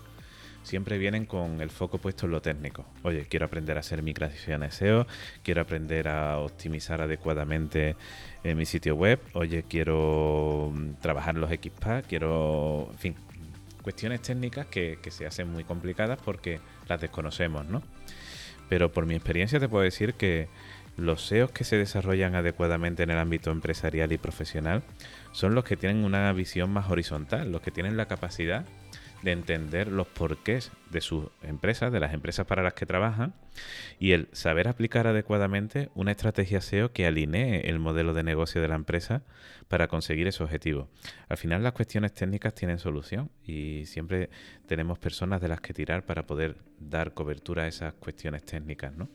siempre 0.62 0.98
vienen 0.98 1.26
con 1.26 1.60
el 1.60 1.70
foco 1.70 1.98
puesto 1.98 2.26
en 2.26 2.32
lo 2.32 2.42
técnico. 2.42 2.84
Oye, 3.02 3.26
quiero 3.28 3.46
aprender 3.46 3.76
a 3.76 3.80
hacer 3.80 4.02
migraciones 4.02 4.74
SEO, 4.74 5.06
quiero 5.42 5.62
aprender 5.62 6.08
a 6.08 6.38
optimizar 6.38 7.00
adecuadamente 7.00 7.96
en 8.44 8.56
mi 8.56 8.66
sitio 8.66 8.94
web, 8.94 9.20
oye, 9.34 9.64
quiero 9.68 10.72
mm, 10.74 11.00
trabajar 11.00 11.36
los 11.36 11.50
XPA, 11.50 12.02
quiero, 12.02 12.88
en 12.92 12.98
fin, 12.98 13.14
cuestiones 13.82 14.22
técnicas 14.22 14.66
que, 14.66 14.98
que 15.02 15.10
se 15.10 15.26
hacen 15.26 15.50
muy 15.50 15.64
complicadas 15.64 16.18
porque 16.24 16.60
las 16.88 17.00
desconocemos, 17.00 17.66
¿no? 17.66 17.82
Pero 18.68 18.92
por 18.92 19.06
mi 19.06 19.14
experiencia 19.14 19.58
te 19.58 19.68
puedo 19.68 19.84
decir 19.84 20.14
que 20.14 20.48
los 20.98 21.26
SEOs 21.26 21.52
que 21.52 21.64
se 21.64 21.76
desarrollan 21.76 22.34
adecuadamente 22.34 23.04
en 23.04 23.10
el 23.10 23.18
ámbito 23.18 23.50
empresarial 23.50 24.12
y 24.12 24.18
profesional 24.18 24.82
son 25.32 25.54
los 25.54 25.64
que 25.64 25.76
tienen 25.76 26.04
una 26.04 26.30
visión 26.32 26.70
más 26.70 26.90
horizontal, 26.90 27.52
los 27.52 27.62
que 27.62 27.70
tienen 27.70 27.96
la 27.96 28.06
capacidad 28.06 28.66
de 29.22 29.32
entender 29.32 29.88
los 29.88 30.06
porqués 30.06 30.70
de 30.90 31.00
sus 31.00 31.26
empresas, 31.42 31.92
de 31.92 32.00
las 32.00 32.14
empresas 32.14 32.46
para 32.46 32.62
las 32.62 32.74
que 32.74 32.86
trabajan, 32.86 33.34
y 33.98 34.12
el 34.12 34.28
saber 34.32 34.68
aplicar 34.68 35.06
adecuadamente 35.06 35.90
una 35.94 36.12
estrategia 36.12 36.60
SEO 36.60 36.92
que 36.92 37.06
alinee 37.06 37.68
el 37.68 37.78
modelo 37.78 38.14
de 38.14 38.22
negocio 38.22 38.62
de 38.62 38.68
la 38.68 38.76
empresa 38.76 39.22
para 39.68 39.88
conseguir 39.88 40.26
ese 40.28 40.42
objetivo. 40.42 40.88
Al 41.28 41.36
final 41.36 41.62
las 41.62 41.72
cuestiones 41.72 42.12
técnicas 42.12 42.54
tienen 42.54 42.78
solución 42.78 43.30
y 43.44 43.84
siempre 43.86 44.30
tenemos 44.66 44.98
personas 44.98 45.40
de 45.40 45.48
las 45.48 45.60
que 45.60 45.74
tirar 45.74 46.04
para 46.04 46.26
poder 46.26 46.56
dar 46.78 47.12
cobertura 47.12 47.64
a 47.64 47.68
esas 47.68 47.94
cuestiones 47.94 48.44
técnicas, 48.44 48.96
¿no? 48.96 49.08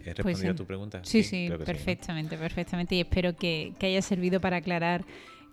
¿He 0.00 0.14
Pues 0.14 0.16
respondido 0.16 0.52
a 0.52 0.56
tu 0.56 0.66
pregunta? 0.66 1.00
Sí, 1.02 1.22
sí, 1.22 1.50
perfectamente, 1.64 2.38
perfectamente. 2.38 2.94
Y 2.94 3.00
espero 3.00 3.36
que, 3.36 3.74
que 3.78 3.86
haya 3.86 4.00
servido 4.00 4.40
para 4.40 4.56
aclarar 4.56 5.04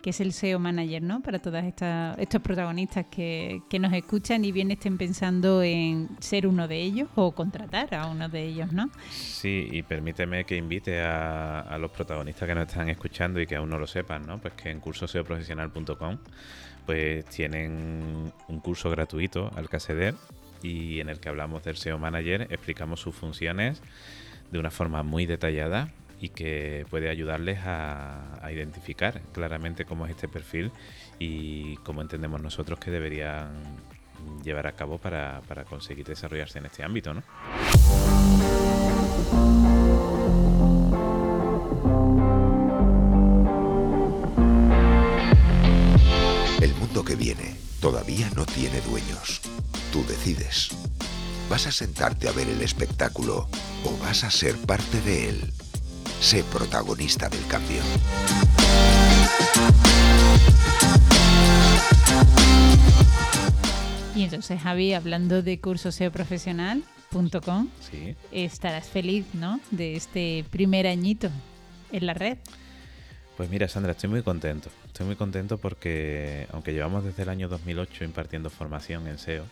qué 0.08 0.12
es 0.12 0.22
el 0.22 0.32
SEO 0.32 0.58
Manager, 0.58 1.04
¿no? 1.04 1.22
Para 1.22 1.40
todos 1.40 1.62
estos 1.66 2.42
protagonistas 2.42 3.08
que, 3.12 3.62
que 3.70 3.78
nos 3.78 3.92
escuchan 3.92 4.46
y 4.46 4.54
bien 4.54 4.72
estén 4.72 4.98
pensando 4.98 5.62
en 5.62 6.08
ser 6.22 6.48
uno 6.48 6.66
de 6.70 6.82
ellos 6.82 7.10
o 7.16 7.34
contratar 7.34 7.94
a 7.94 8.08
uno 8.08 8.30
de 8.30 8.46
ellos, 8.46 8.72
¿no? 8.72 8.90
Sí, 9.12 9.68
y 9.70 9.84
permíteme 9.84 10.46
que 10.46 10.56
invite 10.56 11.02
a, 11.02 11.60
a 11.60 11.78
los 11.78 11.92
protagonistas 11.92 12.48
que 12.48 12.56
nos 12.56 12.70
están 12.70 12.88
escuchando 12.88 13.42
y 13.42 13.48
que 13.48 13.58
aún 13.58 13.70
no 13.70 13.78
lo 13.78 13.86
sepan, 13.86 14.26
¿no? 14.26 14.40
Pues 14.40 14.54
que 14.54 14.70
en 14.70 14.80
cursoseoprofesional.com 14.80 16.18
pues 16.86 17.26
tienen 17.26 18.32
un 18.48 18.60
curso 18.62 18.90
gratuito 18.90 19.52
al 19.58 19.68
que 19.68 20.14
y 20.64 21.02
en 21.02 21.10
el 21.10 21.20
que 21.20 21.28
hablamos 21.28 21.66
del 21.66 21.76
SEO 21.76 22.00
Manager, 22.00 22.48
explicamos 22.50 23.02
sus 23.02 23.14
funciones 23.14 23.82
de 24.52 24.58
una 24.58 24.72
forma 24.72 25.04
muy 25.04 25.26
detallada 25.26 25.92
y 26.20 26.30
que 26.30 26.86
puede 26.90 27.10
ayudarles 27.10 27.60
a, 27.64 28.24
identificar 28.52 29.22
claramente 29.34 29.84
cómo 29.84 30.06
es 30.06 30.12
este 30.12 30.30
perfil 30.30 30.72
y 31.20 31.76
cómo 31.78 32.02
entendemos 32.02 32.42
nosotros 32.42 32.80
que 32.80 32.92
deberían 32.92 33.62
llevar 34.42 34.68
a 34.68 34.72
cabo 34.72 35.00
para, 35.00 35.42
para 35.50 35.66
conseguir 35.66 36.06
desarrollarse 36.06 36.60
en 36.60 36.66
este 36.66 36.84
ámbito, 36.84 37.14
¿no? 37.14 37.24
El 46.62 46.74
mundo 46.76 47.04
que 47.04 47.16
viene 47.16 47.56
todavía 47.82 48.30
no 48.36 48.46
tiene 48.46 48.80
dueños. 48.82 49.42
Tú 49.92 50.06
decides. 50.06 50.70
¿Vas 51.50 51.68
a 51.68 51.72
sentarte 51.72 52.28
a 52.28 52.32
ver 52.32 52.48
el 52.48 52.62
espectáculo 52.62 53.48
o 53.84 53.98
vas 54.00 54.24
a 54.24 54.32
ser 54.32 54.56
parte 54.58 55.02
de 55.02 55.30
él? 55.30 55.54
Sé 56.20 56.44
protagonista 56.44 57.30
del 57.30 57.46
cambio. 57.48 57.82
Y 64.16 64.24
entonces, 64.24 64.60
Javi, 64.62 64.94
hablando 64.94 65.42
de 65.44 65.60
cursoseoprofesional.com, 65.60 67.70
Sí. 67.80 68.16
estarás 68.32 68.88
feliz, 68.90 69.26
¿no? 69.34 69.60
De 69.72 69.96
este 69.96 70.44
primer 70.50 70.88
añito 70.88 71.30
en 71.92 72.06
la 72.08 72.14
red. 72.16 72.38
Pues 73.38 73.50
mira, 73.52 73.68
Sandra, 73.68 73.92
estoy 73.92 74.10
muy 74.10 74.24
contento. 74.24 74.70
Estoy 74.88 75.06
muy 75.06 75.16
contento 75.16 75.60
porque, 75.60 76.48
aunque 76.52 76.74
llevamos 76.74 77.04
desde 77.04 77.22
el 77.24 77.30
año 77.30 77.48
2008 77.48 78.04
impartiendo 78.04 78.50
formación 78.50 79.08
en 79.08 79.20
SEO, 79.20 79.44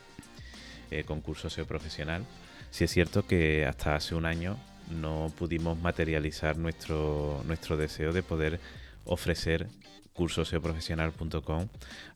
eh, 0.89 1.03
con 1.03 1.21
curso 1.21 1.51
SEO 1.51 1.67
profesional, 1.67 2.25
sí 2.71 2.83
es 2.85 2.91
cierto 2.91 3.27
que 3.27 3.67
hasta 3.67 3.95
hace 3.95 4.15
un 4.15 4.25
año 4.25 4.57
no 4.89 5.31
pudimos 5.37 5.77
materializar 5.79 6.57
nuestro, 6.57 7.41
nuestro 7.45 7.77
deseo 7.77 8.11
de 8.13 8.23
poder 8.23 8.59
ofrecer 9.05 9.67
cursoseoprofesional.com 10.13 11.67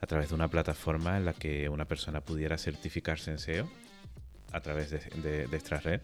a 0.02 0.08
través 0.08 0.30
de 0.30 0.36
una 0.36 0.48
plataforma 0.48 1.18
en 1.18 1.26
la 1.26 1.34
que 1.34 1.70
una 1.70 1.86
persona 1.86 2.22
pudiera 2.22 2.58
certificarse 2.58 3.32
en 3.32 3.40
SEO 3.40 3.70
a 4.52 4.62
través 4.62 4.90
de, 4.92 5.00
de, 5.22 5.48
de 5.48 5.58
esta 5.58 5.80
red 5.80 6.02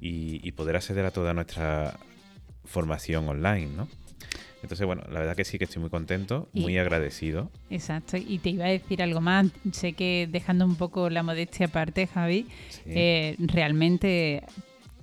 y, 0.00 0.46
y 0.46 0.52
poder 0.52 0.76
acceder 0.76 1.04
a 1.04 1.10
toda 1.10 1.34
nuestra 1.34 1.98
formación 2.64 3.28
online, 3.28 3.68
¿no? 3.76 3.88
Entonces, 4.62 4.86
bueno, 4.86 5.02
la 5.10 5.20
verdad 5.20 5.36
que 5.36 5.44
sí 5.44 5.58
que 5.58 5.64
estoy 5.64 5.80
muy 5.80 5.90
contento, 5.90 6.48
Y- 6.52 6.60
muy 6.62 6.78
agradecido. 6.78 7.50
Exacto, 7.70 8.16
y 8.16 8.38
te 8.38 8.50
iba 8.50 8.64
a 8.64 8.68
decir 8.68 9.02
algo 9.02 9.20
más. 9.20 9.46
Sé 9.72 9.92
que 9.92 10.28
dejando 10.30 10.64
un 10.64 10.76
poco 10.76 11.08
la 11.10 11.22
modestia 11.22 11.66
aparte, 11.66 12.06
Javi, 12.06 12.46
Sí. 12.70 12.80
eh, 12.86 13.36
realmente 13.38 14.42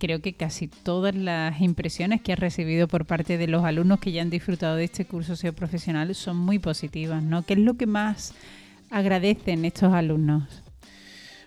creo 0.04 0.22
que 0.22 0.34
casi 0.34 0.68
todas 0.68 1.16
las 1.16 1.62
impresiones 1.62 2.22
que 2.22 2.34
has 2.34 2.40
recibido 2.40 2.90
por 2.90 3.06
parte 3.06 3.38
de 3.38 3.48
los 3.48 3.64
alumnos 3.64 4.02
que 4.02 4.12
ya 4.12 4.22
han 4.22 4.30
disfrutado 4.30 4.76
de 4.76 4.84
este 4.84 5.06
curso 5.06 5.38
SEO 5.38 5.54
profesional 5.54 6.14
son 6.14 6.36
muy 6.36 6.60
positivas, 6.60 7.24
¿no? 7.24 7.46
¿Qué 7.46 7.54
es 7.54 7.60
lo 7.60 7.76
que 7.76 7.86
más 7.86 8.34
agradecen 8.92 9.64
estos 9.64 9.94
alumnos? 9.94 10.62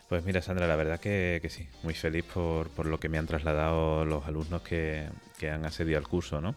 Pues 0.09 0.25
mira, 0.25 0.41
Sandra, 0.41 0.67
la 0.67 0.75
verdad 0.75 0.99
que, 0.99 1.47
sí, 1.51 1.69
muy 1.83 1.93
feliz 1.93 2.25
por, 2.25 2.71
por 2.71 2.87
lo 2.87 2.99
que 2.99 3.11
me 3.11 3.19
han 3.19 3.27
trasladado 3.27 4.07
los 4.07 4.25
alumnos 4.25 4.63
que, 4.63 5.07
que 5.39 5.51
han 5.51 5.67
accedido 5.67 5.99
al 5.99 6.09
curso, 6.09 6.41
¿no? 6.41 6.55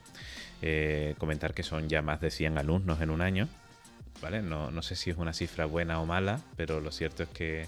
Eh, 0.62 1.16
comentar 1.18 1.54
que 1.54 1.64
son 1.64 1.90
ya 1.90 2.02
más 2.02 2.22
de 2.22 2.32
100 2.32 2.60
alumnos 2.60 3.02
en 3.02 3.10
un 3.10 3.20
año, 3.20 3.50
¿vale? 4.22 4.42
No, 4.42 4.72
no 4.72 4.82
sé 4.84 4.96
si 4.96 5.10
es 5.10 5.18
una 5.18 5.34
cifra 5.34 5.66
buena 5.66 6.00
o 6.00 6.06
mala, 6.06 6.40
pero 6.56 6.80
lo 6.80 6.94
cierto 6.94 7.24
es 7.24 7.30
que, 7.30 7.68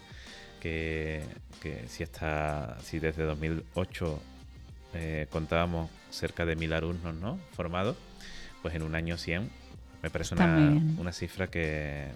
que, 0.61 1.23
que 1.61 1.85
si, 1.89 2.03
está, 2.03 2.77
si 2.81 2.99
desde 2.99 3.23
2008 3.23 4.21
eh, 4.93 5.27
contábamos 5.29 5.89
cerca 6.09 6.45
de 6.45 6.55
1.000 6.55 6.73
alumnos 6.73 7.13
¿no? 7.15 7.37
formados, 7.53 7.97
pues 8.61 8.73
en 8.75 8.83
un 8.83 8.95
año 8.95 9.17
100 9.17 9.49
me 10.03 10.09
parece 10.09 10.35
una, 10.35 10.45
una 10.97 11.11
cifra 11.11 11.47
que, 11.47 12.07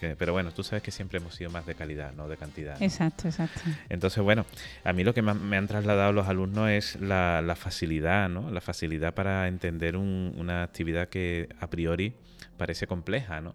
que... 0.00 0.16
Pero 0.16 0.32
bueno, 0.32 0.52
tú 0.52 0.62
sabes 0.62 0.82
que 0.82 0.90
siempre 0.90 1.18
hemos 1.18 1.34
sido 1.34 1.50
más 1.50 1.66
de 1.66 1.74
calidad, 1.74 2.12
no 2.14 2.28
de 2.28 2.36
cantidad. 2.36 2.78
¿no? 2.78 2.84
Exacto, 2.84 3.28
exacto. 3.28 3.60
Entonces, 3.88 4.22
bueno, 4.22 4.44
a 4.84 4.92
mí 4.92 5.02
lo 5.04 5.14
que 5.14 5.22
más 5.22 5.36
me 5.36 5.56
han 5.56 5.66
trasladado 5.66 6.12
los 6.12 6.28
alumnos 6.28 6.70
es 6.70 6.96
la, 7.00 7.42
la 7.42 7.56
facilidad, 7.56 8.28
¿no? 8.28 8.50
La 8.50 8.60
facilidad 8.60 9.14
para 9.14 9.48
entender 9.48 9.96
un- 9.96 10.34
una 10.36 10.62
actividad 10.62 11.08
que 11.08 11.48
a 11.60 11.68
priori 11.68 12.14
parece 12.56 12.86
compleja, 12.86 13.40
¿no? 13.40 13.54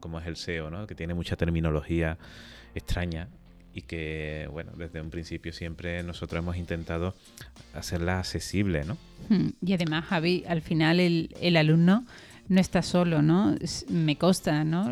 Como 0.00 0.20
es 0.20 0.26
el 0.26 0.36
SEO, 0.36 0.70
¿no? 0.70 0.86
Que 0.86 0.94
tiene 0.94 1.14
mucha 1.14 1.36
terminología 1.36 2.18
extraña 2.74 3.28
y 3.74 3.82
que, 3.82 4.48
bueno, 4.52 4.72
desde 4.76 5.00
un 5.00 5.10
principio 5.10 5.52
siempre 5.52 6.02
nosotros 6.02 6.40
hemos 6.42 6.56
intentado 6.56 7.14
hacerla 7.74 8.18
accesible, 8.20 8.84
¿no? 8.84 8.96
Mm, 9.28 9.48
Y 9.66 9.72
además, 9.72 10.04
Javi, 10.06 10.44
al 10.48 10.62
final 10.62 11.00
el, 11.00 11.34
el 11.40 11.56
alumno 11.56 12.04
no 12.48 12.60
está 12.60 12.82
solo, 12.82 13.20
¿no? 13.22 13.56
Me 13.88 14.16
consta, 14.16 14.64
¿no? 14.64 14.90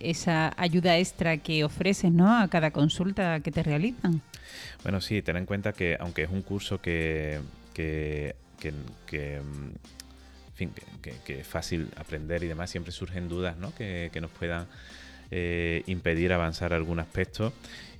Esa 0.00 0.52
ayuda 0.56 0.98
extra 0.98 1.36
que 1.38 1.62
ofreces, 1.62 2.10
¿no? 2.10 2.36
A 2.40 2.48
cada 2.48 2.70
consulta 2.70 3.40
que 3.40 3.52
te 3.52 3.62
realizan. 3.62 4.20
Bueno, 4.82 5.00
sí, 5.00 5.20
ten 5.22 5.36
en 5.36 5.46
cuenta 5.46 5.72
que 5.72 5.96
aunque 6.00 6.22
es 6.24 6.30
un 6.30 6.42
curso 6.42 6.80
que, 6.80 7.40
que, 7.74 8.34
que- 8.58 8.72
que, 9.06 9.40
mm, 9.40 9.64
en 9.66 10.54
fin, 10.54 10.70
que, 11.02 11.40
es 11.40 11.46
fácil 11.46 11.88
aprender 11.96 12.42
y 12.42 12.46
demás, 12.48 12.70
siempre 12.70 12.92
surgen 12.92 13.28
dudas 13.28 13.56
¿no? 13.58 13.74
que, 13.74 14.08
que 14.12 14.20
nos 14.20 14.30
puedan 14.30 14.66
eh, 15.30 15.82
impedir 15.86 16.32
avanzar 16.32 16.72
algún 16.72 17.00
aspecto. 17.00 17.52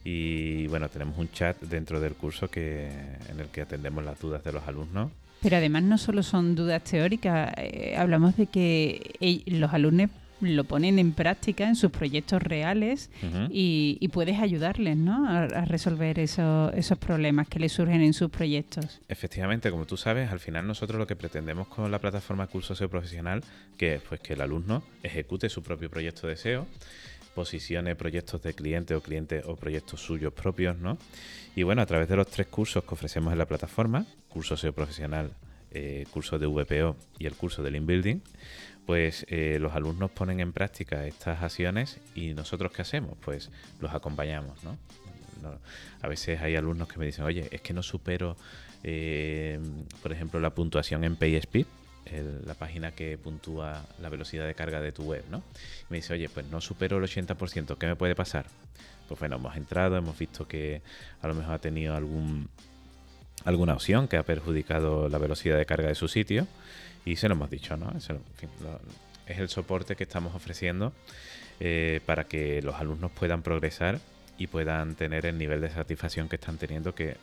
Y 0.05 0.66
bueno, 0.66 0.89
tenemos 0.89 1.16
un 1.18 1.31
chat 1.31 1.59
dentro 1.62 2.01
del 2.01 2.14
curso 2.14 2.49
que, 2.49 2.89
en 3.31 3.41
el 3.41 3.47
que 3.49 3.62
atendemos 3.62 4.05
las 4.05 4.20
dudas 4.20 4.45
de 4.45 4.53
los 4.53 4.66
alumnos. 4.68 5.11
Pero 5.41 5.57
además 5.57 5.83
no 5.83 5.99
solo 5.99 6.22
son 6.22 6.55
dudas 6.55 6.83
teóricas, 6.85 7.53
eh, 7.59 7.95
hablamos 7.99 8.37
de 8.37 8.47
que 8.47 9.43
los 9.47 9.72
alumnos 9.72 10.11
lo 10.41 10.64
ponen 10.64 10.99
en 10.99 11.12
práctica 11.12 11.66
en 11.66 11.75
sus 11.77 11.91
proyectos 11.91 12.43
reales 12.43 13.09
y, 13.51 13.97
y 14.01 14.09
puedes 14.09 14.41
ayudarles, 14.41 14.97
¿no? 14.97 15.27
A, 15.29 15.45
a 15.45 15.64
resolver 15.64 16.18
eso- 16.18 16.70
esos 16.75 16.99
problemas 16.99 17.49
que 17.49 17.59
les 17.61 17.72
surgen 17.72 18.03
en 18.03 18.12
sus 18.12 18.31
proyectos. 18.31 19.01
Efectivamente, 19.09 19.70
como 19.70 19.87
tú 19.87 19.97
sabes, 19.97 20.31
al 20.31 20.41
final 20.41 20.66
nosotros 20.66 20.99
lo 20.99 21.07
que 21.07 21.16
pretendemos 21.16 21.68
con 21.68 21.91
la 21.91 21.99
plataforma 21.99 22.47
Curso 22.47 22.75
SEO 22.75 22.91
Profesional, 22.91 23.43
que 23.79 23.95
es 23.95 24.03
pues 24.03 24.20
que 24.20 24.35
el 24.35 24.41
alumno 24.43 24.83
ejecute 25.03 25.49
su 25.49 25.62
propio 25.62 25.89
proyecto 25.89 26.27
de 26.27 26.37
SEO, 26.37 26.66
posicione 27.35 27.97
proyectos 27.97 28.43
de 28.43 28.55
cliente 28.55 28.95
o 28.95 29.01
cliente 29.03 29.43
o 29.45 29.57
proyectos 29.57 30.01
suyos 30.01 30.32
propios, 30.32 30.76
¿no? 30.78 30.99
Y 31.57 31.62
bueno, 31.62 31.82
a 31.82 31.87
través 31.87 32.09
de 32.09 32.16
los 32.16 32.26
tres 32.28 32.47
cursos 32.47 32.85
que 32.85 32.95
ofrecemos 32.95 33.32
en 33.32 33.39
la 33.39 33.47
plataforma, 33.47 34.07
curso 34.28 34.57
SEO 34.57 34.72
Profesional, 34.72 35.32
eh, 35.70 36.07
curso 36.11 36.39
de 36.39 36.47
VPO 36.47 36.97
y 37.18 37.26
el 37.26 37.35
curso 37.35 37.62
de 37.62 37.70
Lean 37.70 37.87
Building, 37.87 38.20
pues 38.87 39.24
eh, 39.28 39.59
los 39.61 39.72
alumnos 39.74 40.11
ponen 40.11 40.41
en 40.41 40.53
práctica 40.53 41.07
estas 41.07 41.43
acciones 41.43 41.99
y 42.14 42.35
nosotros 42.35 42.70
qué 42.72 42.82
hacemos? 42.82 43.16
Pues 43.24 43.51
los 43.80 43.93
acompañamos, 43.95 44.62
¿no? 44.62 44.76
No- 45.43 45.59
a 46.03 46.09
veces 46.09 46.41
hay 46.41 46.55
alumnos 46.57 46.89
que 46.89 46.99
me 46.99 47.07
dicen, 47.07 47.24
oye, 47.24 47.49
es 47.51 47.61
que 47.61 47.72
no 47.72 47.82
supero, 47.82 48.37
eh, 48.82 49.59
por 50.03 50.12
ejemplo, 50.12 50.39
la 50.41 50.51
puntuación 50.55 51.03
en 51.05 51.16
PaySpeed, 51.16 51.66
la 52.45 52.55
página 52.55 52.93
que 52.93 53.17
puntúa 53.19 53.85
la 54.01 54.09
velocidad 54.09 54.47
de 54.47 54.55
carga 54.55 54.81
de 54.81 54.93
tu 54.93 55.05
web, 55.05 55.25
¿no? 55.31 55.39
Y 55.83 55.87
me 55.91 55.97
dice, 55.97 56.13
oye, 56.13 56.29
pues 56.29 56.47
no 56.47 56.61
supero 56.61 56.99
el 56.99 57.05
80%, 57.05 57.77
¿qué 57.79 57.87
me 57.87 57.97
puede 57.97 58.15
pasar? 58.15 58.47
Pues 59.09 59.19
bueno, 59.21 59.37
hemos 59.37 59.57
entrado, 59.57 59.97
hemos 59.97 60.19
visto 60.19 60.47
que 60.47 60.83
a 61.23 61.29
lo 61.29 61.35
mejor 61.35 61.55
ha 61.55 61.59
tenido 61.59 61.95
algún 61.95 62.49
alguna 63.45 63.75
opción 63.75 64.09
que 64.09 64.17
ha 64.17 64.23
perjudicado 64.23 65.09
la 65.09 65.19
velocidad 65.19 65.59
de 65.59 65.67
carga 65.67 65.89
de 65.89 65.95
su 65.95 66.09
sitio 66.09 66.47
y 67.05 67.17
se 67.17 67.29
lo 67.29 67.35
hemos 67.35 67.51
dicho, 67.51 67.77
¿no? 67.77 67.93
Es 67.97 69.39
el 69.39 69.49
soporte 69.49 69.97
que 69.97 70.05
estamos 70.05 70.35
ofreciendo 70.35 70.93
eh, 71.61 72.01
para 72.07 72.25
que 72.25 72.63
los 72.63 72.75
alumnos 72.77 73.11
puedan 73.13 73.43
progresar 73.43 74.01
y 74.39 74.47
puedan 74.47 74.95
tener 74.95 75.27
el 75.27 75.39
nivel 75.39 75.61
de 75.61 75.71
satisfacción 75.71 76.29
que 76.29 76.37
están 76.37 76.59
teniendo, 76.59 76.95
que 76.95 77.17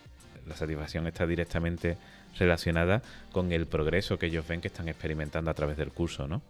la 0.51 0.57
satisfacción 0.57 1.07
está 1.07 1.25
directamente 1.25 1.97
relacionada 2.37 3.01
con 3.31 3.51
el 3.51 3.65
progreso 3.65 4.17
que 4.17 4.27
ellos 4.27 4.47
ven 4.47 4.61
que 4.61 4.67
están 4.67 4.87
experimentando 4.87 5.51
a 5.51 5.53
través 5.53 5.77
del 5.77 5.89
curso, 5.89 6.27
¿no? 6.27 6.41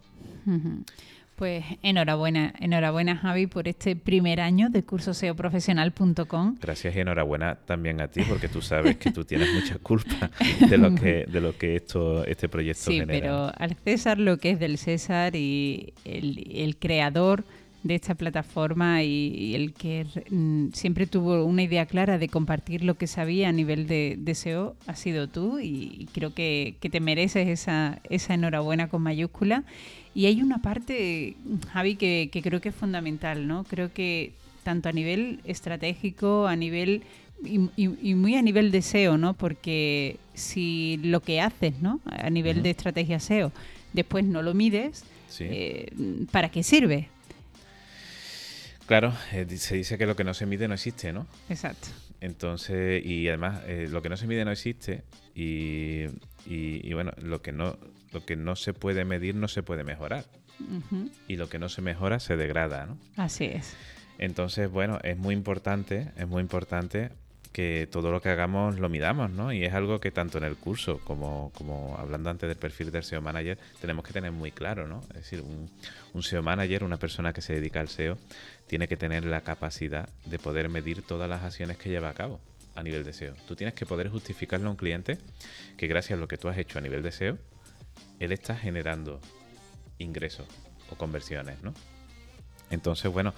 Pues 1.36 1.64
enhorabuena, 1.82 2.52
enhorabuena 2.60 3.16
Javi 3.16 3.46
por 3.46 3.66
este 3.66 3.96
primer 3.96 4.40
año 4.40 4.68
de 4.70 4.84
cursoseoprofesional.com. 4.84 6.56
Gracias 6.60 6.94
y 6.94 7.00
enhorabuena 7.00 7.56
también 7.56 8.00
a 8.00 8.08
ti 8.08 8.22
porque 8.28 8.48
tú 8.48 8.60
sabes 8.60 8.96
que 8.98 9.10
tú 9.10 9.24
tienes 9.24 9.52
mucha 9.52 9.78
culpa 9.78 10.30
de 10.68 10.78
lo 10.78 10.94
que 10.94 11.24
de 11.26 11.40
lo 11.40 11.56
que 11.56 11.76
esto 11.76 12.24
este 12.26 12.48
proyecto 12.48 12.90
sí, 12.90 13.00
genera. 13.00 13.18
pero 13.18 13.52
al 13.56 13.74
César 13.82 14.18
lo 14.18 14.36
que 14.36 14.50
es 14.50 14.60
del 14.60 14.78
César 14.78 15.34
y 15.34 15.94
el, 16.04 16.46
el 16.54 16.76
creador 16.76 17.44
de 17.82 17.96
esta 17.96 18.14
plataforma 18.14 19.02
y, 19.02 19.54
el 19.54 19.72
que 19.72 20.06
mm, 20.30 20.68
siempre 20.72 21.06
tuvo 21.06 21.44
una 21.44 21.62
idea 21.62 21.86
clara 21.86 22.18
de 22.18 22.28
compartir 22.28 22.84
lo 22.84 22.94
que 22.94 23.06
sabía 23.06 23.48
a 23.48 23.52
nivel 23.52 23.86
de, 23.86 24.34
SEO 24.34 24.76
ha 24.86 24.94
sido 24.94 25.28
tú 25.28 25.58
y, 25.58 26.08
creo 26.12 26.32
que, 26.34 26.76
te 26.80 27.00
mereces 27.00 27.48
esa, 27.48 28.00
esa 28.08 28.34
enhorabuena 28.34 28.88
con 28.88 29.02
mayúscula. 29.02 29.64
Y 30.14 30.26
hay 30.26 30.42
una 30.42 30.58
parte, 30.58 31.36
Javi, 31.72 31.96
que, 31.96 32.30
creo 32.42 32.60
que 32.60 32.68
es 32.68 32.74
fundamental, 32.74 33.46
¿no? 33.46 33.64
Creo 33.64 33.92
que 33.92 34.32
tanto 34.62 34.88
a 34.88 34.92
nivel 34.92 35.40
estratégico, 35.44 36.46
a 36.46 36.54
nivel 36.54 37.02
y, 37.44 37.58
muy 38.14 38.36
a 38.36 38.42
nivel 38.42 38.70
de 38.70 38.82
SEO, 38.82 39.18
¿no? 39.18 39.34
Porque 39.34 40.18
si 40.34 41.00
lo 41.02 41.20
que 41.20 41.40
haces, 41.40 41.80
¿no? 41.80 42.00
A 42.04 42.30
nivel 42.30 42.62
de 42.62 42.70
estrategia 42.70 43.18
SEO, 43.18 43.52
después 43.92 44.24
no 44.24 44.42
lo 44.42 44.54
mides, 44.54 45.04
eh, 45.40 45.90
¿para 46.30 46.50
qué 46.50 46.62
sirve? 46.62 47.08
Claro, 48.92 49.14
eh, 49.32 49.46
se 49.56 49.76
dice 49.76 49.96
que 49.96 50.04
lo 50.04 50.16
que 50.16 50.22
no 50.22 50.34
se 50.34 50.44
mide 50.44 50.68
no 50.68 50.74
existe, 50.74 51.14
¿no? 51.14 51.26
Exacto. 51.48 51.88
Entonces, 52.20 53.02
y 53.02 53.26
además, 53.26 53.62
eh, 53.66 53.88
lo 53.90 54.02
que 54.02 54.10
no 54.10 54.18
se 54.18 54.26
mide 54.26 54.44
no 54.44 54.50
existe 54.50 55.02
y, 55.34 56.04
y, 56.44 56.92
bueno, 56.92 57.12
lo 57.16 57.40
que 57.40 57.52
no 57.52 57.78
lo 58.12 58.26
que 58.26 58.36
no 58.36 58.54
se 58.54 58.74
puede 58.74 59.06
medir 59.06 59.34
no 59.34 59.48
se 59.48 59.62
puede 59.62 59.82
mejorar. 59.82 60.26
Y 61.26 61.36
lo 61.36 61.48
que 61.48 61.58
no 61.58 61.70
se 61.70 61.80
mejora 61.80 62.20
se 62.20 62.36
degrada, 62.36 62.84
¿no? 62.84 62.98
Así 63.16 63.46
es. 63.46 63.74
Entonces, 64.18 64.70
bueno, 64.70 64.98
es 65.02 65.16
muy 65.16 65.34
importante, 65.34 66.12
es 66.18 66.28
muy 66.28 66.42
importante 66.42 67.12
que 67.52 67.86
todo 67.90 68.10
lo 68.10 68.20
que 68.20 68.30
hagamos 68.30 68.78
lo 68.78 68.88
midamos, 68.88 69.30
¿no? 69.30 69.52
Y 69.52 69.64
es 69.64 69.74
algo 69.74 70.00
que 70.00 70.10
tanto 70.10 70.38
en 70.38 70.44
el 70.44 70.56
curso 70.56 71.00
como, 71.04 71.52
como 71.54 71.96
hablando 71.98 72.30
antes 72.30 72.48
del 72.48 72.56
perfil 72.56 72.90
del 72.90 73.04
SEO 73.04 73.20
Manager, 73.20 73.58
tenemos 73.80 74.04
que 74.04 74.12
tener 74.12 74.32
muy 74.32 74.50
claro, 74.50 74.88
¿no? 74.88 75.00
Es 75.10 75.16
decir, 75.16 75.42
un, 75.42 75.70
un 76.14 76.22
SEO 76.22 76.42
Manager, 76.42 76.82
una 76.82 76.96
persona 76.96 77.32
que 77.32 77.42
se 77.42 77.54
dedica 77.54 77.80
al 77.80 77.88
SEO, 77.88 78.16
tiene 78.72 78.88
que 78.88 78.96
tener 78.96 79.26
la 79.26 79.42
capacidad 79.42 80.08
de 80.24 80.38
poder 80.38 80.70
medir 80.70 81.02
todas 81.02 81.28
las 81.28 81.42
acciones 81.42 81.76
que 81.76 81.90
lleva 81.90 82.08
a 82.08 82.14
cabo 82.14 82.40
a 82.74 82.82
nivel 82.82 83.04
de 83.04 83.12
SEO. 83.12 83.34
Tú 83.46 83.54
tienes 83.54 83.74
que 83.74 83.84
poder 83.84 84.08
justificarle 84.08 84.66
a 84.66 84.70
un 84.70 84.76
cliente 84.76 85.18
que 85.76 85.88
gracias 85.88 86.16
a 86.16 86.20
lo 86.20 86.26
que 86.26 86.38
tú 86.38 86.48
has 86.48 86.56
hecho 86.56 86.78
a 86.78 86.80
nivel 86.80 87.02
de 87.02 87.12
SEO, 87.12 87.36
él 88.18 88.32
está 88.32 88.56
generando 88.56 89.20
ingresos 89.98 90.46
o 90.88 90.96
conversiones, 90.96 91.62
¿no? 91.62 91.74
Entonces, 92.70 93.12
bueno, 93.12 93.34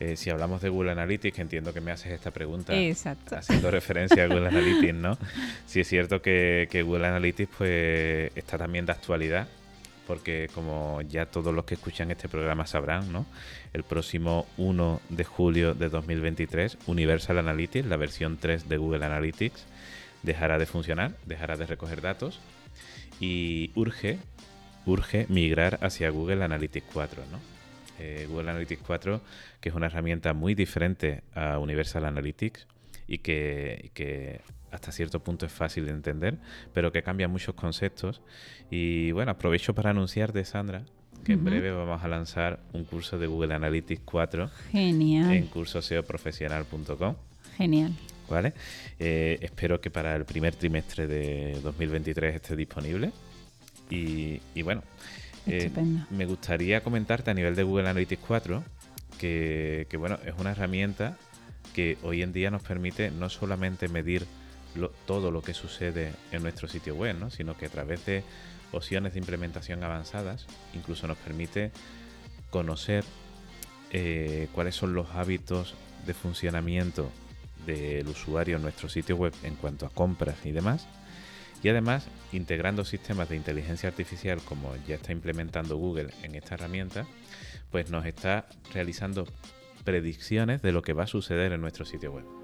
eh, 0.00 0.16
si 0.16 0.30
hablamos 0.30 0.60
de 0.62 0.68
Google 0.68 0.90
Analytics, 0.90 1.38
entiendo 1.38 1.72
que 1.72 1.80
me 1.80 1.92
haces 1.92 2.10
esta 2.10 2.32
pregunta 2.32 2.72
haciendo 3.36 3.70
referencia 3.70 4.24
a 4.24 4.26
Google 4.26 4.48
Analytics, 4.48 4.94
¿no? 4.94 5.16
Sí 5.64 5.78
es 5.78 5.86
cierto 5.86 6.20
que, 6.20 6.66
Google 6.84 7.06
Analytics 7.06 7.52
pues 7.56 8.32
está 8.34 8.58
también 8.58 8.84
de 8.84 8.90
actualidad, 8.90 9.46
porque 10.06 10.48
como 10.54 11.00
ya 11.02 11.26
todos 11.26 11.54
los 11.54 11.64
que 11.64 11.74
escuchan 11.74 12.10
este 12.10 12.28
programa 12.28 12.66
sabrán, 12.66 13.12
¿no? 13.12 13.26
El 13.72 13.84
próximo 13.84 14.46
1 14.56 15.00
de 15.08 15.24
julio 15.24 15.74
de 15.74 15.88
2023, 15.88 16.78
Universal 16.86 17.38
Analytics, 17.38 17.86
la 17.86 17.96
versión 17.96 18.36
3 18.36 18.68
de 18.68 18.76
Google 18.76 19.04
Analytics, 19.04 19.66
dejará 20.22 20.58
de 20.58 20.66
funcionar, 20.66 21.16
dejará 21.26 21.56
de 21.56 21.66
recoger 21.66 22.00
datos 22.00 22.40
y 23.20 23.70
urge, 23.74 24.18
urge 24.86 25.26
migrar 25.28 25.78
hacia 25.82 26.10
Google 26.10 26.44
Analytics 26.44 26.86
4, 26.92 27.22
¿no? 27.30 27.38
Eh, 27.98 28.26
Google 28.28 28.50
Analytics 28.50 28.82
4, 28.84 29.20
que 29.60 29.68
es 29.68 29.74
una 29.74 29.86
herramienta 29.86 30.32
muy 30.32 30.54
diferente 30.54 31.22
a 31.34 31.58
Universal 31.58 32.04
Analytics 32.04 32.66
y 33.06 33.18
que, 33.18 34.40
hasta 34.72 34.90
cierto 34.92 35.22
punto 35.22 35.46
es 35.46 35.52
fácil 35.52 35.86
de 35.86 35.92
entender, 35.92 36.38
pero 36.72 36.92
que 36.92 37.02
cambia 37.02 37.28
muchos 37.28 37.54
conceptos. 37.54 38.22
Y 38.70 39.12
bueno, 39.12 39.30
aprovecho 39.32 39.74
para 39.74 39.90
anunciar 39.90 40.32
de 40.32 40.44
Sandra 40.44 40.84
que 41.24 41.34
en 41.34 41.44
breve 41.44 41.70
vamos 41.70 42.02
a 42.02 42.08
lanzar 42.08 42.58
un 42.72 42.82
curso 42.82 43.16
de 43.16 43.28
Google 43.28 43.54
Analytics 43.54 44.02
4 44.04 44.50
Genial. 44.72 45.32
en 45.32 45.46
cursoseoprofesional.com. 45.46 47.14
Genial. 47.56 47.92
¿Vale? 48.28 48.54
Eh, 48.98 49.38
espero 49.40 49.80
que 49.80 49.90
para 49.90 50.16
el 50.16 50.24
primer 50.24 50.56
trimestre 50.56 51.06
de 51.06 51.60
2023 51.62 52.34
esté 52.34 52.56
disponible. 52.56 53.12
y 53.88 54.40
bueno, 54.62 54.82
eh, 55.46 55.70
me 56.10 56.24
gustaría 56.26 56.82
comentarte 56.82 57.30
a 57.30 57.34
nivel 57.34 57.56
de 57.56 57.62
Google 57.62 57.88
Analytics 57.88 58.22
4 58.26 58.62
que, 59.18 59.86
bueno, 59.98 60.18
es 60.26 60.34
una 60.38 60.50
herramienta 60.50 61.16
que 61.74 61.96
hoy 62.02 62.22
en 62.22 62.32
día 62.32 62.50
nos 62.50 62.62
permite 62.62 63.10
no 63.12 63.28
solamente 63.28 63.86
medir 63.86 64.26
todo 65.06 65.30
lo 65.30 65.42
que 65.42 65.54
sucede 65.54 66.12
en 66.30 66.42
nuestro 66.42 66.68
sitio 66.68 66.94
web, 66.94 67.16
¿no? 67.18 67.30
sino 67.30 67.56
que 67.56 67.66
a 67.66 67.70
través 67.70 68.04
de 68.06 68.24
opciones 68.72 69.12
de 69.12 69.18
implementación 69.18 69.82
avanzadas 69.84 70.46
incluso 70.74 71.06
nos 71.06 71.18
permite 71.18 71.72
conocer 72.50 73.04
eh, 73.90 74.48
cuáles 74.52 74.74
son 74.74 74.94
los 74.94 75.10
hábitos 75.10 75.74
de 76.06 76.14
funcionamiento 76.14 77.10
del 77.66 78.08
usuario 78.08 78.56
en 78.56 78.62
nuestro 78.62 78.88
sitio 78.88 79.16
web 79.16 79.34
en 79.42 79.56
cuanto 79.56 79.86
a 79.86 79.90
compras 79.90 80.36
y 80.44 80.52
demás 80.52 80.86
y 81.62 81.68
además, 81.68 82.06
integrando 82.32 82.84
sistemas 82.84 83.28
de 83.28 83.36
inteligencia 83.36 83.88
artificial 83.88 84.40
como 84.44 84.74
ya 84.86 84.96
está 84.96 85.12
implementando 85.12 85.76
Google 85.76 86.12
en 86.22 86.34
esta 86.34 86.54
herramienta, 86.54 87.06
pues 87.70 87.88
nos 87.90 88.04
está 88.04 88.48
realizando 88.74 89.26
predicciones 89.84 90.60
de 90.62 90.72
lo 90.72 90.82
que 90.82 90.92
va 90.92 91.04
a 91.04 91.06
suceder 91.06 91.52
en 91.52 91.60
nuestro 91.60 91.84
sitio 91.84 92.12
web. 92.12 92.41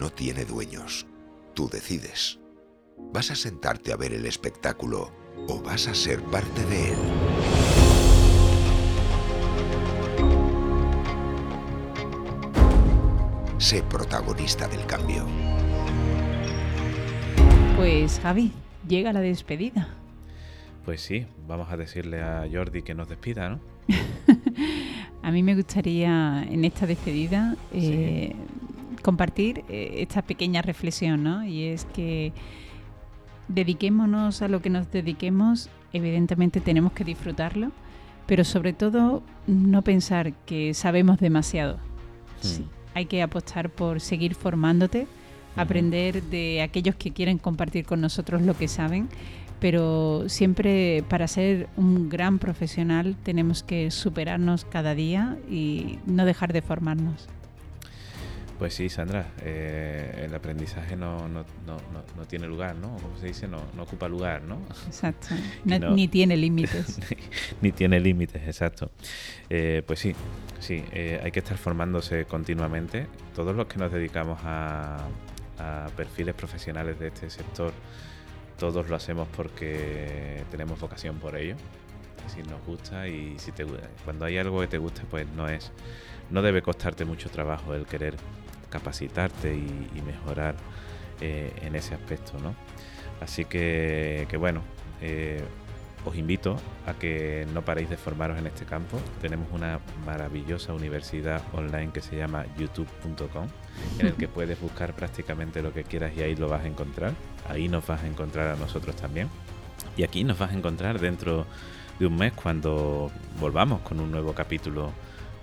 No 0.00 0.10
tiene 0.10 0.44
dueños. 0.44 1.06
Tú 1.54 1.68
decides. 1.68 2.38
¿Vas 3.12 3.30
a 3.30 3.34
sentarte 3.34 3.92
a 3.92 3.96
ver 3.96 4.12
el 4.12 4.26
espectáculo 4.26 5.12
o 5.48 5.60
vas 5.62 5.88
a 5.88 5.94
ser 5.94 6.22
parte 6.24 6.64
de 6.66 6.92
él? 6.92 6.98
Sé 13.58 13.82
protagonista 13.82 14.68
del 14.68 14.84
cambio. 14.86 15.26
Pues 17.76 18.20
Javi, 18.20 18.52
llega 18.86 19.12
la 19.12 19.20
despedida. 19.20 19.88
Pues 20.84 21.00
sí, 21.00 21.26
vamos 21.48 21.70
a 21.70 21.76
decirle 21.76 22.22
a 22.22 22.46
Jordi 22.50 22.82
que 22.82 22.94
nos 22.94 23.08
despida, 23.08 23.48
¿no? 23.48 23.60
a 25.22 25.30
mí 25.30 25.42
me 25.42 25.54
gustaría 25.54 26.44
en 26.44 26.64
esta 26.64 26.86
despedida 26.86 27.56
eh, 27.72 28.34
compartir 29.06 29.64
eh, 29.68 29.98
esta 29.98 30.22
pequeña 30.22 30.62
reflexión, 30.62 31.22
¿no? 31.22 31.44
Y 31.44 31.66
es 31.66 31.84
que 31.84 32.32
dediquémonos 33.46 34.42
a 34.42 34.48
lo 34.48 34.60
que 34.60 34.68
nos 34.68 34.90
dediquemos, 34.90 35.70
evidentemente 35.92 36.60
tenemos 36.60 36.90
que 36.90 37.04
disfrutarlo, 37.04 37.70
pero 38.26 38.42
sobre 38.42 38.72
todo 38.72 39.22
no 39.46 39.82
pensar 39.82 40.32
que 40.44 40.74
sabemos 40.74 41.20
demasiado. 41.20 41.78
Hmm. 42.42 42.64
hay 42.94 43.06
que 43.06 43.22
apostar 43.22 43.70
por 43.70 44.00
seguir 44.00 44.34
formándote, 44.34 45.06
aprender 45.54 46.22
de 46.24 46.60
aquellos 46.62 46.96
que 46.96 47.12
quieren 47.12 47.38
compartir 47.38 47.86
con 47.86 48.00
nosotros 48.00 48.42
lo 48.42 48.54
que 48.58 48.66
saben, 48.66 49.08
pero 49.60 50.28
siempre 50.28 51.04
para 51.08 51.28
ser 51.28 51.68
un 51.76 52.08
gran 52.08 52.40
profesional 52.40 53.16
tenemos 53.22 53.62
que 53.62 53.90
superarnos 53.92 54.64
cada 54.64 54.94
día 54.96 55.38
y 55.48 56.00
no 56.06 56.24
dejar 56.24 56.52
de 56.52 56.60
formarnos. 56.60 57.28
Pues 58.58 58.72
sí, 58.72 58.88
Sandra, 58.88 59.32
eh, 59.42 60.22
el 60.24 60.34
aprendizaje 60.34 60.96
no, 60.96 61.28
no, 61.28 61.44
no, 61.66 61.76
no, 62.16 62.24
tiene 62.24 62.46
lugar, 62.46 62.74
¿no? 62.76 62.96
Como 62.96 63.18
se 63.18 63.26
dice, 63.26 63.46
no, 63.46 63.58
ocupa 63.78 64.08
lugar, 64.08 64.42
¿no? 64.42 64.58
Exacto, 64.86 65.28
ni 65.64 66.08
tiene 66.08 66.36
límites. 66.38 66.98
ni, 67.60 67.72
tiene 67.72 68.00
límites, 68.00 68.42
exacto. 68.46 68.90
Eh, 69.50 69.82
pues 69.86 69.98
sí, 69.98 70.14
sí, 70.58 70.82
eh, 70.92 71.20
hay 71.22 71.30
que 71.32 71.40
estar 71.40 71.58
formándose 71.58 72.24
continuamente. 72.24 73.08
Todos 73.34 73.54
los 73.54 73.66
que 73.66 73.76
nos 73.76 73.92
dedicamos 73.92 74.38
a, 74.42 75.06
a 75.58 75.86
perfiles 75.94 76.34
profesionales 76.34 76.98
de 76.98 77.08
este 77.08 77.28
sector, 77.28 77.74
todos 78.58 78.88
lo 78.88 78.96
hacemos 78.96 79.28
porque 79.36 80.44
tenemos 80.50 80.80
vocación 80.80 81.18
por 81.18 81.36
ello. 81.36 81.56
Si 82.34 82.42
nos 82.42 82.64
gusta 82.64 83.06
y 83.06 83.38
si 83.38 83.52
te 83.52 83.66
cuando 84.04 84.24
hay 84.24 84.38
algo 84.38 84.60
que 84.60 84.66
te 84.66 84.78
gusta, 84.78 85.02
pues 85.10 85.28
no 85.36 85.46
es 85.46 85.70
no 86.30 86.42
debe 86.42 86.62
costarte 86.62 87.04
mucho 87.04 87.28
trabajo 87.28 87.74
el 87.74 87.86
querer 87.86 88.16
capacitarte 88.70 89.54
y, 89.54 90.02
mejorar 90.02 90.54
eh, 91.20 91.52
en 91.62 91.74
ese 91.74 91.94
aspecto, 91.94 92.38
¿no? 92.38 92.54
Así 93.20 93.44
que, 93.44 94.28
bueno, 94.38 94.62
eh, 95.00 95.42
os 96.04 96.16
invito 96.16 96.56
a 96.86 96.94
que 96.94 97.46
no 97.52 97.62
paréis 97.62 97.90
de 97.90 97.96
formaros 97.96 98.38
en 98.38 98.46
este 98.46 98.64
campo. 98.64 98.98
Tenemos 99.20 99.48
una 99.52 99.80
maravillosa 100.04 100.72
universidad 100.72 101.42
online 101.52 101.90
que 101.92 102.00
se 102.00 102.16
llama 102.16 102.44
youtube.com, 102.56 103.48
en 103.98 104.06
el 104.06 104.14
que 104.14 104.28
puedes 104.28 104.60
buscar 104.60 104.94
prácticamente 104.94 105.62
lo 105.62 105.72
que 105.72 105.82
quieras 105.84 106.12
y 106.16 106.22
ahí 106.22 106.36
lo 106.36 106.48
vas 106.48 106.64
a 106.64 106.68
encontrar. 106.68 107.14
Ahí 107.48 107.68
nos 107.68 107.86
vas 107.86 108.02
a 108.02 108.06
encontrar 108.06 108.48
a 108.48 108.56
nosotros 108.56 108.94
también. 108.94 109.28
Y 109.96 110.04
aquí 110.04 110.22
nos 110.24 110.38
vas 110.38 110.52
a 110.52 110.54
encontrar 110.54 111.00
dentro 111.00 111.46
de 111.98 112.06
un 112.06 112.16
mes 112.16 112.32
cuando 112.34 113.10
volvamos 113.40 113.80
con 113.80 113.98
un 113.98 114.10
nuevo 114.10 114.32
capítulo 114.32 114.92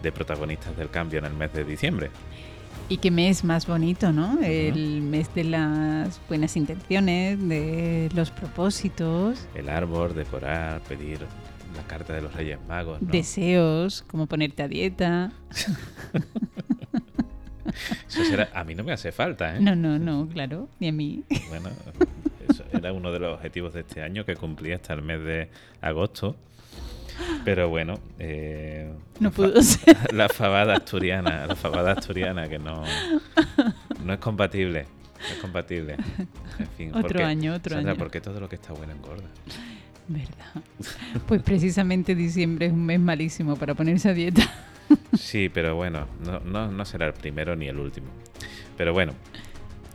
de 0.02 0.12
protagonistas 0.12 0.78
del 0.78 0.90
cambio 0.90 1.20
en 1.20 1.26
el 1.26 1.34
mes 1.34 1.52
de 1.54 1.64
diciembre. 1.64 2.12
Y 2.90 2.98
qué 2.98 3.12
mes 3.12 3.44
más 3.44 3.66
bonito, 3.66 4.12
¿no? 4.12 4.40
El 4.42 5.02
mes 5.02 5.34
de 5.34 5.46
las 5.46 6.20
buenas 6.28 6.56
intenciones, 6.58 7.40
de 7.48 8.10
los 8.14 8.30
propósitos. 8.32 9.48
El 9.56 9.70
árbol, 9.70 10.14
decorar, 10.14 10.82
pedir 10.82 11.20
la 11.76 11.84
carta 11.84 12.14
de 12.14 12.22
los 12.22 12.34
Reyes 12.34 12.60
Magos. 12.68 13.02
¿no? 13.02 13.12
Deseos, 13.12 14.04
como 14.04 14.28
ponerte 14.28 14.64
a 14.64 14.68
dieta. 14.68 15.32
Eso 18.08 18.24
será, 18.26 18.50
a 18.54 18.64
mí 18.64 18.76
no 18.76 18.84
me 18.84 18.92
hace 18.92 19.12
falta, 19.12 19.56
¿eh? 19.56 19.60
No, 19.60 19.76
no, 19.76 19.98
no, 19.98 20.28
claro, 20.28 20.70
ni 20.80 20.90
a 20.90 20.92
mí. 20.92 21.24
Bueno, 21.50 21.70
eso 22.48 22.64
era 22.72 22.94
uno 22.94 23.12
de 23.12 23.20
los 23.20 23.34
objetivos 23.36 23.74
de 23.74 23.80
este 23.82 24.02
año 24.02 24.26
que 24.26 24.36
cumplí 24.36 24.74
hasta 24.74 24.94
el 24.94 25.02
mes 25.02 25.24
de 25.24 25.50
agosto. 25.82 26.36
Pero 27.46 27.70
bueno, 27.70 27.96
eh, 28.20 28.92
No 29.20 29.32
pudo 29.32 29.62
ser. 29.62 29.98
La 30.14 30.30
fabada 30.30 30.76
asturiana, 30.78 31.46
la 31.48 31.56
fabada 31.56 31.92
asturiana 31.94 32.48
que 32.48 32.60
no, 32.60 32.84
no 34.04 34.14
es 34.14 34.20
compatible. 34.20 34.86
No 35.20 35.28
es 35.36 35.42
compatible. 35.42 35.96
En 36.60 36.68
fin, 36.78 36.90
Otro 36.90 37.02
porque- 37.04 37.24
año, 37.24 37.54
otro 37.54 37.76
Sandra, 37.76 37.92
año. 37.94 38.00
porque 38.00 38.22
todo 38.22 38.40
lo 38.40 38.50
que 38.50 38.56
está 38.56 38.74
bueno 38.74 38.94
engorda. 38.94 39.28
¿Verdad? 40.08 40.64
Pues 41.28 41.42
precisamente 41.42 42.14
diciembre 42.14 42.66
es 42.68 42.74
un 42.74 42.86
mes 42.86 43.00
malísimo 43.00 43.56
para 43.56 43.74
ponerse 43.74 44.10
a 44.10 44.14
dieta. 44.14 44.42
Sí, 45.18 45.50
pero 45.50 45.76
bueno, 45.76 46.08
no, 46.26 46.40
no, 46.42 46.70
no 46.70 46.86
será 46.86 47.08
el 47.08 47.14
primero 47.14 47.56
ni 47.56 47.68
el 47.68 47.78
último. 47.80 48.08
Pero 48.78 48.92
bueno, 48.92 49.14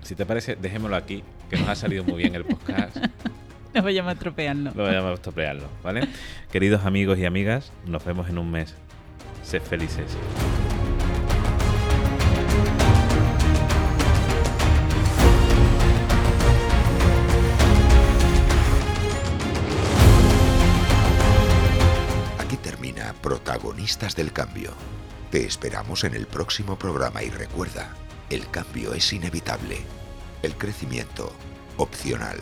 si 0.02 0.14
te 0.14 0.24
parece, 0.24 0.56
dejémoslo 0.56 0.96
aquí, 0.96 1.22
que 1.50 1.56
nos 1.58 1.68
ha 1.68 1.74
salido 1.74 2.04
muy 2.04 2.16
bien 2.16 2.34
el 2.34 2.44
podcast. 2.46 2.96
No 3.82 3.84
vayamos 3.84 4.10
a 4.10 4.12
estropearlo. 4.14 4.72
Lo 4.74 4.82
vayamos 4.82 5.10
a 5.10 5.14
estropearlo, 5.14 5.68
¿vale? 5.84 6.08
Queridos 6.50 6.84
amigos 6.84 7.16
y 7.18 7.26
amigas, 7.26 7.70
nos 7.86 8.04
vemos 8.04 8.28
en 8.28 8.38
un 8.38 8.50
mes. 8.50 8.74
Sed 9.44 9.62
felices. 9.62 10.16
Aquí 22.40 22.56
termina 22.56 23.14
Protagonistas 23.22 24.16
del 24.16 24.32
Cambio. 24.32 24.72
Te 25.30 25.46
esperamos 25.46 26.02
en 26.02 26.14
el 26.14 26.26
próximo 26.26 26.76
programa 26.76 27.22
y 27.22 27.30
recuerda, 27.30 27.90
el 28.28 28.50
cambio 28.50 28.92
es 28.92 29.12
inevitable, 29.12 29.76
el 30.42 30.54
crecimiento 30.54 31.32
opcional. 31.76 32.38